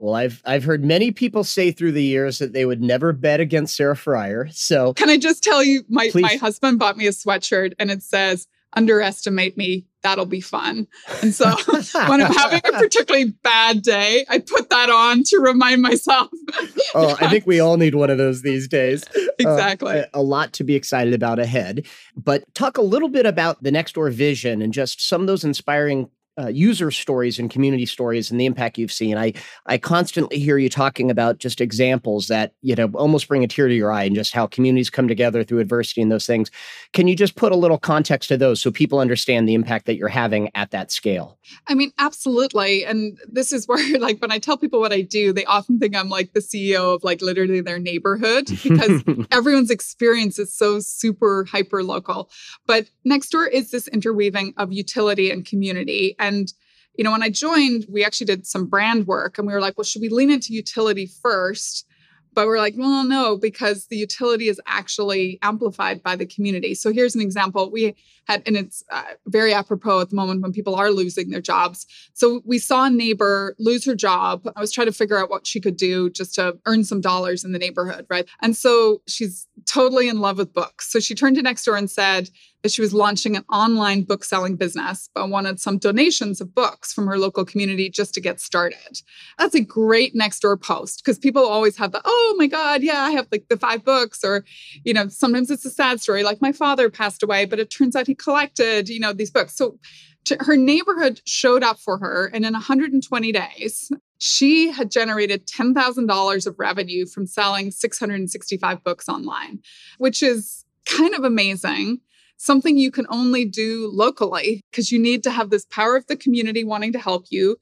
Well, 0.01 0.15
I've 0.15 0.41
I've 0.45 0.63
heard 0.63 0.83
many 0.83 1.11
people 1.11 1.43
say 1.43 1.71
through 1.71 1.91
the 1.91 2.03
years 2.03 2.39
that 2.39 2.53
they 2.53 2.65
would 2.65 2.81
never 2.81 3.13
bet 3.13 3.39
against 3.39 3.75
Sarah 3.75 3.95
Friar. 3.95 4.49
So 4.51 4.95
can 4.95 5.11
I 5.11 5.17
just 5.17 5.43
tell 5.43 5.63
you, 5.63 5.83
my 5.89 6.09
my 6.15 6.37
husband 6.41 6.79
bought 6.79 6.97
me 6.97 7.05
a 7.05 7.11
sweatshirt 7.11 7.73
and 7.77 7.91
it 7.91 8.01
says 8.01 8.47
underestimate 8.73 9.57
me 9.57 9.85
that'll 10.01 10.25
be 10.25 10.41
fun. 10.41 10.87
And 11.21 11.35
so 11.35 11.45
when 12.07 12.19
i'm 12.19 12.33
having 12.33 12.61
a 12.65 12.71
particularly 12.71 13.33
bad 13.43 13.83
day 13.83 14.25
i 14.29 14.39
put 14.39 14.69
that 14.69 14.89
on 14.89 15.23
to 15.25 15.37
remind 15.37 15.83
myself. 15.83 16.29
Oh 16.93 17.15
i 17.21 17.29
think 17.29 17.45
we 17.45 17.59
all 17.59 17.77
need 17.77 17.95
one 17.95 18.09
of 18.09 18.17
those 18.17 18.41
these 18.41 18.67
days. 18.67 19.05
Exactly. 19.39 19.99
uh, 19.99 20.05
a, 20.13 20.19
a, 20.19 20.21
lot 20.21 20.51
to 20.53 20.63
be 20.63 20.75
excited 20.75 21.13
about 21.13 21.39
ahead. 21.39 21.85
But 22.17 22.43
talk 22.53 22.77
a 22.77 22.81
little 22.81 23.07
bit 23.07 23.25
about 23.25 23.61
the 23.63 23.69
Nextdoor 23.69 24.11
vision 24.11 24.61
and 24.61 24.73
just 24.73 25.07
some 25.07 25.21
of 25.21 25.27
those 25.27 25.43
inspiring 25.43 26.09
uh, 26.39 26.47
user 26.47 26.91
stories 26.91 27.39
and 27.39 27.51
community 27.51 27.85
stories 27.85 28.31
and 28.31 28.39
the 28.39 28.45
impact 28.45 28.77
you've 28.77 28.91
seen. 28.91 29.17
I 29.17 29.33
I 29.65 29.77
constantly 29.77 30.39
hear 30.39 30.57
you 30.57 30.69
talking 30.69 31.11
about 31.11 31.39
just 31.39 31.59
examples 31.59 32.27
that 32.27 32.53
you 32.61 32.75
know 32.75 32.89
almost 32.93 33.27
bring 33.27 33.43
a 33.43 33.47
tear 33.47 33.67
to 33.67 33.73
your 33.73 33.91
eye 33.91 34.03
and 34.03 34.15
just 34.15 34.33
how 34.33 34.47
communities 34.47 34.89
come 34.89 35.07
together 35.07 35.43
through 35.43 35.59
adversity 35.59 36.01
and 36.01 36.11
those 36.11 36.25
things. 36.25 36.49
Can 36.93 37.07
you 37.07 37.15
just 37.15 37.35
put 37.35 37.51
a 37.51 37.57
little 37.57 37.77
context 37.77 38.29
to 38.29 38.37
those 38.37 38.61
so 38.61 38.71
people 38.71 38.99
understand 38.99 39.47
the 39.47 39.53
impact 39.53 39.85
that 39.87 39.95
you're 39.95 40.07
having 40.07 40.49
at 40.55 40.71
that 40.71 40.91
scale? 40.91 41.37
I 41.67 41.73
mean, 41.73 41.91
absolutely. 41.97 42.85
And 42.85 43.17
this 43.27 43.51
is 43.51 43.67
where 43.67 43.81
like 43.99 44.21
when 44.21 44.31
I 44.31 44.39
tell 44.39 44.57
people 44.57 44.79
what 44.79 44.93
I 44.93 45.01
do, 45.01 45.33
they 45.33 45.45
often 45.45 45.79
think 45.79 45.95
I'm 45.95 46.09
like 46.09 46.33
the 46.33 46.39
CEO 46.39 46.95
of 46.95 47.03
like 47.03 47.21
literally 47.21 47.61
their 47.61 47.79
neighborhood 47.79 48.45
because 48.63 49.03
everyone's 49.31 49.71
experience 49.71 50.39
is 50.39 50.55
so 50.55 50.79
super 50.79 51.45
hyper 51.45 51.83
local. 51.83 52.29
But 52.67 52.89
Nextdoor 53.05 53.49
is 53.51 53.71
this 53.71 53.87
interweaving 53.89 54.53
of 54.57 54.71
utility 54.71 55.29
and 55.29 55.45
community 55.45 56.15
and 56.21 56.53
you 56.97 57.03
know, 57.03 57.11
when 57.11 57.23
I 57.23 57.29
joined, 57.29 57.85
we 57.89 58.03
actually 58.03 58.27
did 58.27 58.45
some 58.45 58.65
brand 58.65 59.07
work 59.07 59.37
and 59.37 59.47
we 59.47 59.53
were 59.53 59.61
like, 59.61 59.77
well, 59.77 59.85
should 59.85 60.01
we 60.01 60.09
lean 60.09 60.29
into 60.29 60.53
utility 60.53 61.09
first? 61.21 61.87
But 62.33 62.47
we're 62.47 62.59
like, 62.59 62.75
well, 62.77 63.03
no, 63.03 63.37
because 63.37 63.87
the 63.87 63.97
utility 63.97 64.47
is 64.47 64.61
actually 64.65 65.37
amplified 65.41 66.01
by 66.01 66.15
the 66.15 66.25
community. 66.25 66.75
So 66.75 66.93
here's 66.93 67.13
an 67.13 67.21
example. 67.21 67.69
We 67.69 67.95
had, 68.25 68.41
and 68.45 68.55
it's 68.55 68.83
uh, 68.89 69.03
very 69.27 69.53
apropos 69.53 69.99
at 69.99 70.09
the 70.09 70.15
moment 70.15 70.41
when 70.41 70.53
people 70.53 70.75
are 70.75 70.91
losing 70.91 71.29
their 71.29 71.41
jobs. 71.41 71.85
So 72.13 72.41
we 72.45 72.57
saw 72.57 72.85
a 72.85 72.89
neighbor 72.89 73.53
lose 73.59 73.83
her 73.85 73.95
job. 73.95 74.47
I 74.55 74.61
was 74.61 74.71
trying 74.71 74.87
to 74.87 74.93
figure 74.93 75.17
out 75.17 75.29
what 75.29 75.45
she 75.45 75.59
could 75.59 75.75
do 75.75 76.09
just 76.09 76.35
to 76.35 76.57
earn 76.65 76.85
some 76.85 77.01
dollars 77.01 77.43
in 77.43 77.51
the 77.51 77.59
neighborhood, 77.59 78.05
right? 78.09 78.25
And 78.41 78.55
so 78.55 79.01
she's 79.07 79.45
totally 79.65 80.07
in 80.07 80.21
love 80.21 80.37
with 80.37 80.53
books. 80.53 80.89
So 80.89 81.01
she 81.01 81.15
turned 81.15 81.35
to 81.35 81.43
Nextdoor 81.43 81.77
and 81.77 81.91
said, 81.91 82.29
she 82.69 82.81
was 82.81 82.93
launching 82.93 83.35
an 83.35 83.43
online 83.51 84.03
book 84.03 84.23
selling 84.23 84.55
business, 84.55 85.09
but 85.15 85.29
wanted 85.29 85.59
some 85.59 85.77
donations 85.77 86.39
of 86.41 86.53
books 86.53 86.93
from 86.93 87.07
her 87.07 87.17
local 87.17 87.43
community 87.43 87.89
just 87.89 88.13
to 88.13 88.21
get 88.21 88.39
started. 88.39 89.01
That's 89.39 89.55
a 89.55 89.61
great 89.61 90.13
Nextdoor 90.13 90.61
post 90.61 91.01
because 91.03 91.17
people 91.17 91.43
always 91.43 91.77
have 91.77 91.91
the, 91.91 92.01
oh 92.05 92.35
my 92.37 92.47
God, 92.47 92.83
yeah, 92.83 93.01
I 93.01 93.11
have 93.11 93.27
like 93.31 93.47
the 93.49 93.57
five 93.57 93.83
books. 93.83 94.23
Or, 94.23 94.45
you 94.83 94.93
know, 94.93 95.07
sometimes 95.07 95.49
it's 95.49 95.65
a 95.65 95.71
sad 95.71 96.01
story, 96.01 96.23
like 96.23 96.41
my 96.41 96.51
father 96.51 96.89
passed 96.89 97.23
away, 97.23 97.45
but 97.45 97.59
it 97.59 97.71
turns 97.71 97.95
out 97.95 98.07
he 98.07 98.15
collected, 98.15 98.89
you 98.89 98.99
know, 98.99 99.13
these 99.13 99.31
books. 99.31 99.55
So 99.55 99.79
her 100.39 100.55
neighborhood 100.55 101.21
showed 101.25 101.63
up 101.63 101.79
for 101.79 101.97
her. 101.97 102.27
And 102.33 102.45
in 102.45 102.53
120 102.53 103.31
days, 103.31 103.91
she 104.19 104.71
had 104.71 104.91
generated 104.91 105.47
$10,000 105.47 106.47
of 106.47 106.59
revenue 106.59 107.07
from 107.07 107.25
selling 107.25 107.71
665 107.71 108.83
books 108.83 109.09
online, 109.09 109.59
which 109.97 110.21
is 110.21 110.63
kind 110.85 111.15
of 111.15 111.23
amazing 111.23 111.99
something 112.41 112.75
you 112.75 112.89
can 112.89 113.05
only 113.09 113.45
do 113.45 113.87
locally 113.93 114.63
because 114.71 114.91
you 114.91 114.97
need 114.97 115.21
to 115.23 115.29
have 115.29 115.51
this 115.51 115.65
power 115.65 115.95
of 115.95 116.07
the 116.07 116.15
community 116.15 116.63
wanting 116.63 116.91
to 116.91 116.97
help 116.99 117.25
you. 117.29 117.55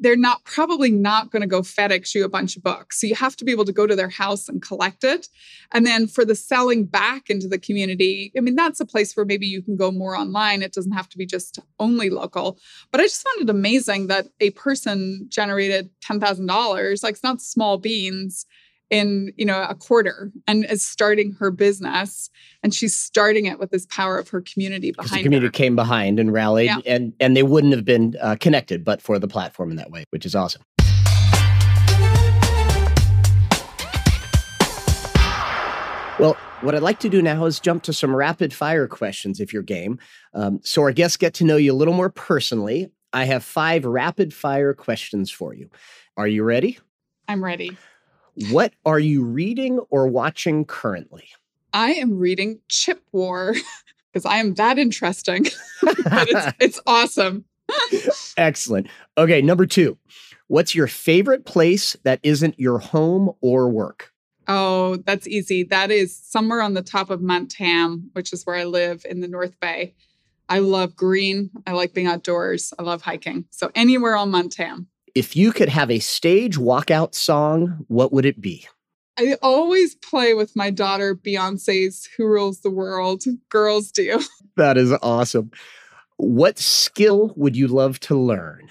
they're 0.00 0.16
not 0.16 0.42
probably 0.44 0.90
not 0.90 1.30
going 1.30 1.40
to 1.40 1.46
go 1.46 1.60
FedEx 1.62 2.14
you 2.14 2.24
a 2.24 2.28
bunch 2.28 2.56
of 2.56 2.62
books. 2.62 3.00
So 3.00 3.06
you 3.06 3.14
have 3.14 3.36
to 3.36 3.44
be 3.44 3.52
able 3.52 3.64
to 3.64 3.72
go 3.72 3.86
to 3.86 3.94
their 3.94 4.08
house 4.08 4.48
and 4.48 4.60
collect 4.60 5.04
it. 5.04 5.28
And 5.72 5.86
then 5.86 6.08
for 6.08 6.24
the 6.24 6.34
selling 6.34 6.84
back 6.84 7.30
into 7.30 7.46
the 7.46 7.58
community, 7.58 8.32
I 8.36 8.40
mean, 8.40 8.56
that's 8.56 8.80
a 8.80 8.86
place 8.86 9.16
where 9.16 9.24
maybe 9.24 9.46
you 9.46 9.62
can 9.62 9.76
go 9.76 9.92
more 9.92 10.16
online. 10.16 10.62
It 10.62 10.72
doesn't 10.72 10.92
have 10.92 11.08
to 11.10 11.18
be 11.18 11.26
just 11.26 11.60
only 11.78 12.10
local. 12.10 12.58
But 12.90 13.00
I 13.00 13.04
just 13.04 13.22
found 13.22 13.48
it 13.48 13.50
amazing 13.50 14.08
that 14.08 14.26
a 14.40 14.50
person 14.50 15.26
generated 15.28 15.90
$10,000. 16.00 17.02
Like 17.02 17.12
it's 17.14 17.22
not 17.22 17.40
small 17.40 17.78
beans 17.78 18.46
in 18.94 19.32
you 19.36 19.44
know 19.44 19.66
a 19.68 19.74
quarter 19.74 20.30
and 20.46 20.64
is 20.66 20.86
starting 20.86 21.32
her 21.32 21.50
business 21.50 22.30
and 22.62 22.72
she's 22.72 22.94
starting 22.94 23.44
it 23.46 23.58
with 23.58 23.70
this 23.72 23.86
power 23.86 24.18
of 24.18 24.28
her 24.28 24.40
community 24.40 24.92
behind 24.92 25.18
the 25.18 25.22
community 25.24 25.46
her. 25.48 25.50
came 25.50 25.74
behind 25.74 26.20
and 26.20 26.32
rallied 26.32 26.66
Yeah. 26.66 26.78
and 26.86 27.12
and 27.18 27.36
they 27.36 27.42
wouldn't 27.42 27.74
have 27.74 27.84
been 27.84 28.14
uh, 28.20 28.36
connected 28.38 28.84
but 28.84 29.02
for 29.02 29.18
the 29.18 29.26
platform 29.26 29.70
in 29.72 29.76
that 29.78 29.90
way 29.90 30.04
which 30.10 30.24
is 30.24 30.36
awesome. 30.36 30.62
Well 36.20 36.36
what 36.60 36.76
i'd 36.76 36.82
like 36.82 37.00
to 37.00 37.08
do 37.08 37.20
now 37.20 37.44
is 37.46 37.58
jump 37.58 37.82
to 37.82 37.92
some 37.92 38.14
rapid 38.14 38.54
fire 38.54 38.86
questions 38.86 39.40
if 39.40 39.52
you're 39.52 39.62
game. 39.62 39.98
Um, 40.34 40.60
so 40.62 40.82
our 40.82 40.92
guests 40.92 41.16
get 41.16 41.34
to 41.34 41.44
know 41.44 41.56
you 41.56 41.72
a 41.72 41.74
little 41.74 41.92
more 41.94 42.10
personally. 42.10 42.90
I 43.12 43.24
have 43.24 43.42
five 43.44 43.84
rapid 43.84 44.32
fire 44.32 44.72
questions 44.72 45.32
for 45.32 45.52
you. 45.52 45.68
Are 46.16 46.28
you 46.28 46.44
ready? 46.44 46.78
I'm 47.26 47.42
ready 47.42 47.76
what 48.50 48.72
are 48.84 48.98
you 48.98 49.24
reading 49.24 49.78
or 49.90 50.06
watching 50.06 50.64
currently 50.64 51.28
i 51.72 51.92
am 51.92 52.18
reading 52.18 52.58
chip 52.68 53.02
war 53.12 53.54
because 54.12 54.24
i 54.26 54.36
am 54.38 54.54
that 54.54 54.78
interesting 54.78 55.44
but 55.82 55.96
it's, 56.28 56.56
it's 56.60 56.80
awesome 56.86 57.44
Excellent. 58.36 58.88
Okay, 59.16 59.42
number 59.42 59.66
two. 59.66 59.96
What's 60.48 60.74
your 60.74 60.86
favorite 60.86 61.46
place 61.46 61.96
that 62.04 62.20
isn't 62.22 62.58
your 62.58 62.78
home 62.78 63.32
or 63.40 63.68
work? 63.68 64.12
Oh, 64.46 64.96
that's 64.96 65.26
easy. 65.26 65.62
That 65.64 65.90
is 65.90 66.14
somewhere 66.14 66.60
on 66.60 66.74
the 66.74 66.82
top 66.82 67.08
of 67.08 67.22
Mount 67.22 67.50
Tam, 67.50 68.10
which 68.12 68.32
is 68.32 68.44
where 68.44 68.56
I 68.56 68.64
live 68.64 69.06
in 69.08 69.20
the 69.20 69.28
North 69.28 69.58
Bay. 69.58 69.94
I 70.48 70.58
love 70.58 70.94
green. 70.94 71.50
I 71.66 71.72
like 71.72 71.94
being 71.94 72.06
outdoors. 72.06 72.74
I 72.78 72.82
love 72.82 73.00
hiking. 73.00 73.46
So 73.50 73.70
anywhere 73.74 74.16
on 74.16 74.30
Mount 74.30 74.52
Tam. 74.52 74.88
If 75.14 75.36
you 75.36 75.52
could 75.52 75.68
have 75.68 75.90
a 75.90 76.00
stage 76.00 76.58
walkout 76.58 77.14
song, 77.14 77.84
what 77.86 78.12
would 78.12 78.26
it 78.26 78.40
be? 78.40 78.66
I 79.16 79.36
always 79.42 79.94
play 79.94 80.34
with 80.34 80.56
my 80.56 80.70
daughter 80.70 81.14
Beyonce's 81.14 82.08
Who 82.16 82.26
Rules 82.26 82.60
the 82.60 82.70
World. 82.70 83.22
Girls 83.48 83.90
do. 83.90 84.20
That 84.56 84.78
is 84.78 84.92
awesome. 85.02 85.50
What 86.16 86.60
skill 86.60 87.32
would 87.34 87.56
you 87.56 87.66
love 87.66 87.98
to 88.00 88.16
learn? 88.16 88.68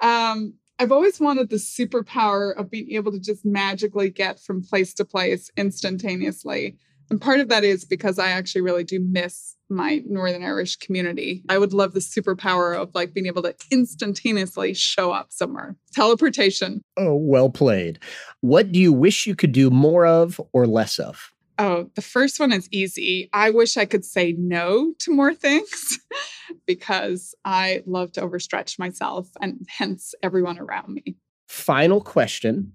Um, 0.00 0.54
I've 0.78 0.92
always 0.92 1.20
wanted 1.20 1.50
the 1.50 1.56
superpower 1.56 2.58
of 2.58 2.70
being 2.70 2.90
able 2.92 3.12
to 3.12 3.20
just 3.20 3.44
magically 3.44 4.08
get 4.08 4.40
from 4.40 4.62
place 4.62 4.94
to 4.94 5.04
place 5.04 5.50
instantaneously. 5.58 6.78
And 7.10 7.20
part 7.20 7.40
of 7.40 7.48
that 7.48 7.64
is 7.64 7.84
because 7.84 8.18
I 8.18 8.30
actually 8.30 8.62
really 8.62 8.84
do 8.84 9.00
miss 9.00 9.56
my 9.68 10.02
Northern 10.06 10.44
Irish 10.44 10.76
community. 10.76 11.42
I 11.48 11.58
would 11.58 11.72
love 11.72 11.92
the 11.92 12.00
superpower 12.00 12.76
of 12.76 12.90
like 12.94 13.14
being 13.14 13.26
able 13.26 13.42
to 13.42 13.54
instantaneously 13.70 14.74
show 14.74 15.12
up 15.12 15.32
somewhere. 15.32 15.76
Teleportation. 15.92 16.82
Oh, 16.96 17.14
well 17.14 17.50
played. 17.50 17.98
What 18.40 18.72
do 18.72 18.78
you 18.78 18.92
wish 18.92 19.26
you 19.26 19.34
could 19.34 19.52
do 19.52 19.70
more 19.70 20.06
of 20.06 20.40
or 20.52 20.66
less 20.66 20.98
of? 20.98 21.32
Oh, 21.58 21.90
the 21.94 22.02
first 22.02 22.38
one 22.38 22.52
is 22.52 22.68
easy. 22.70 23.30
I 23.32 23.50
wish 23.50 23.76
I 23.76 23.86
could 23.86 24.04
say 24.04 24.34
no 24.36 24.92
to 25.00 25.10
more 25.10 25.34
things 25.34 25.98
because 26.66 27.34
I 27.44 27.82
love 27.86 28.12
to 28.12 28.20
overstretch 28.20 28.78
myself 28.78 29.28
and 29.40 29.66
hence 29.68 30.14
everyone 30.22 30.58
around 30.58 30.92
me. 30.92 31.16
Final 31.48 32.00
question. 32.00 32.72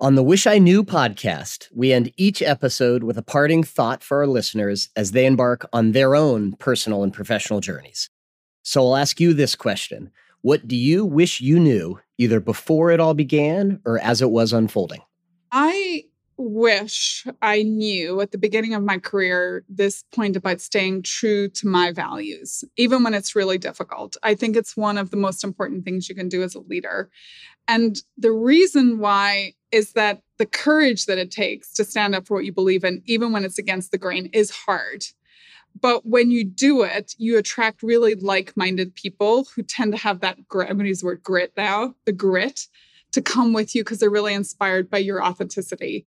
On 0.00 0.14
the 0.14 0.22
Wish 0.22 0.46
I 0.46 0.58
Knew 0.58 0.84
podcast, 0.84 1.66
we 1.74 1.92
end 1.92 2.12
each 2.16 2.40
episode 2.40 3.02
with 3.02 3.18
a 3.18 3.22
parting 3.22 3.64
thought 3.64 4.00
for 4.00 4.18
our 4.18 4.28
listeners 4.28 4.90
as 4.94 5.10
they 5.10 5.26
embark 5.26 5.68
on 5.72 5.90
their 5.90 6.14
own 6.14 6.52
personal 6.52 7.02
and 7.02 7.12
professional 7.12 7.58
journeys. 7.58 8.08
So 8.62 8.80
I'll 8.80 8.96
ask 8.96 9.18
you 9.18 9.34
this 9.34 9.56
question 9.56 10.12
What 10.42 10.68
do 10.68 10.76
you 10.76 11.04
wish 11.04 11.40
you 11.40 11.58
knew 11.58 11.98
either 12.16 12.38
before 12.38 12.92
it 12.92 13.00
all 13.00 13.14
began 13.14 13.80
or 13.84 13.98
as 13.98 14.22
it 14.22 14.30
was 14.30 14.52
unfolding? 14.52 15.00
I 15.50 16.04
wish 16.38 17.26
I 17.42 17.64
knew 17.64 18.20
at 18.20 18.30
the 18.30 18.38
beginning 18.38 18.72
of 18.72 18.82
my 18.82 18.98
career 18.98 19.64
this 19.68 20.04
point 20.12 20.36
about 20.36 20.60
staying 20.60 21.02
true 21.02 21.48
to 21.50 21.66
my 21.66 21.92
values, 21.92 22.64
even 22.76 23.02
when 23.02 23.12
it's 23.12 23.36
really 23.36 23.58
difficult. 23.58 24.16
I 24.22 24.34
think 24.34 24.56
it's 24.56 24.76
one 24.76 24.96
of 24.96 25.10
the 25.10 25.16
most 25.16 25.42
important 25.42 25.84
things 25.84 26.08
you 26.08 26.14
can 26.14 26.28
do 26.28 26.42
as 26.42 26.54
a 26.54 26.60
leader. 26.60 27.10
And 27.66 28.00
the 28.16 28.32
reason 28.32 28.98
why 28.98 29.54
is 29.72 29.92
that 29.92 30.22
the 30.38 30.46
courage 30.46 31.06
that 31.06 31.18
it 31.18 31.30
takes 31.30 31.72
to 31.74 31.84
stand 31.84 32.14
up 32.14 32.26
for 32.26 32.34
what 32.34 32.44
you 32.44 32.52
believe 32.52 32.84
in, 32.84 33.02
even 33.04 33.32
when 33.32 33.44
it's 33.44 33.58
against 33.58 33.90
the 33.90 33.98
grain, 33.98 34.30
is 34.32 34.50
hard. 34.50 35.04
But 35.80 36.06
when 36.06 36.30
you 36.30 36.44
do 36.44 36.82
it, 36.82 37.14
you 37.18 37.36
attract 37.36 37.82
really 37.82 38.14
like 38.14 38.56
minded 38.56 38.94
people 38.94 39.46
who 39.54 39.62
tend 39.62 39.92
to 39.92 39.98
have 39.98 40.20
that 40.20 40.48
grit. 40.48 40.70
I'm 40.70 40.76
going 40.76 40.84
to 40.84 40.88
use 40.88 41.00
the 41.00 41.06
word 41.06 41.22
grit 41.22 41.52
now, 41.56 41.94
the 42.06 42.12
grit 42.12 42.66
to 43.12 43.22
come 43.22 43.52
with 43.52 43.74
you 43.74 43.82
because 43.82 43.98
they're 43.98 44.10
really 44.10 44.34
inspired 44.34 44.90
by 44.90 44.98
your 44.98 45.22
authenticity. 45.22 46.06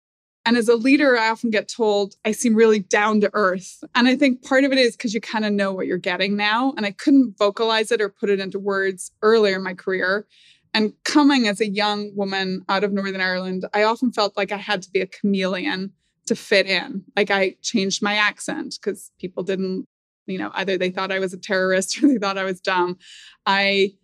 And 0.47 0.57
as 0.57 0.69
a 0.69 0.77
leader, 0.77 1.19
I 1.19 1.31
often 1.31 1.51
get 1.51 1.69
told 1.69 2.17
I 2.25 2.33
seem 2.33 2.55
really 2.55 2.81
down 2.81 3.21
to 3.23 3.31
earth. 3.33 3.83
And 3.95 4.07
I 4.07 4.17
think 4.17 4.45
part 4.45 4.65
of 4.65 4.73
it 4.73 4.79
is 4.79 4.97
because 4.97 5.15
you 5.15 5.21
kind 5.21 5.45
of 5.45 5.53
know 5.53 5.73
what 5.73 5.87
you're 5.87 5.97
getting 5.97 6.37
now. 6.37 6.75
And 6.77 6.85
I 6.85 6.91
couldn't 6.91 7.39
vocalize 7.39 7.91
it 7.91 8.01
or 8.01 8.11
put 8.11 8.29
it 8.29 8.41
into 8.41 8.59
words 8.59 9.11
earlier 9.23 9.57
in 9.57 9.63
my 9.63 9.75
career. 9.75 10.27
And 10.75 10.93
coming 11.05 11.47
as 11.47 11.61
a 11.61 11.69
young 11.69 12.15
woman 12.15 12.65
out 12.69 12.85
of 12.85 12.93
Northern 12.93 13.21
Ireland, 13.21 13.65
I 13.73 13.85
often 13.85 14.13
felt 14.13 14.37
like 14.37 14.53
I 14.53 14.57
had 14.57 14.83
to 14.83 14.91
be 14.91 15.01
a 15.01 15.07
chameleon 15.07 15.93
to 16.27 16.35
fit 16.35 16.67
in. 16.67 17.05
Like 17.17 17.31
I 17.31 17.57
changed 17.63 18.03
my 18.03 18.15
accent 18.15 18.79
because 18.81 19.13
people 19.19 19.45
didn't, 19.45 19.87
you 20.27 20.39
know, 20.39 20.51
either 20.55 20.77
they 20.77 20.91
thought 20.91 21.13
I 21.13 21.21
was 21.21 21.33
a 21.33 21.39
terrorist 21.39 21.97
or 22.03 22.09
they 22.09 22.19
thought 22.19 22.39
I 22.39 22.45
was 22.45 22.61
dumb. 22.61 22.99
I 23.47 23.95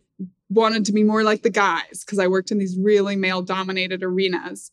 wanted 0.49 0.85
to 0.87 0.93
be 0.93 1.05
more 1.05 1.23
like 1.23 1.43
the 1.43 1.51
guys 1.51 2.03
because 2.05 2.19
I 2.19 2.29
worked 2.29 2.51
in 2.51 2.59
these 2.59 2.79
really 2.79 3.17
male 3.17 3.43
dominated 3.43 4.03
arenas 4.03 4.71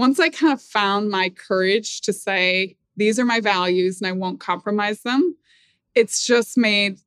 once 0.00 0.18
I 0.18 0.30
kind 0.30 0.50
of 0.50 0.62
found 0.62 1.10
my 1.10 1.28
courage 1.28 2.00
to 2.00 2.12
say, 2.14 2.74
these 2.96 3.18
are 3.18 3.24
my 3.26 3.38
values 3.38 4.00
and 4.00 4.08
I 4.08 4.12
won't 4.12 4.40
compromise 4.40 5.02
them, 5.02 5.36
it's 5.94 6.26
just 6.26 6.56
made 6.56 7.00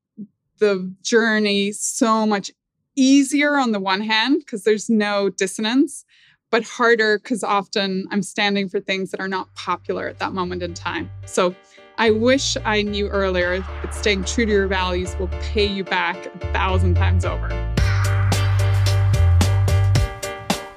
the 0.60 0.94
journey 1.02 1.72
so 1.72 2.28
much 2.28 2.52
easier 2.96 3.58
on 3.58 3.72
the 3.72 3.80
one 3.80 4.02
hand, 4.02 4.42
because 4.42 4.64
there's 4.64 4.92
no 4.92 5.30
dissonance, 5.30 6.06
but 6.52 6.64
harder 6.64 7.18
because 7.18 7.44
often 7.44 8.06
I'm 8.12 8.22
standing 8.22 8.70
for 8.70 8.80
things 8.80 9.10
that 9.10 9.20
are 9.20 9.28
not 9.28 9.52
popular 9.56 10.08
at 10.08 10.20
that 10.20 10.34
moment 10.34 10.62
in 10.62 10.76
time. 10.76 11.10
So 11.26 11.56
I 11.98 12.12
wish 12.12 12.58
I 12.64 12.84
knew 12.84 13.08
earlier 13.08 13.58
that 13.58 13.96
staying 13.96 14.26
true 14.26 14.46
to 14.46 14.52
your 14.52 14.68
values 14.68 15.16
will 15.18 15.30
pay 15.42 15.66
you 15.66 15.84
back 15.84 16.28
a 16.28 16.54
thousand 16.54 16.94
times 16.94 17.26
over. 17.26 17.73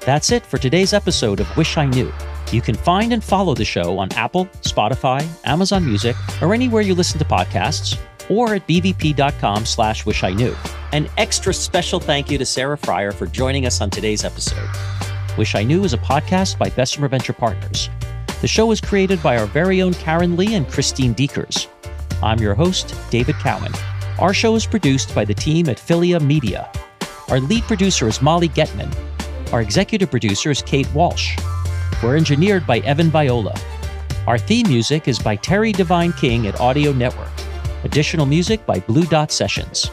That's 0.07 0.31
it 0.31 0.45
for 0.45 0.57
today's 0.57 0.93
episode 0.93 1.41
of 1.41 1.57
Wish 1.57 1.75
I 1.75 1.85
Knew. 1.85 2.13
You 2.53 2.61
can 2.61 2.75
find 2.75 3.11
and 3.11 3.21
follow 3.21 3.53
the 3.53 3.65
show 3.65 3.99
on 3.99 4.09
Apple, 4.13 4.45
Spotify, 4.61 5.27
Amazon 5.43 5.85
Music, 5.85 6.15
or 6.41 6.53
anywhere 6.53 6.81
you 6.81 6.95
listen 6.95 7.19
to 7.19 7.25
podcasts, 7.25 7.99
or 8.29 8.55
at 8.55 8.65
bvp.com 8.67 9.65
slash 9.65 10.05
wish 10.05 10.23
I 10.23 10.31
knew. 10.31 10.55
An 10.93 11.09
extra 11.17 11.53
special 11.53 11.99
thank 11.99 12.31
you 12.31 12.37
to 12.37 12.45
Sarah 12.45 12.77
Friar 12.77 13.11
for 13.11 13.25
joining 13.25 13.65
us 13.65 13.81
on 13.81 13.89
today's 13.89 14.23
episode. 14.23 14.69
Wish 15.37 15.55
I 15.55 15.63
Knew 15.63 15.83
is 15.83 15.91
a 15.91 15.97
podcast 15.97 16.57
by 16.57 16.69
Bessemer 16.69 17.09
Venture 17.09 17.33
Partners. 17.33 17.89
The 18.39 18.47
show 18.47 18.71
is 18.71 18.79
created 18.79 19.21
by 19.21 19.37
our 19.37 19.45
very 19.47 19.81
own 19.81 19.93
Karen 19.93 20.37
Lee 20.37 20.55
and 20.55 20.69
Christine 20.69 21.11
Deekers. 21.11 21.67
I'm 22.23 22.39
your 22.39 22.55
host, 22.55 22.95
David 23.09 23.35
Cowan. 23.39 23.73
Our 24.19 24.33
show 24.33 24.55
is 24.55 24.65
produced 24.65 25.13
by 25.13 25.25
the 25.25 25.33
team 25.33 25.67
at 25.67 25.75
Philia 25.75 26.21
Media. 26.21 26.71
Our 27.27 27.41
lead 27.41 27.63
producer 27.63 28.07
is 28.07 28.21
Molly 28.21 28.47
Getman. 28.47 28.95
Our 29.53 29.61
executive 29.61 30.11
producer 30.11 30.51
is 30.51 30.61
Kate 30.61 30.91
Walsh. 30.93 31.37
We're 32.03 32.17
engineered 32.17 32.67
by 32.67 32.79
Evan 32.79 33.09
Viola. 33.09 33.57
Our 34.27 34.37
theme 34.37 34.67
music 34.67 35.07
is 35.07 35.19
by 35.19 35.37
Terry 35.37 35.71
Devine-King 35.71 36.47
at 36.47 36.59
Audio 36.59 36.91
Network. 36.91 37.31
Additional 37.85 38.25
music 38.25 38.65
by 38.65 38.81
Blue 38.81 39.05
Dot 39.05 39.31
Sessions. 39.31 39.89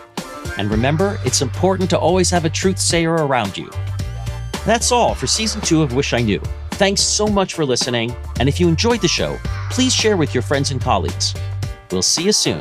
And 0.58 0.68
remember, 0.70 1.20
it's 1.24 1.40
important 1.40 1.88
to 1.90 1.98
always 1.98 2.30
have 2.30 2.44
a 2.44 2.50
truth 2.50 2.80
sayer 2.80 3.12
around 3.12 3.56
you. 3.56 3.70
That's 4.66 4.90
all 4.90 5.14
for 5.14 5.28
season 5.28 5.60
two 5.60 5.82
of 5.82 5.94
Wish 5.94 6.12
I 6.12 6.18
Knew. 6.18 6.40
Thanks 6.72 7.02
so 7.02 7.28
much 7.28 7.54
for 7.54 7.64
listening. 7.64 8.12
And 8.40 8.48
if 8.48 8.58
you 8.58 8.66
enjoyed 8.66 9.02
the 9.02 9.08
show, 9.08 9.38
please 9.70 9.94
share 9.94 10.16
with 10.16 10.34
your 10.34 10.42
friends 10.42 10.72
and 10.72 10.80
colleagues. 10.80 11.32
We'll 11.92 12.02
see 12.02 12.24
you 12.24 12.32
soon. 12.32 12.60